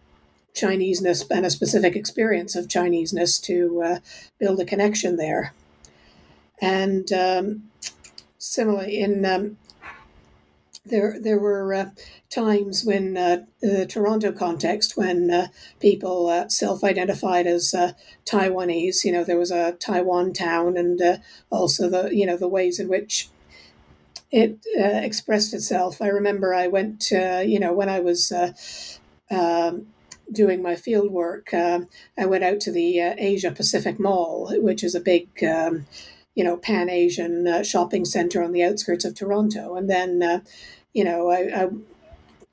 Chineseness 0.53 1.25
and 1.29 1.45
a 1.45 1.49
specific 1.49 1.95
experience 1.95 2.55
of 2.55 2.67
Chineseness 2.67 3.39
to 3.43 3.99
build 4.39 4.59
a 4.59 4.65
connection 4.65 5.17
there. 5.17 5.53
And 6.61 7.11
um, 7.11 7.63
similarly, 8.37 8.99
in 8.99 9.25
um, 9.25 9.57
there 10.85 11.17
there 11.19 11.39
were 11.39 11.73
uh, 11.73 11.89
times 12.29 12.85
when 12.85 13.17
uh, 13.17 13.45
the 13.61 13.85
Toronto 13.87 14.31
context 14.31 14.95
when 14.95 15.31
uh, 15.31 15.47
people 15.79 16.27
uh, 16.27 16.47
self-identified 16.49 17.47
as 17.47 17.73
uh, 17.73 17.93
Taiwanese. 18.25 19.03
You 19.03 19.11
know, 19.11 19.23
there 19.23 19.39
was 19.39 19.51
a 19.51 19.73
Taiwan 19.73 20.33
town, 20.33 20.77
and 20.77 21.01
uh, 21.01 21.17
also 21.49 21.89
the 21.89 22.15
you 22.15 22.27
know 22.27 22.37
the 22.37 22.47
ways 22.47 22.79
in 22.79 22.87
which 22.87 23.29
it 24.31 24.59
expressed 24.75 25.53
itself. 25.53 26.01
I 26.01 26.07
remember 26.07 26.53
I 26.53 26.67
went 26.67 27.09
you 27.11 27.59
know 27.59 27.73
when 27.73 27.89
I 27.89 27.99
was. 27.99 28.31
Um, 29.31 29.87
doing 30.31 30.61
my 30.61 30.75
field 30.75 31.11
work, 31.11 31.53
um, 31.53 31.87
I 32.17 32.25
went 32.25 32.43
out 32.43 32.59
to 32.61 32.71
the 32.71 32.99
Asia 32.99 33.51
Pacific 33.51 33.99
Mall, 33.99 34.51
which 34.61 34.83
is 34.83 34.95
a 34.95 35.01
big 35.01 35.27
um, 35.43 35.85
you 36.35 36.43
know, 36.43 36.57
Pan 36.57 36.89
Asian 36.89 37.47
uh, 37.47 37.63
shopping 37.63 38.05
center 38.05 38.41
on 38.41 38.51
the 38.51 38.63
outskirts 38.63 39.05
of 39.05 39.15
Toronto. 39.15 39.75
And 39.75 39.89
then, 39.89 40.23
uh, 40.23 40.39
you 40.93 41.03
know, 41.03 41.29
I, 41.29 41.63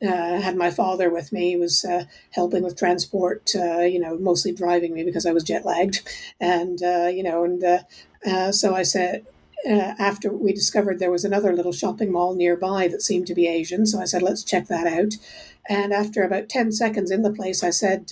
I 0.02 0.06
uh, 0.06 0.40
had 0.40 0.56
my 0.56 0.70
father 0.70 1.10
with 1.10 1.32
me. 1.32 1.50
He 1.50 1.56
was 1.56 1.84
uh, 1.84 2.04
helping 2.30 2.62
with 2.62 2.76
transport, 2.76 3.52
uh, 3.54 3.80
you 3.80 4.00
know, 4.00 4.18
mostly 4.18 4.52
driving 4.52 4.94
me 4.94 5.04
because 5.04 5.26
I 5.26 5.32
was 5.32 5.44
jet 5.44 5.64
lagged. 5.64 6.08
And, 6.40 6.82
uh, 6.82 7.08
you 7.12 7.22
know, 7.22 7.44
and 7.44 8.54
so 8.54 8.74
I 8.74 8.84
said, 8.84 9.26
after 9.66 10.32
we 10.32 10.52
discovered 10.52 10.98
there 10.98 11.10
was 11.10 11.24
another 11.24 11.52
little 11.52 11.72
shopping 11.72 12.12
mall 12.12 12.34
nearby 12.34 12.86
that 12.88 13.02
seemed 13.02 13.26
to 13.26 13.34
be 13.34 13.48
Asian, 13.48 13.86
so 13.86 14.00
I 14.00 14.04
said, 14.04 14.22
let's 14.22 14.44
check 14.44 14.68
that 14.68 14.86
out. 14.86 15.14
And 15.68 15.92
after 15.92 16.22
about 16.22 16.48
10 16.48 16.72
seconds 16.72 17.10
in 17.10 17.22
the 17.22 17.32
place, 17.32 17.62
I 17.62 17.70
said, 17.70 18.10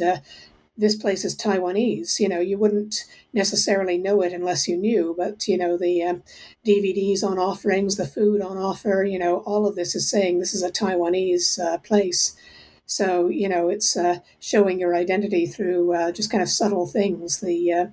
this 0.78 0.94
place 0.94 1.24
is 1.24 1.36
Taiwanese. 1.36 2.20
You 2.20 2.28
know, 2.28 2.40
you 2.40 2.58
wouldn't 2.58 3.04
necessarily 3.32 3.96
know 3.96 4.22
it 4.22 4.32
unless 4.32 4.68
you 4.68 4.76
knew, 4.76 5.14
but, 5.16 5.48
you 5.48 5.56
know, 5.56 5.78
the 5.78 6.02
um, 6.02 6.22
DVDs 6.66 7.22
on 7.22 7.38
offerings, 7.38 7.96
the 7.96 8.06
food 8.06 8.42
on 8.42 8.58
offer, 8.58 9.04
you 9.08 9.18
know, 9.18 9.38
all 9.38 9.66
of 9.66 9.74
this 9.74 9.94
is 9.94 10.10
saying 10.10 10.38
this 10.38 10.54
is 10.54 10.62
a 10.62 10.70
Taiwanese 10.70 11.58
uh, 11.58 11.78
place. 11.78 12.36
So, 12.84 13.28
you 13.28 13.48
know, 13.48 13.68
it's 13.68 13.96
uh, 13.96 14.20
showing 14.38 14.78
your 14.78 14.94
identity 14.94 15.46
through 15.46 15.94
uh, 15.94 16.12
just 16.12 16.30
kind 16.30 16.42
of 16.42 16.48
subtle 16.48 16.86
things 16.86 17.40
the 17.40 17.72
uh, 17.72 17.86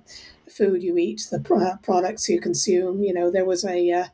food 0.48 0.82
you 0.82 0.96
eat, 0.98 1.26
the 1.30 1.40
pro- 1.40 1.76
products 1.82 2.28
you 2.28 2.40
consume. 2.40 3.02
You 3.02 3.14
know, 3.14 3.30
there 3.30 3.46
was 3.46 3.64
a 3.64 3.90
uh, 3.90 4.04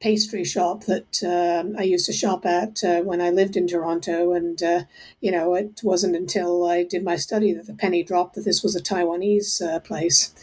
pastry 0.00 0.44
shop 0.44 0.84
that 0.84 1.22
um, 1.24 1.74
I 1.78 1.82
used 1.82 2.06
to 2.06 2.12
shop 2.12 2.44
at 2.44 2.84
uh, 2.84 3.00
when 3.00 3.20
I 3.20 3.30
lived 3.30 3.56
in 3.56 3.66
Toronto. 3.66 4.32
And, 4.32 4.62
uh, 4.62 4.82
you 5.20 5.30
know, 5.32 5.54
it 5.54 5.80
wasn't 5.82 6.16
until 6.16 6.66
I 6.66 6.84
did 6.84 7.04
my 7.04 7.16
study 7.16 7.52
that 7.52 7.66
the 7.66 7.74
penny 7.74 8.02
dropped 8.02 8.34
that 8.34 8.44
this 8.44 8.62
was 8.62 8.76
a 8.76 8.82
Taiwanese 8.82 9.62
uh, 9.62 9.80
place. 9.80 10.34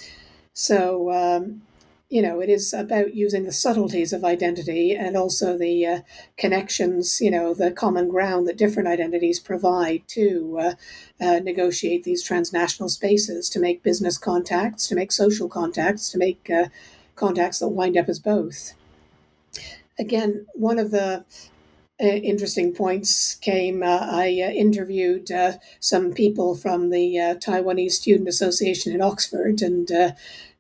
So, 0.54 1.12
um, 1.12 1.62
you 2.10 2.22
know, 2.22 2.40
it 2.40 2.50
is 2.50 2.74
about 2.74 3.16
using 3.16 3.44
the 3.44 3.52
subtleties 3.52 4.14
of 4.14 4.24
identity 4.24 4.94
and 4.94 5.18
also 5.18 5.58
the 5.58 5.86
uh, 5.86 6.00
connections, 6.38 7.20
you 7.22 7.32
know, 7.32 7.56
the 7.56 7.72
common 7.72 8.08
ground 8.08 8.48
that 8.48 8.58
different 8.58 8.88
identities 8.88 9.40
provide 9.40 10.08
to 10.10 10.60
uh, 10.60 10.74
uh, 11.20 11.40
negotiate 11.40 12.04
these 12.04 12.24
transnational 12.24 12.90
spaces, 12.90 13.50
to 13.50 13.60
make 13.60 13.82
business 13.82 14.20
contacts, 14.20 14.88
to 14.88 14.96
make 14.96 15.12
social 15.12 15.50
contacts, 15.50 16.10
to 16.10 16.20
make 16.20 16.52
contacts 17.16 17.60
that 17.60 17.70
wind 17.70 17.98
up 17.98 18.10
as 18.10 18.20
both 18.20 18.74
again, 20.00 20.46
one 20.54 20.80
of 20.80 20.92
the 20.92 21.26
uh, 22.02 22.06
interesting 22.06 22.74
points 22.74 23.36
came. 23.36 23.84
Uh, 23.84 24.00
I 24.02 24.28
uh, 24.46 24.52
interviewed 24.52 25.32
uh, 25.32 25.54
some 25.80 26.12
people 26.12 26.56
from 26.56 26.90
the 26.90 27.20
uh, 27.20 27.36
Taiwanese 27.36 27.92
Student 27.92 28.28
Association 28.28 28.94
in 28.94 29.02
Oxford, 29.02 29.62
and 29.62 29.92
uh, 29.92 30.12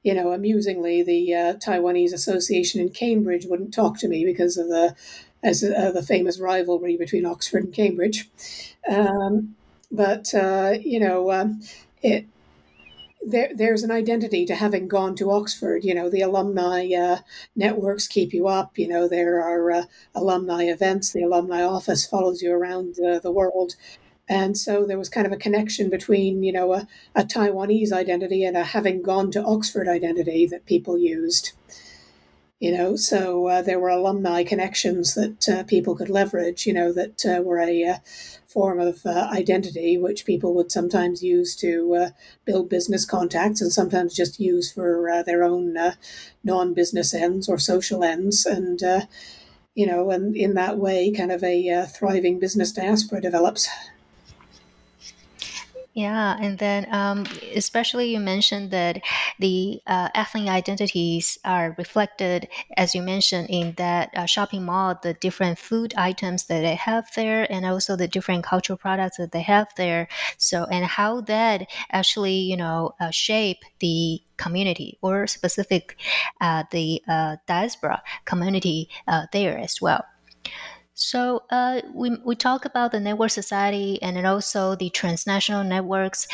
you 0.04 0.14
know, 0.14 0.32
amusingly, 0.32 1.02
the 1.02 1.58
Taiwanese 1.66 2.14
Association 2.14 2.82
in 2.82 2.90
Cambridge 2.90 3.46
wouldn't 3.46 3.74
talk 3.74 3.98
to 4.00 4.08
me 4.08 4.26
because 4.26 4.58
of 4.58 4.68
the 4.68 4.96
as 5.42 5.62
the 5.62 6.06
famous 6.08 6.40
rivalry 6.40 6.96
between 6.96 7.26
Oxford 7.26 7.66
and 7.66 7.74
Cambridge. 7.74 8.30
Um, 8.90 9.56
but 9.92 10.32
you 10.34 11.00
know, 11.00 11.32
um, 11.32 11.62
it 12.02 12.28
there, 13.26 13.52
there's 13.54 13.84
an 13.84 13.92
identity 13.92 14.46
to 14.46 14.56
having 14.56 14.88
gone 14.88 15.16
to 15.16 15.32
Oxford. 15.32 15.84
You 15.84 15.96
know, 15.96 16.10
the 16.10 16.22
alumni 16.22 16.90
uh, 16.94 17.20
networks 17.56 18.08
keep 18.08 18.34
you 18.34 18.48
up. 18.48 18.78
You 18.78 18.88
know, 18.88 19.08
there 19.08 19.42
are 19.42 19.72
uh, 19.72 19.84
alumni 20.16 20.64
events. 20.64 21.12
The 21.12 21.24
alumni 21.24 21.64
office 21.64 22.06
follows 22.06 22.42
you 22.42 22.54
around 22.54 22.96
uh, 23.00 23.20
the 23.20 23.32
world. 23.32 23.76
And 24.30 24.58
so 24.58 24.86
there 24.86 24.98
was 24.98 25.10
kind 25.10 25.28
of 25.28 25.34
a 25.34 25.38
connection 25.38 25.90
between, 25.90 26.44
you 26.44 26.54
know, 26.54 26.74
a, 26.74 26.88
a 27.14 27.24
Taiwanese 27.24 27.92
identity 27.92 28.46
and 28.46 28.56
a 28.56 28.64
having 28.64 29.02
gone 29.02 29.32
to 29.32 29.44
Oxford 29.44 29.88
identity 29.88 30.46
that 30.46 30.66
people 30.66 30.98
used 30.98 31.52
you 32.64 32.72
know 32.72 32.96
so 32.96 33.48
uh, 33.48 33.62
there 33.62 33.80
were 33.80 33.90
alumni 33.90 34.42
connections 34.42 35.16
that 35.16 35.50
uh, 35.50 35.64
people 35.64 35.96
could 35.96 36.10
leverage 36.10 36.66
you 36.66 36.72
know 36.72 36.94
that 36.94 37.26
uh, 37.26 37.42
were 37.42 37.60
a 37.60 38.00
form 38.54 38.80
of 38.80 39.06
uh, 39.06 39.30
identity 39.32 39.98
which 39.98 40.26
people 40.26 40.54
would 40.54 40.72
sometimes 40.72 41.24
use 41.24 41.56
to 41.56 41.96
uh, 41.96 42.10
build 42.46 42.70
business 42.70 43.06
contacts 43.06 43.62
and 43.62 43.72
sometimes 43.72 44.16
just 44.16 44.40
use 44.40 44.72
for 44.72 45.24
their 45.26 45.44
own 45.44 45.76
non-business 46.44 47.14
ends 47.14 47.50
or 47.50 47.58
social 47.58 48.04
ends. 48.04 48.46
And 48.46 48.82
you 49.76 49.88
know 49.88 50.12
and 50.12 50.36
in 50.36 50.54
that 50.54 50.78
way 50.78 51.12
kind 51.12 51.32
of 51.32 51.44
a 51.44 51.86
thriving 51.88 52.40
business 52.40 52.72
diaspora 52.72 53.20
develops 53.20 53.68
yeah, 55.94 56.38
and 56.42 56.58
then 56.58 56.88
um, 56.92 57.24
especially 57.54 58.12
you 58.14 58.20
mentioned 58.20 58.72
that 58.72 59.02
the 59.38 59.80
uh, 59.86 60.10
ethnic 60.16 60.50
identities 60.50 61.38
are 61.46 61.76
reflected, 61.78 62.48
as 62.78 62.96
you 62.96 63.04
mentioned, 63.04 63.50
in 63.52 63.74
that 63.74 64.10
uh, 64.16 64.26
shopping 64.26 64.64
mall, 64.66 65.00
the 65.04 65.14
different 65.14 65.60
food 65.60 65.94
items 65.96 66.46
that 66.46 66.62
they 66.62 66.74
have 66.74 67.08
there, 67.16 67.46
and 67.52 67.64
also 67.64 67.96
the 67.96 68.08
different 68.08 68.44
cultural 68.44 68.76
products 68.78 69.18
that 69.18 69.32
they 69.34 69.42
have 69.44 69.68
there. 69.78 70.08
So, 70.40 70.66
and 70.66 70.84
how 70.84 71.22
that 71.22 71.70
actually, 71.92 72.38
you 72.38 72.58
know, 72.58 72.96
uh, 73.00 73.12
shape 73.12 73.60
the 73.80 74.20
community 74.38 74.98
or 75.04 75.28
specific 75.28 75.96
uh, 76.42 76.64
the 76.72 77.04
uh, 77.08 77.36
diaspora 77.48 78.02
community 78.26 78.90
uh, 79.08 79.28
there 79.32 79.60
as 79.60 79.80
well. 79.80 80.04
So 80.96 81.44
uh, 81.50 81.82
we, 81.94 82.18
we 82.24 82.36
talk 82.36 82.66
about 82.66 82.92
the 82.92 83.00
network 83.00 83.32
society 83.32 84.02
and 84.02 84.26
also 84.26 84.76
the 84.76 84.90
transnational 84.92 85.64
networks. 85.64 86.28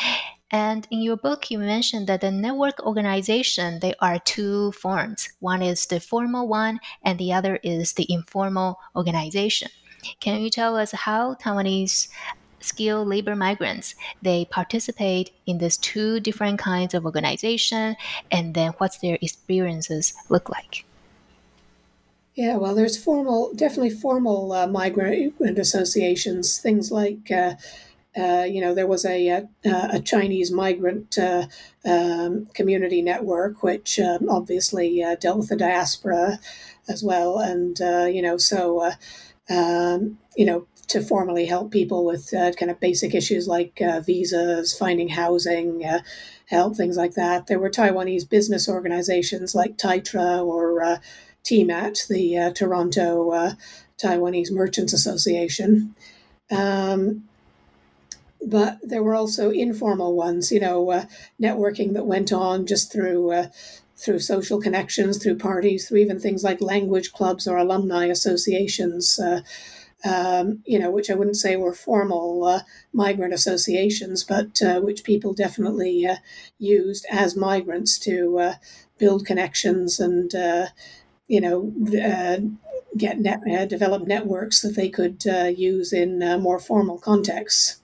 And 0.50 0.86
in 0.90 1.00
your 1.00 1.16
book, 1.16 1.50
you 1.50 1.58
mentioned 1.58 2.08
that 2.08 2.20
the 2.20 2.30
network 2.30 2.84
organization, 2.84 3.78
there 3.80 3.94
are 4.00 4.18
two 4.18 4.72
forms. 4.72 5.28
One 5.38 5.62
is 5.62 5.86
the 5.86 6.00
formal 6.00 6.48
one, 6.48 6.80
and 7.04 7.18
the 7.18 7.32
other 7.32 7.56
is 7.62 7.92
the 7.92 8.06
informal 8.12 8.78
organization. 8.96 9.70
Can 10.18 10.40
you 10.40 10.50
tell 10.50 10.76
us 10.76 10.92
how 10.92 11.34
Taiwanese 11.34 12.08
skilled 12.58 13.08
labor 13.08 13.36
migrants 13.36 13.94
they 14.20 14.44
participate 14.44 15.30
in 15.46 15.58
these 15.58 15.76
two 15.76 16.20
different 16.20 16.58
kinds 16.58 16.94
of 16.94 17.04
organization, 17.04 17.96
and 18.30 18.54
then 18.54 18.72
what's 18.78 18.98
their 18.98 19.18
experiences 19.22 20.14
look 20.28 20.48
like? 20.48 20.84
Yeah, 22.34 22.56
well, 22.56 22.74
there's 22.74 23.02
formal, 23.02 23.52
definitely 23.54 23.90
formal 23.90 24.52
uh, 24.52 24.66
migrant 24.66 25.34
associations. 25.58 26.58
Things 26.58 26.90
like, 26.92 27.30
uh, 27.30 27.54
uh, 28.16 28.44
you 28.48 28.60
know, 28.60 28.74
there 28.74 28.86
was 28.86 29.04
a 29.04 29.28
a, 29.28 29.48
uh, 29.66 29.88
a 29.92 30.00
Chinese 30.00 30.52
migrant 30.52 31.18
uh, 31.18 31.46
um, 31.84 32.46
community 32.54 33.02
network, 33.02 33.62
which 33.62 33.98
um, 34.00 34.28
obviously 34.28 35.02
uh, 35.02 35.16
dealt 35.16 35.38
with 35.38 35.48
the 35.48 35.56
diaspora 35.56 36.38
as 36.88 37.02
well, 37.04 37.38
and 37.38 37.78
you 38.14 38.22
know, 38.22 38.36
so 38.36 38.90
um, 39.50 40.18
you 40.36 40.46
know, 40.46 40.66
to 40.88 41.02
formally 41.02 41.46
help 41.46 41.70
people 41.70 42.04
with 42.04 42.30
kind 42.32 42.70
of 42.70 42.80
basic 42.80 43.14
issues 43.14 43.48
like 43.48 43.80
visas, 44.06 44.76
finding 44.76 45.08
housing, 45.08 45.84
help 46.46 46.76
things 46.76 46.96
like 46.96 47.14
that. 47.14 47.46
There 47.46 47.60
were 47.60 47.70
Taiwanese 47.70 48.28
business 48.28 48.68
organizations 48.68 49.54
like 49.54 49.76
Taitra 49.76 50.44
or 50.44 51.00
TMAT, 51.44 52.08
the 52.08 52.38
uh, 52.38 52.52
Toronto 52.52 53.30
uh, 53.30 53.52
Taiwanese 53.98 54.50
Merchants 54.50 54.92
Association. 54.92 55.94
Um, 56.50 57.24
but 58.44 58.78
there 58.82 59.02
were 59.02 59.14
also 59.14 59.50
informal 59.50 60.16
ones, 60.16 60.50
you 60.50 60.60
know, 60.60 60.90
uh, 60.90 61.04
networking 61.40 61.92
that 61.94 62.06
went 62.06 62.32
on 62.32 62.66
just 62.66 62.90
through 62.90 63.32
uh, 63.32 63.46
through 63.96 64.18
social 64.18 64.60
connections, 64.60 65.18
through 65.18 65.36
parties, 65.36 65.86
through 65.86 65.98
even 65.98 66.18
things 66.18 66.42
like 66.42 66.62
language 66.62 67.12
clubs 67.12 67.46
or 67.46 67.58
alumni 67.58 68.06
associations. 68.06 69.20
Uh, 69.20 69.42
um, 70.02 70.62
you 70.64 70.78
know, 70.78 70.90
which 70.90 71.10
I 71.10 71.14
wouldn't 71.14 71.36
say 71.36 71.56
were 71.56 71.74
formal 71.74 72.44
uh, 72.44 72.60
migrant 72.94 73.34
associations, 73.34 74.24
but 74.24 74.62
uh, 74.62 74.80
which 74.80 75.04
people 75.04 75.34
definitely 75.34 76.06
uh, 76.06 76.16
used 76.58 77.04
as 77.10 77.36
migrants 77.36 77.98
to 78.00 78.38
uh, 78.38 78.54
build 78.96 79.26
connections 79.26 80.00
and 80.00 80.34
you 81.30 81.40
know, 81.40 81.72
uh, 82.04 82.38
get 82.96 83.20
net, 83.20 83.40
uh, 83.48 83.64
develop 83.64 84.04
networks 84.04 84.62
that 84.62 84.74
they 84.74 84.88
could 84.88 85.22
uh, 85.28 85.44
use 85.44 85.92
in 85.92 86.24
uh, 86.24 86.36
more 86.38 86.58
formal 86.58 86.98
contexts. 86.98 87.80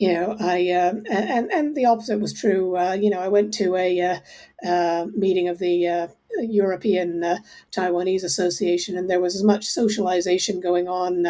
You 0.00 0.12
know, 0.12 0.36
I 0.40 0.68
um, 0.72 1.04
and 1.08 1.48
and 1.52 1.76
the 1.76 1.84
opposite 1.84 2.18
was 2.18 2.32
true. 2.32 2.76
Uh, 2.76 2.94
you 2.94 3.08
know, 3.08 3.20
I 3.20 3.28
went 3.28 3.54
to 3.54 3.76
a 3.76 4.20
uh, 4.66 5.06
meeting 5.14 5.46
of 5.46 5.60
the 5.60 6.10
European 6.40 7.38
Taiwanese 7.70 8.24
Association, 8.24 8.98
and 8.98 9.08
there 9.08 9.20
was 9.20 9.36
as 9.36 9.44
much 9.44 9.66
socialization 9.66 10.60
going 10.60 10.88
on, 10.88 11.24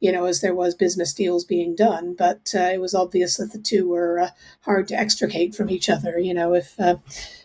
you 0.00 0.10
know, 0.10 0.24
as 0.24 0.40
there 0.40 0.54
was 0.54 0.74
business 0.74 1.12
deals 1.12 1.44
being 1.44 1.76
done. 1.76 2.14
But 2.16 2.54
it 2.54 2.80
was 2.80 2.94
obvious 2.94 3.36
that 3.36 3.52
the 3.52 3.58
two 3.58 3.86
were 3.90 4.30
hard 4.62 4.88
to 4.88 4.98
extricate 4.98 5.54
from 5.54 5.68
each 5.68 5.90
other. 5.90 6.18
You 6.18 6.32
know, 6.32 6.54
if 6.54 6.78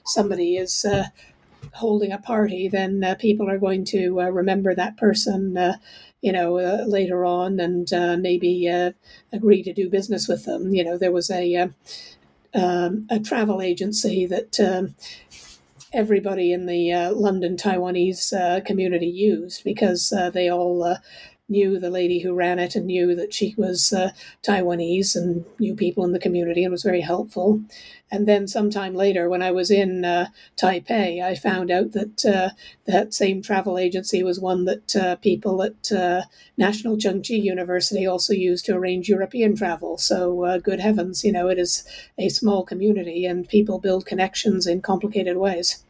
somebody 0.06 0.56
is 0.56 0.86
holding 1.74 2.11
a 2.11 2.17
party, 2.17 2.67
then 2.67 3.03
uh, 3.03 3.15
people 3.15 3.49
are 3.49 3.57
going 3.57 3.86
to 3.86 4.21
uh, 4.21 4.30
remember 4.30 4.76
that 4.76 4.97
person, 4.97 5.57
uh, 5.57 5.78
you 6.21 6.32
know, 6.32 6.57
uh, 6.59 6.86
later 6.88 7.26
on 7.26 7.59
and 7.59 7.91
uh, 7.93 8.17
maybe 8.17 8.69
uh, 8.69 8.91
agree 9.32 9.63
to 9.63 9.74
do 9.74 9.89
business 9.89 10.28
with 10.28 10.45
them. 10.45 10.74
You 10.74 10.84
know, 10.84 10.97
there 10.97 11.11
was 11.11 11.30
a 11.32 11.69
um, 12.55 13.07
a 13.09 13.19
travel 13.19 13.61
agency 13.61 14.26
that 14.28 14.59
um, 14.59 14.95
everybody 15.91 16.53
in 16.53 16.65
the 16.65 17.11
London 17.15 17.55
Taiwanese 17.57 18.65
community 18.65 19.07
used 19.07 19.63
because 19.63 20.13
they 20.34 20.49
all 20.49 20.97
knew 21.50 21.78
the 21.78 21.89
lady 21.89 22.20
who 22.20 22.34
ran 22.34 22.58
it 22.58 22.76
and 22.76 22.86
knew 22.86 23.16
that 23.16 23.34
she 23.34 23.54
was 23.58 23.91
uh, 23.91 24.12
Taiwanese 24.44 25.16
and 25.16 25.46
knew 25.60 25.76
people 25.76 26.06
in 26.06 26.14
the 26.14 26.20
community 26.20 26.64
and 26.64 26.72
was 26.72 26.84
very 26.84 27.02
helpful. 27.02 27.62
And 28.10 28.28
then 28.28 28.48
sometime 28.48 28.94
later, 28.96 29.28
when 29.28 29.41
I 29.41 29.52
was 29.52 29.70
in 29.70 30.06
uh, 30.06 30.28
Taipei, 30.56 31.22
I 31.22 31.36
found 31.36 31.70
out 31.70 31.91
that 31.91 32.26
uh, 32.26 32.50
that 32.86 33.14
same 33.14 33.41
travel 33.41 33.78
agency 33.78 34.24
was 34.24 34.39
one 34.39 34.66
that 34.66 34.96
uh, 34.96 35.16
people 35.18 35.64
at 35.64 35.91
uh, 35.91 36.22
National 36.58 36.96
Chengchi 36.96 37.41
University 37.41 38.06
also 38.06 38.34
used 38.34 38.66
to 38.66 38.76
arrange 38.76 39.10
European 39.10 39.56
travel. 39.56 39.98
So, 39.98 40.46
uh, 40.46 40.58
good 40.60 40.80
heavens, 40.80 41.24
you 41.24 41.32
know, 41.32 41.50
it 41.50 41.60
is 41.60 41.84
a 42.18 42.30
small 42.30 42.64
community 42.64 43.26
and 43.26 43.50
people 43.50 43.80
build 43.80 44.06
connections 44.06 44.66
in 44.68 44.82
complicated 44.82 45.38
ways. 45.38 45.84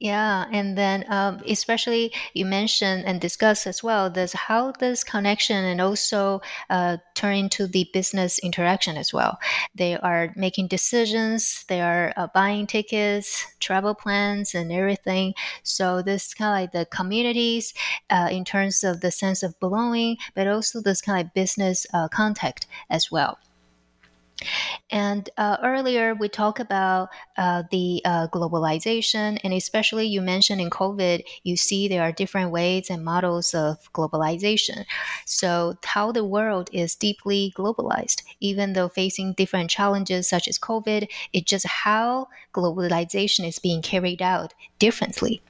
Yeah, 0.00 0.46
and 0.52 0.76
then 0.76 1.04
um, 1.08 1.40
especially 1.48 2.12
you 2.34 2.44
mentioned 2.44 3.04
and 3.06 3.20
discussed 3.20 3.66
as 3.66 3.82
well 3.82 4.10
this 4.10 4.32
how 4.32 4.72
this 4.72 5.04
connection 5.04 5.64
and 5.64 5.80
also 5.80 6.40
uh, 6.70 6.98
turn 7.14 7.36
into 7.36 7.66
the 7.66 7.88
business 7.92 8.38
interaction 8.40 8.96
as 8.96 9.12
well. 9.12 9.38
They 9.74 9.96
are 9.96 10.32
making 10.36 10.68
decisions, 10.68 11.64
they 11.68 11.80
are 11.80 12.12
uh, 12.16 12.28
buying 12.34 12.66
tickets, 12.66 13.46
travel 13.60 13.94
plans, 13.94 14.54
and 14.54 14.70
everything. 14.72 15.34
So 15.62 16.02
this 16.02 16.34
kind 16.34 16.50
of 16.50 16.62
like 16.62 16.72
the 16.72 16.86
communities 16.94 17.72
uh, 18.10 18.28
in 18.30 18.44
terms 18.44 18.84
of 18.84 19.00
the 19.00 19.10
sense 19.10 19.42
of 19.42 19.58
belonging, 19.60 20.18
but 20.34 20.46
also 20.46 20.80
this 20.80 21.00
kind 21.00 21.26
of 21.26 21.34
business 21.34 21.86
uh, 21.94 22.08
contact 22.08 22.66
as 22.90 23.10
well. 23.10 23.38
And 24.90 25.28
uh, 25.36 25.56
earlier 25.62 26.14
we 26.14 26.28
talked 26.28 26.60
about 26.60 27.08
uh, 27.36 27.64
the 27.70 28.02
uh, 28.04 28.28
globalization, 28.28 29.38
and 29.42 29.52
especially 29.52 30.06
you 30.06 30.20
mentioned 30.20 30.60
in 30.60 30.70
COVID, 30.70 31.24
you 31.42 31.56
see 31.56 31.88
there 31.88 32.02
are 32.02 32.12
different 32.12 32.50
ways 32.50 32.90
and 32.90 33.04
models 33.04 33.54
of 33.54 33.92
globalization. 33.92 34.84
So, 35.26 35.76
how 35.84 36.12
the 36.12 36.24
world 36.24 36.70
is 36.72 36.94
deeply 36.94 37.52
globalized, 37.56 38.22
even 38.40 38.72
though 38.72 38.88
facing 38.88 39.34
different 39.34 39.70
challenges 39.70 40.28
such 40.28 40.48
as 40.48 40.58
COVID, 40.58 41.08
it's 41.32 41.50
just 41.50 41.66
how 41.66 42.28
globalization 42.52 43.46
is 43.46 43.58
being 43.58 43.82
carried 43.82 44.22
out 44.22 44.54
differently. 44.78 45.42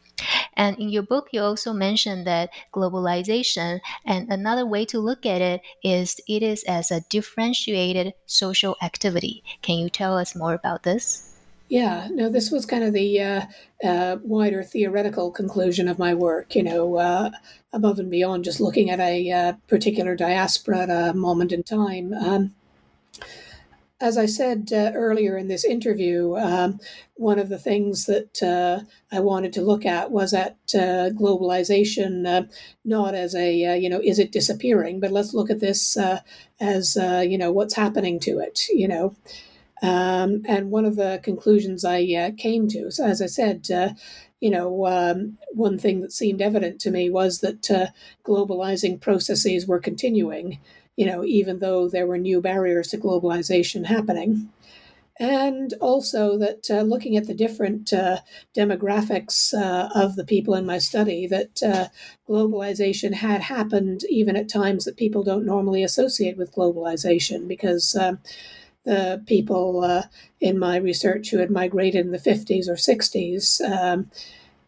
And 0.57 0.79
in 0.79 0.89
your 0.89 1.03
book, 1.03 1.29
you 1.33 1.43
also 1.43 1.73
mentioned 1.73 2.27
that 2.27 2.51
globalization, 2.73 3.81
and 4.05 4.31
another 4.31 4.67
way 4.67 4.85
to 4.87 4.99
look 4.99 5.27
at 5.27 5.41
it 5.41 5.61
is 5.83 6.21
it 6.29 6.43
is 6.43 6.65
as 6.65 6.91
a 6.91 7.03
differentiated 7.11 8.15
social 8.27 8.77
activity. 8.83 9.43
Can 9.63 9.79
you 9.79 9.89
tell 9.89 10.17
us 10.17 10.37
more 10.37 10.55
about 10.55 10.83
this? 10.83 11.31
Yeah, 11.69 12.09
no, 12.11 12.29
this 12.29 12.51
was 12.51 12.67
kind 12.67 12.85
of 12.85 12.93
the 12.93 13.21
uh, 13.21 13.41
uh, 13.83 14.19
wider 14.23 14.63
theoretical 14.63 15.31
conclusion 15.31 15.89
of 15.89 15.99
my 15.99 16.15
work, 16.15 16.55
you 16.55 16.63
know, 16.63 16.97
uh, 16.97 17.31
above 17.73 17.99
and 17.99 18.11
beyond 18.11 18.45
just 18.45 18.61
looking 18.61 18.91
at 18.91 19.01
a 19.01 19.31
uh, 19.31 19.53
particular 19.67 20.15
diaspora 20.15 20.81
at 20.81 20.91
a 20.91 21.15
moment 21.15 21.53
in 21.53 21.63
time. 21.63 22.13
Um, 22.13 22.55
as 24.01 24.19
I 24.19 24.27
said 24.27 24.71
uh, 24.73 24.91
earlier 24.95 25.37
in 25.37 25.49
this 25.49 25.65
interview, 25.65 26.37
um, 26.37 26.81
one 27.15 27.39
of 27.39 27.49
the 27.49 27.59
things 27.59 28.07
that 28.07 28.43
uh, 28.43 28.81
I 29.13 29.21
wanted 29.21 29.53
to 29.55 29.63
look 29.63 29.87
at 29.87 30.11
was 30.11 30.35
at 30.35 30.57
uh, 30.75 31.11
globalization, 31.11 32.27
uh, 32.27 32.47
not 32.85 33.15
as 33.15 33.35
a, 33.35 33.65
uh, 33.65 33.75
you 33.75 33.89
know, 33.89 34.01
is 34.03 34.19
it 34.19 34.33
disappearing, 34.33 34.99
but 34.99 35.13
let's 35.13 35.33
look 35.33 35.49
at 35.49 35.61
this 35.61 35.97
uh, 35.97 36.21
as, 36.61 36.97
you 36.97 37.39
know, 37.39 37.53
what's 37.53 37.75
happening 37.75 38.19
to 38.21 38.39
it, 38.41 38.67
you 38.69 38.89
know. 38.89 39.15
Um, 39.83 40.43
and 40.47 40.71
one 40.71 40.87
of 40.87 40.97
the 40.97 41.21
conclusions 41.23 41.85
I 41.85 42.33
came 42.33 42.69
to, 42.69 42.91
so 42.91 43.05
as 43.05 43.23
I 43.23 43.27
said, 43.27 43.69
you 44.41 44.51
know, 44.51 44.87
um, 44.87 45.39
one 45.53 45.79
thing 45.79 46.01
that 46.01 46.13
seemed 46.13 46.43
evident 46.43 46.81
to 46.81 46.91
me 46.91 47.11
was 47.11 47.41
that 47.41 47.93
globalizing 48.25 49.01
processes 49.01 49.67
were 49.67 49.81
continuing 49.81 50.59
you 50.97 51.07
know, 51.07 51.25
even 51.25 51.59
though 51.59 51.89
there 51.89 52.07
were 52.07 52.19
new 52.19 52.41
barriers 52.41 52.89
to 52.89 52.99
globalization 52.99 53.87
happening. 53.87 54.49
And 55.17 55.75
also 55.81 56.37
that 56.39 56.69
uh, 56.69 56.83
looking 56.83 57.17
at 57.17 57.29
the 57.29 57.35
different 57.35 57.93
uh, 57.93 58.19
demographics 58.57 59.55
uh, 59.55 59.89
of 59.95 60.17
the 60.17 60.25
people 60.25 60.55
in 60.55 60.67
my 60.67 60.79
study, 60.79 61.29
that 61.29 61.63
uh, 61.63 61.89
globalization 62.29 63.15
had 63.15 63.43
happened 63.43 64.03
even 64.09 64.35
at 64.35 64.49
times 64.49 64.85
that 64.85 64.97
people 64.97 65.23
don't 65.23 65.47
normally 65.47 65.85
associate 65.85 66.37
with 66.37 66.55
globalization, 66.55 67.47
because 67.47 67.95
um, 67.95 68.19
the 68.85 69.23
people 69.27 69.85
uh, 69.85 70.03
in 70.41 70.59
my 70.59 70.77
research 70.77 71.31
who 71.31 71.39
had 71.39 71.51
migrated 71.51 72.05
in 72.05 72.13
the 72.13 72.19
50s 72.19 72.69
or 72.69 72.75
60s 72.75 73.61
um, 73.71 74.11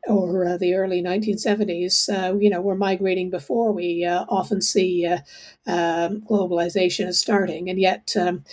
or 0.07 0.47
uh, 0.47 0.57
the 0.57 0.75
early 0.75 1.03
1970s, 1.03 2.09
uh, 2.09 2.35
you 2.37 2.51
know, 2.51 2.61
we're 2.61 2.75
migrating 2.75 3.31
before 3.31 3.73
we 3.73 4.05
uh, 4.05 4.25
often 4.29 4.61
see 4.63 5.07
uh, 5.07 5.19
um, 5.67 6.23
globalization 6.23 7.07
is 7.07 7.19
starting, 7.19 7.69
and 7.69 7.81
yet 7.81 8.15
um, 8.19 8.45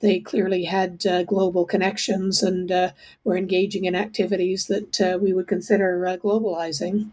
they 0.00 0.18
clearly 0.20 0.64
had 0.64 1.04
uh, 1.06 1.22
global 1.22 1.64
connections 1.64 2.42
and 2.42 2.72
uh, 2.72 2.90
were 3.24 3.36
engaging 3.36 3.84
in 3.84 3.94
activities 3.94 4.66
that 4.66 5.18
we 5.20 5.32
would 5.32 5.46
consider 5.46 6.18
globalizing. 6.22 7.10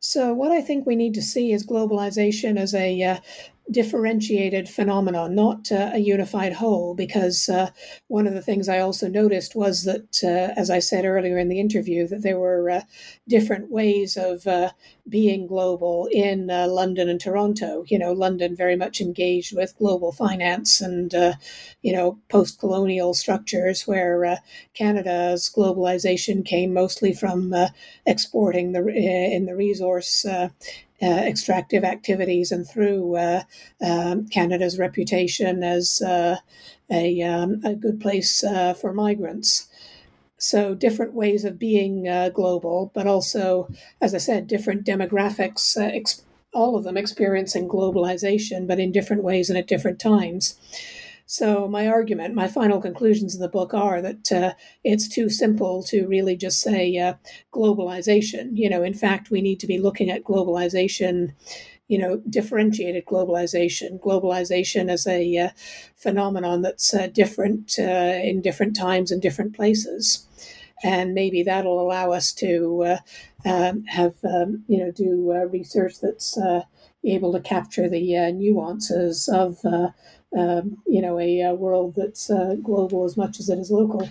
So, 0.00 0.34
what 0.34 0.50
I 0.50 0.60
think 0.60 0.84
we 0.86 0.96
need 0.96 1.14
to 1.14 1.22
see 1.22 1.52
is 1.52 1.66
globalization 1.66 2.58
as 2.58 2.74
a 2.74 3.20
differentiated 3.70 4.68
phenomenon, 4.68 5.34
not 5.34 5.70
uh, 5.72 5.90
a 5.94 5.98
unified 5.98 6.54
whole. 6.54 6.94
Because 6.94 7.48
uh, 7.48 7.70
one 8.08 8.26
of 8.26 8.34
the 8.34 8.42
things 8.42 8.68
I 8.68 8.78
also 8.78 9.08
noticed 9.08 9.54
was 9.54 9.84
that, 9.84 10.18
uh, 10.22 10.52
as 10.58 10.70
I 10.70 10.78
said 10.78 11.04
earlier 11.04 11.38
in 11.38 11.48
the 11.48 11.60
interview, 11.60 12.06
that 12.08 12.22
there 12.22 12.38
were 12.38 12.70
uh, 12.70 12.80
different 13.28 13.70
ways 13.70 14.16
of 14.16 14.46
uh, 14.46 14.70
being 15.08 15.46
global 15.46 16.08
in 16.10 16.50
uh, 16.50 16.66
London 16.68 17.08
and 17.08 17.20
Toronto. 17.20 17.84
You 17.86 17.98
know, 17.98 18.12
London 18.12 18.56
very 18.56 18.76
much 18.76 19.00
engaged 19.00 19.56
with 19.56 19.76
global 19.78 20.12
finance 20.12 20.80
and, 20.80 21.12
you 21.82 21.92
know, 21.92 22.18
post 22.28 22.58
colonial 22.58 23.14
structures 23.14 23.86
where 23.86 24.38
Canada's 24.74 25.50
globalization 25.54 26.44
came 26.44 26.72
mostly 26.72 27.12
from 27.12 27.54
exporting 28.06 28.72
the 28.72 28.86
in 28.88 29.46
the 29.46 29.56
resource 29.56 30.24
extractive 31.02 31.84
activities 31.84 32.52
and 32.52 32.68
through 32.68 33.16
uh, 33.16 33.42
um, 33.84 34.26
Canada's 34.28 34.78
reputation 34.78 35.62
as 35.62 36.00
uh, 36.02 36.36
a, 36.90 37.22
um, 37.22 37.60
a, 37.64 37.74
good 37.74 38.00
place 38.00 38.44
for 38.80 38.92
migrants. 38.92 39.68
So, 40.38 40.74
different 40.74 41.14
ways 41.14 41.44
of 41.44 41.58
being 41.58 42.04
global, 42.34 42.90
but 42.94 43.06
also, 43.06 43.68
as 44.00 44.14
I 44.14 44.18
said, 44.18 44.46
different 44.46 44.84
demographics, 44.84 45.76
ex- 45.80 46.24
all 46.52 46.76
of 46.76 46.84
them 46.84 46.96
experiencing 46.96 47.68
globalization, 47.68 48.66
but 48.66 48.78
in 48.78 48.92
different 48.92 49.22
ways 49.22 49.48
and 49.48 49.58
at 49.58 49.66
different 49.66 50.00
times. 50.00 50.58
So, 51.32 51.66
my 51.66 51.86
argument, 51.86 52.34
my 52.34 52.46
final 52.46 52.78
conclusions 52.78 53.34
in 53.34 53.40
the 53.40 53.48
book 53.48 53.72
are 53.72 54.02
that 54.02 54.30
uh, 54.30 54.52
it's 54.84 55.08
too 55.08 55.30
simple 55.30 55.82
to 55.84 56.06
really 56.06 56.36
just 56.36 56.60
say 56.60 56.98
uh, 56.98 57.14
globalization. 57.54 58.50
You 58.52 58.68
know, 58.68 58.82
in 58.82 58.92
fact, 58.92 59.30
we 59.30 59.40
need 59.40 59.58
to 59.60 59.66
be 59.66 59.78
looking 59.78 60.10
at 60.10 60.24
globalization, 60.24 61.32
you 61.88 61.96
know, 61.96 62.20
differentiated 62.28 63.06
globalization, 63.06 63.98
globalization 63.98 64.90
as 64.90 65.06
a 65.06 65.38
uh, 65.38 65.48
phenomenon 65.96 66.60
that's 66.60 66.92
uh, 66.92 67.06
different 67.06 67.76
uh, 67.78 68.20
in 68.22 68.42
different 68.42 68.76
times 68.76 69.10
and 69.10 69.22
different 69.22 69.56
places. 69.56 70.26
And 70.84 71.14
maybe 71.14 71.42
that'll 71.42 71.80
allow 71.80 72.12
us 72.12 72.34
to 72.34 72.82
uh, 72.84 73.48
um, 73.48 73.84
have, 73.84 74.16
um, 74.22 74.64
you 74.68 74.76
know, 74.76 74.90
do 74.90 75.32
research 75.50 75.94
that's 76.02 76.36
able 77.04 77.32
to 77.32 77.40
capture 77.40 77.88
the 77.88 78.32
nuances 78.32 79.28
of 79.28 79.64
um, 80.36 80.78
you 80.86 81.02
know, 81.02 81.18
a, 81.18 81.40
a 81.40 81.54
world 81.54 81.94
that's 81.94 82.30
uh, 82.30 82.56
global 82.62 83.04
as 83.04 83.16
much 83.16 83.38
as 83.40 83.48
it 83.48 83.58
is 83.58 83.70
local. 83.70 84.08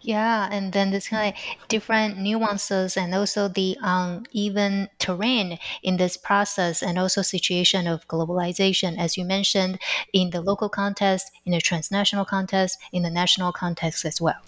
Yeah, 0.00 0.48
and 0.50 0.72
then 0.72 0.90
this 0.90 1.08
kind 1.08 1.34
of 1.34 1.68
different 1.68 2.18
nuances 2.18 2.96
and 2.96 3.14
also 3.14 3.48
the 3.48 3.76
uneven 3.82 4.88
terrain 4.98 5.58
in 5.82 5.96
this 5.96 6.16
process, 6.16 6.82
and 6.82 6.98
also 6.98 7.22
situation 7.22 7.86
of 7.86 8.06
globalization, 8.08 8.96
as 8.98 9.16
you 9.16 9.24
mentioned, 9.24 9.78
in 10.12 10.30
the 10.30 10.40
local 10.40 10.68
context, 10.68 11.30
in 11.44 11.52
the 11.52 11.60
transnational 11.60 12.24
context, 12.24 12.78
in 12.92 13.02
the 13.02 13.10
national 13.10 13.52
context 13.52 14.04
as 14.04 14.20
well. 14.20 14.40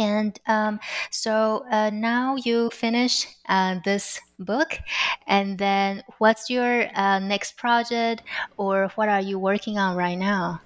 And 0.00 0.40
um, 0.46 0.80
so 1.10 1.64
uh, 1.70 1.90
now 1.92 2.36
you 2.36 2.70
finish 2.70 3.26
uh, 3.48 3.80
this 3.84 4.18
book, 4.38 4.78
and 5.26 5.58
then 5.58 6.02
what's 6.18 6.48
your 6.48 6.88
uh, 6.96 7.18
next 7.18 7.58
project, 7.58 8.22
or 8.56 8.88
what 8.94 9.08
are 9.10 9.20
you 9.20 9.38
working 9.38 9.76
on 9.76 9.96
right 9.96 10.16
now? 10.18 10.62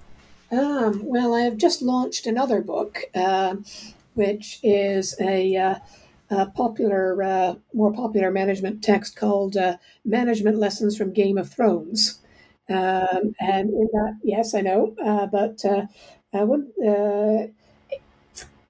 Um, 0.51 1.01
well, 1.03 1.33
I 1.33 1.41
have 1.41 1.57
just 1.57 1.81
launched 1.81 2.25
another 2.27 2.61
book, 2.61 2.99
uh, 3.13 3.55
which 4.13 4.59
is 4.63 5.15
a, 5.19 5.55
uh, 5.57 5.75
a 6.29 6.45
popular, 6.51 7.21
uh, 7.21 7.55
more 7.73 7.91
popular 7.91 8.31
management 8.31 8.83
text 8.83 9.17
called 9.17 9.57
"Management 10.05 10.57
Lessons 10.57 10.95
from 10.95 11.11
Game 11.11 11.37
of 11.37 11.49
Thrones." 11.49 12.19
Um, 12.69 13.35
and 13.39 13.69
in 13.69 13.89
that, 13.91 14.19
yes, 14.23 14.55
I 14.55 14.61
know, 14.61 14.95
but 15.31 15.65
I 16.33 16.43
would 16.43 16.71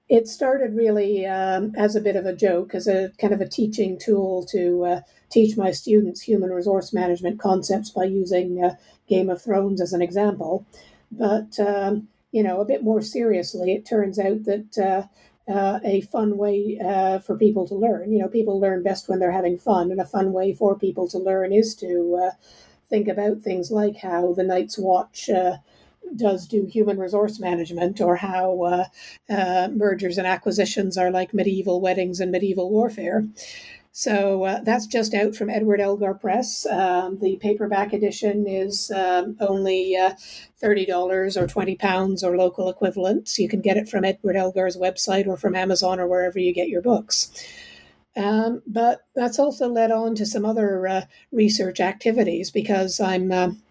it 0.08 0.28
started 0.28 0.74
really 0.74 1.26
um, 1.26 1.72
as 1.76 1.96
a 1.96 2.00
bit 2.00 2.16
of 2.16 2.26
a 2.26 2.36
joke, 2.36 2.74
as 2.74 2.86
a 2.86 3.10
kind 3.18 3.32
of 3.32 3.40
a 3.40 3.48
teaching 3.48 3.98
tool 3.98 4.44
to 4.46 4.84
uh, 4.84 5.00
teach 5.30 5.56
my 5.56 5.72
students 5.72 6.22
human 6.22 6.50
resource 6.50 6.92
management 6.92 7.40
concepts 7.40 7.90
by 7.90 8.04
using 8.04 8.62
uh, 8.62 8.76
Game 9.08 9.28
of 9.28 9.42
Thrones 9.42 9.80
as 9.80 9.92
an 9.92 10.02
example. 10.02 10.64
But, 11.10 11.58
um, 11.58 12.08
you 12.30 12.42
know, 12.42 12.60
a 12.60 12.64
bit 12.64 12.84
more 12.84 13.02
seriously, 13.02 13.72
it 13.72 13.86
turns 13.86 14.18
out 14.18 14.44
that 14.44 14.78
uh, 14.78 15.50
uh, 15.50 15.80
a 15.84 16.02
fun 16.02 16.36
way 16.36 16.78
uh, 16.84 17.18
for 17.18 17.36
people 17.36 17.66
to 17.68 17.74
learn, 17.74 18.12
you 18.12 18.18
know, 18.18 18.28
people 18.28 18.60
learn 18.60 18.82
best 18.82 19.08
when 19.08 19.18
they're 19.18 19.32
having 19.32 19.58
fun, 19.58 19.90
and 19.90 20.00
a 20.00 20.06
fun 20.06 20.32
way 20.32 20.52
for 20.52 20.78
people 20.78 21.08
to 21.08 21.18
learn 21.18 21.52
is 21.52 21.74
to 21.76 22.18
uh, 22.22 22.30
think 22.88 23.08
about 23.08 23.40
things 23.40 23.70
like 23.70 23.96
how 23.96 24.32
the 24.34 24.44
Night's 24.44 24.78
Watch 24.78 25.28
does 26.14 26.46
do 26.46 26.66
human 26.66 26.98
resource 26.98 27.40
management 27.40 28.00
or 28.00 28.16
how 28.16 28.62
uh, 28.62 28.84
uh, 29.28 29.68
mergers 29.72 30.18
and 30.18 30.26
acquisitions 30.26 30.96
are 30.96 31.10
like 31.10 31.34
medieval 31.34 31.80
weddings 31.80 32.20
and 32.20 32.30
medieval 32.30 32.70
warfare. 32.70 33.24
So 33.92 34.44
uh, 34.44 34.60
that's 34.62 34.86
just 34.86 35.14
out 35.14 35.34
from 35.34 35.48
Edward 35.48 35.80
Elgar 35.80 36.12
Press. 36.12 36.66
Um, 36.66 37.18
the 37.18 37.36
paperback 37.36 37.94
edition 37.94 38.46
is 38.46 38.90
um, 38.90 39.38
only 39.40 39.96
uh, 39.96 40.12
$30 40.62 40.86
or 41.36 41.46
£20 41.46 42.22
or 42.22 42.36
local 42.36 42.68
equivalent. 42.68 43.38
You 43.38 43.48
can 43.48 43.62
get 43.62 43.78
it 43.78 43.88
from 43.88 44.04
Edward 44.04 44.36
Elgar's 44.36 44.76
website 44.76 45.26
or 45.26 45.38
from 45.38 45.56
Amazon 45.56 45.98
or 45.98 46.06
wherever 46.06 46.38
you 46.38 46.52
get 46.52 46.68
your 46.68 46.82
books. 46.82 47.30
Um, 48.14 48.60
but 48.66 49.00
that's 49.14 49.38
also 49.38 49.66
led 49.66 49.90
on 49.90 50.14
to 50.16 50.26
some 50.26 50.44
other 50.44 50.86
uh, 50.86 51.00
research 51.32 51.80
activities 51.80 52.50
because 52.50 53.00
I'm 53.00 53.32
um, 53.32 53.62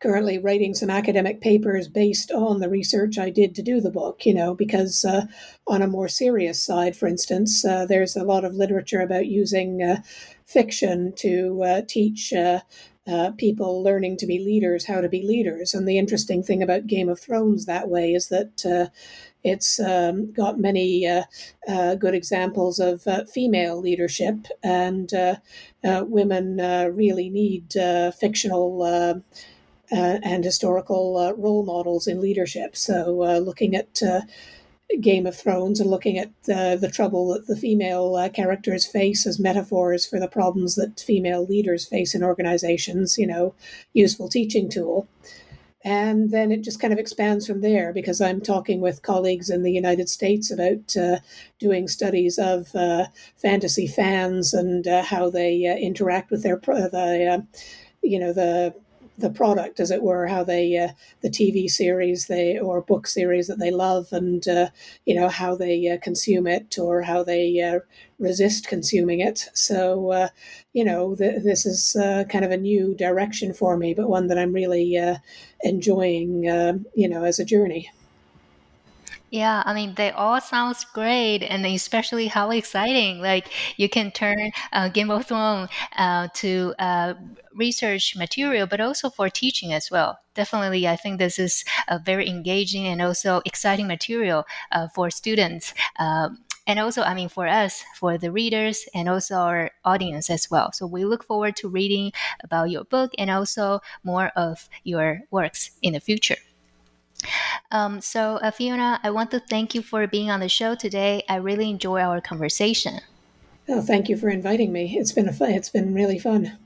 currently 0.00 0.38
writing 0.38 0.74
some 0.74 0.90
academic 0.90 1.40
papers 1.40 1.88
based 1.88 2.30
on 2.30 2.60
the 2.60 2.68
research 2.68 3.18
I 3.18 3.30
did 3.30 3.54
to 3.54 3.62
do 3.62 3.80
the 3.80 3.90
book, 3.90 4.26
you 4.26 4.34
know, 4.34 4.54
because 4.54 5.04
uh, 5.04 5.26
on 5.66 5.82
a 5.82 5.86
more 5.86 6.08
serious 6.08 6.62
side, 6.62 6.96
for 6.96 7.06
instance, 7.06 7.64
uh, 7.64 7.86
there's 7.86 8.16
a 8.16 8.24
lot 8.24 8.44
of 8.44 8.54
literature 8.54 9.00
about 9.00 9.26
using 9.26 9.82
uh, 9.82 10.02
fiction 10.44 11.12
to 11.16 11.62
uh, 11.62 11.82
teach. 11.86 12.32
Uh, 12.32 12.60
uh, 13.08 13.30
people 13.38 13.84
learning 13.84 14.16
to 14.16 14.26
be 14.26 14.40
leaders, 14.40 14.86
how 14.86 15.00
to 15.00 15.08
be 15.08 15.22
leaders. 15.22 15.72
And 15.72 15.86
the 15.86 15.96
interesting 15.96 16.42
thing 16.42 16.60
about 16.60 16.88
Game 16.88 17.08
of 17.08 17.20
Thrones 17.20 17.64
that 17.66 17.88
way 17.88 18.10
is 18.10 18.30
that 18.30 18.90
it's 19.46 19.78
um, 19.78 20.32
got 20.32 20.58
many 20.58 21.06
uh, 21.06 21.22
uh, 21.68 21.94
good 21.94 22.14
examples 22.14 22.80
of 22.80 23.06
uh, 23.06 23.24
female 23.26 23.80
leadership, 23.80 24.48
and 24.64 25.12
women 25.84 26.56
really 26.92 27.30
need 27.30 27.72
fictional 28.18 29.22
uh, 29.92 30.18
and 30.22 30.44
historical 30.44 31.16
uh, 31.16 31.32
role 31.32 31.64
models 31.64 32.06
in 32.06 32.20
leadership. 32.20 32.76
So, 32.76 33.22
uh, 33.22 33.38
looking 33.38 33.74
at 33.74 34.02
uh, 34.02 34.22
Game 35.00 35.26
of 35.26 35.36
Thrones 35.36 35.80
and 35.80 35.90
looking 35.90 36.18
at 36.18 36.30
the 36.44 36.90
trouble 36.92 37.32
that 37.32 37.46
the 37.46 37.56
female 37.56 38.14
uh, 38.14 38.28
characters 38.28 38.86
face 38.86 39.26
as 39.26 39.38
metaphors 39.38 40.06
for 40.06 40.20
the 40.20 40.28
problems 40.28 40.76
that 40.76 41.00
female 41.00 41.44
leaders 41.44 41.86
face 41.86 42.14
in 42.14 42.22
organizations, 42.22 43.18
you 43.18 43.26
know, 43.26 43.54
useful 43.92 44.28
teaching 44.28 44.68
tool. 44.68 45.08
And 45.84 46.30
then 46.32 46.50
it 46.50 46.62
just 46.62 46.80
kind 46.80 46.92
of 46.92 46.98
expands 46.98 47.46
from 47.46 47.60
there 47.60 47.92
because 47.92 48.20
I'm 48.20 48.40
talking 48.40 48.80
with 48.80 49.02
colleagues 49.02 49.50
in 49.50 49.62
the 49.62 49.72
United 49.72 50.08
States 50.08 50.50
about 50.50 50.96
uh, 50.96 51.18
doing 51.60 51.86
studies 51.86 52.38
of 52.38 52.68
fantasy 53.36 53.86
fans 53.86 54.52
and 54.52 54.84
how 54.86 55.30
they 55.30 55.62
interact 55.80 56.30
with 56.30 56.42
their 56.42 56.56
the 56.56 57.46
you 58.02 58.18
know 58.18 58.32
the 58.32 58.74
the 59.18 59.30
product, 59.30 59.80
as 59.80 59.90
it 59.90 60.02
were, 60.02 60.26
how 60.26 60.44
they 60.44 60.76
uh, 60.76 60.88
the 61.22 61.30
TV 61.30 61.68
series 61.68 62.26
they 62.26 62.58
or 62.58 62.82
book 62.82 63.06
series 63.06 63.46
that 63.48 63.58
they 63.58 63.70
love, 63.70 64.12
and 64.12 64.46
uh, 64.48 64.68
you 65.04 65.14
know 65.14 65.28
how 65.28 65.54
they 65.56 65.88
uh, 65.88 65.98
consume 66.02 66.46
it 66.46 66.78
or 66.78 67.02
how 67.02 67.22
they 67.22 67.60
uh, 67.60 67.80
resist 68.18 68.68
consuming 68.68 69.20
it. 69.20 69.48
So 69.54 70.12
uh, 70.12 70.28
you 70.72 70.84
know 70.84 71.14
th- 71.14 71.42
this 71.42 71.66
is 71.66 71.96
uh, 71.96 72.24
kind 72.28 72.44
of 72.44 72.50
a 72.50 72.56
new 72.56 72.94
direction 72.94 73.52
for 73.52 73.76
me, 73.76 73.94
but 73.94 74.08
one 74.08 74.26
that 74.28 74.38
I'm 74.38 74.52
really 74.52 74.98
enjoying. 75.62 76.44
you 76.94 77.08
know, 77.08 77.24
as 77.24 77.38
a 77.38 77.44
journey. 77.44 77.90
Yeah, 79.30 79.62
I 79.66 79.74
mean, 79.74 79.94
they 79.96 80.10
all 80.12 80.40
sounds 80.40 80.84
great, 80.84 81.42
and 81.42 81.66
especially 81.66 82.28
how 82.28 82.50
exciting! 82.52 83.20
Like 83.20 83.48
you 83.76 83.88
can 83.88 84.12
turn 84.12 84.52
uh, 84.72 84.88
Game 84.88 85.10
of 85.10 85.26
Thrones 85.26 85.68
uh, 85.96 86.28
to 86.34 86.74
uh, 86.78 87.14
research 87.52 88.14
material, 88.16 88.66
but 88.68 88.80
also 88.80 89.10
for 89.10 89.28
teaching 89.28 89.72
as 89.72 89.90
well. 89.90 90.18
Definitely, 90.34 90.86
I 90.86 90.94
think 90.96 91.18
this 91.18 91.38
is 91.40 91.64
a 91.88 91.98
very 91.98 92.28
engaging 92.28 92.86
and 92.86 93.02
also 93.02 93.42
exciting 93.44 93.88
material 93.88 94.44
uh, 94.70 94.86
for 94.94 95.10
students. 95.10 95.74
Um, 95.98 96.38
and 96.68 96.78
also, 96.78 97.02
I 97.02 97.14
mean, 97.14 97.28
for 97.28 97.46
us, 97.48 97.82
for 97.96 98.18
the 98.18 98.30
readers, 98.30 98.86
and 98.94 99.08
also 99.08 99.34
our 99.36 99.70
audience 99.84 100.30
as 100.30 100.48
well. 100.50 100.70
So 100.72 100.86
we 100.86 101.04
look 101.04 101.24
forward 101.24 101.56
to 101.56 101.68
reading 101.68 102.12
about 102.44 102.70
your 102.70 102.84
book 102.84 103.10
and 103.18 103.30
also 103.30 103.80
more 104.04 104.28
of 104.36 104.68
your 104.84 105.22
works 105.32 105.72
in 105.82 105.94
the 105.94 106.00
future. 106.00 106.36
Um, 107.70 108.00
so, 108.00 108.36
uh, 108.36 108.50
Fiona, 108.50 109.00
I 109.02 109.10
want 109.10 109.30
to 109.32 109.40
thank 109.40 109.74
you 109.74 109.82
for 109.82 110.06
being 110.06 110.30
on 110.30 110.40
the 110.40 110.48
show 110.48 110.74
today. 110.74 111.22
I 111.28 111.36
really 111.36 111.70
enjoy 111.70 112.00
our 112.00 112.20
conversation. 112.20 113.00
Oh, 113.68 113.80
thank 113.82 114.08
you 114.08 114.16
for 114.16 114.28
inviting 114.28 114.72
me. 114.72 114.96
It's 114.98 115.12
been 115.12 115.28
a 115.28 115.32
fun, 115.32 115.50
it's 115.50 115.70
been 115.70 115.94
really 115.94 116.18
fun. 116.18 116.58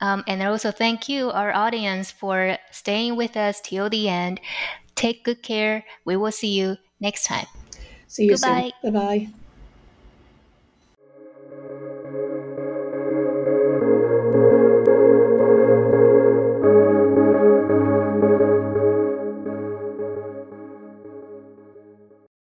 Um, 0.00 0.24
and 0.26 0.42
also 0.42 0.70
thank 0.70 1.08
you, 1.08 1.30
our 1.30 1.54
audience, 1.54 2.10
for 2.10 2.58
staying 2.70 3.16
with 3.16 3.36
us 3.36 3.60
till 3.60 3.88
the 3.88 4.08
end. 4.08 4.40
Take 4.94 5.24
good 5.24 5.42
care. 5.42 5.84
We 6.04 6.16
will 6.16 6.32
see 6.32 6.52
you 6.58 6.76
next 7.00 7.24
time. 7.24 7.46
See 8.06 8.24
you 8.24 8.36
Goodbye. 8.36 8.72
soon. 8.82 8.92
Bye 8.92 8.98
bye. 9.26 9.28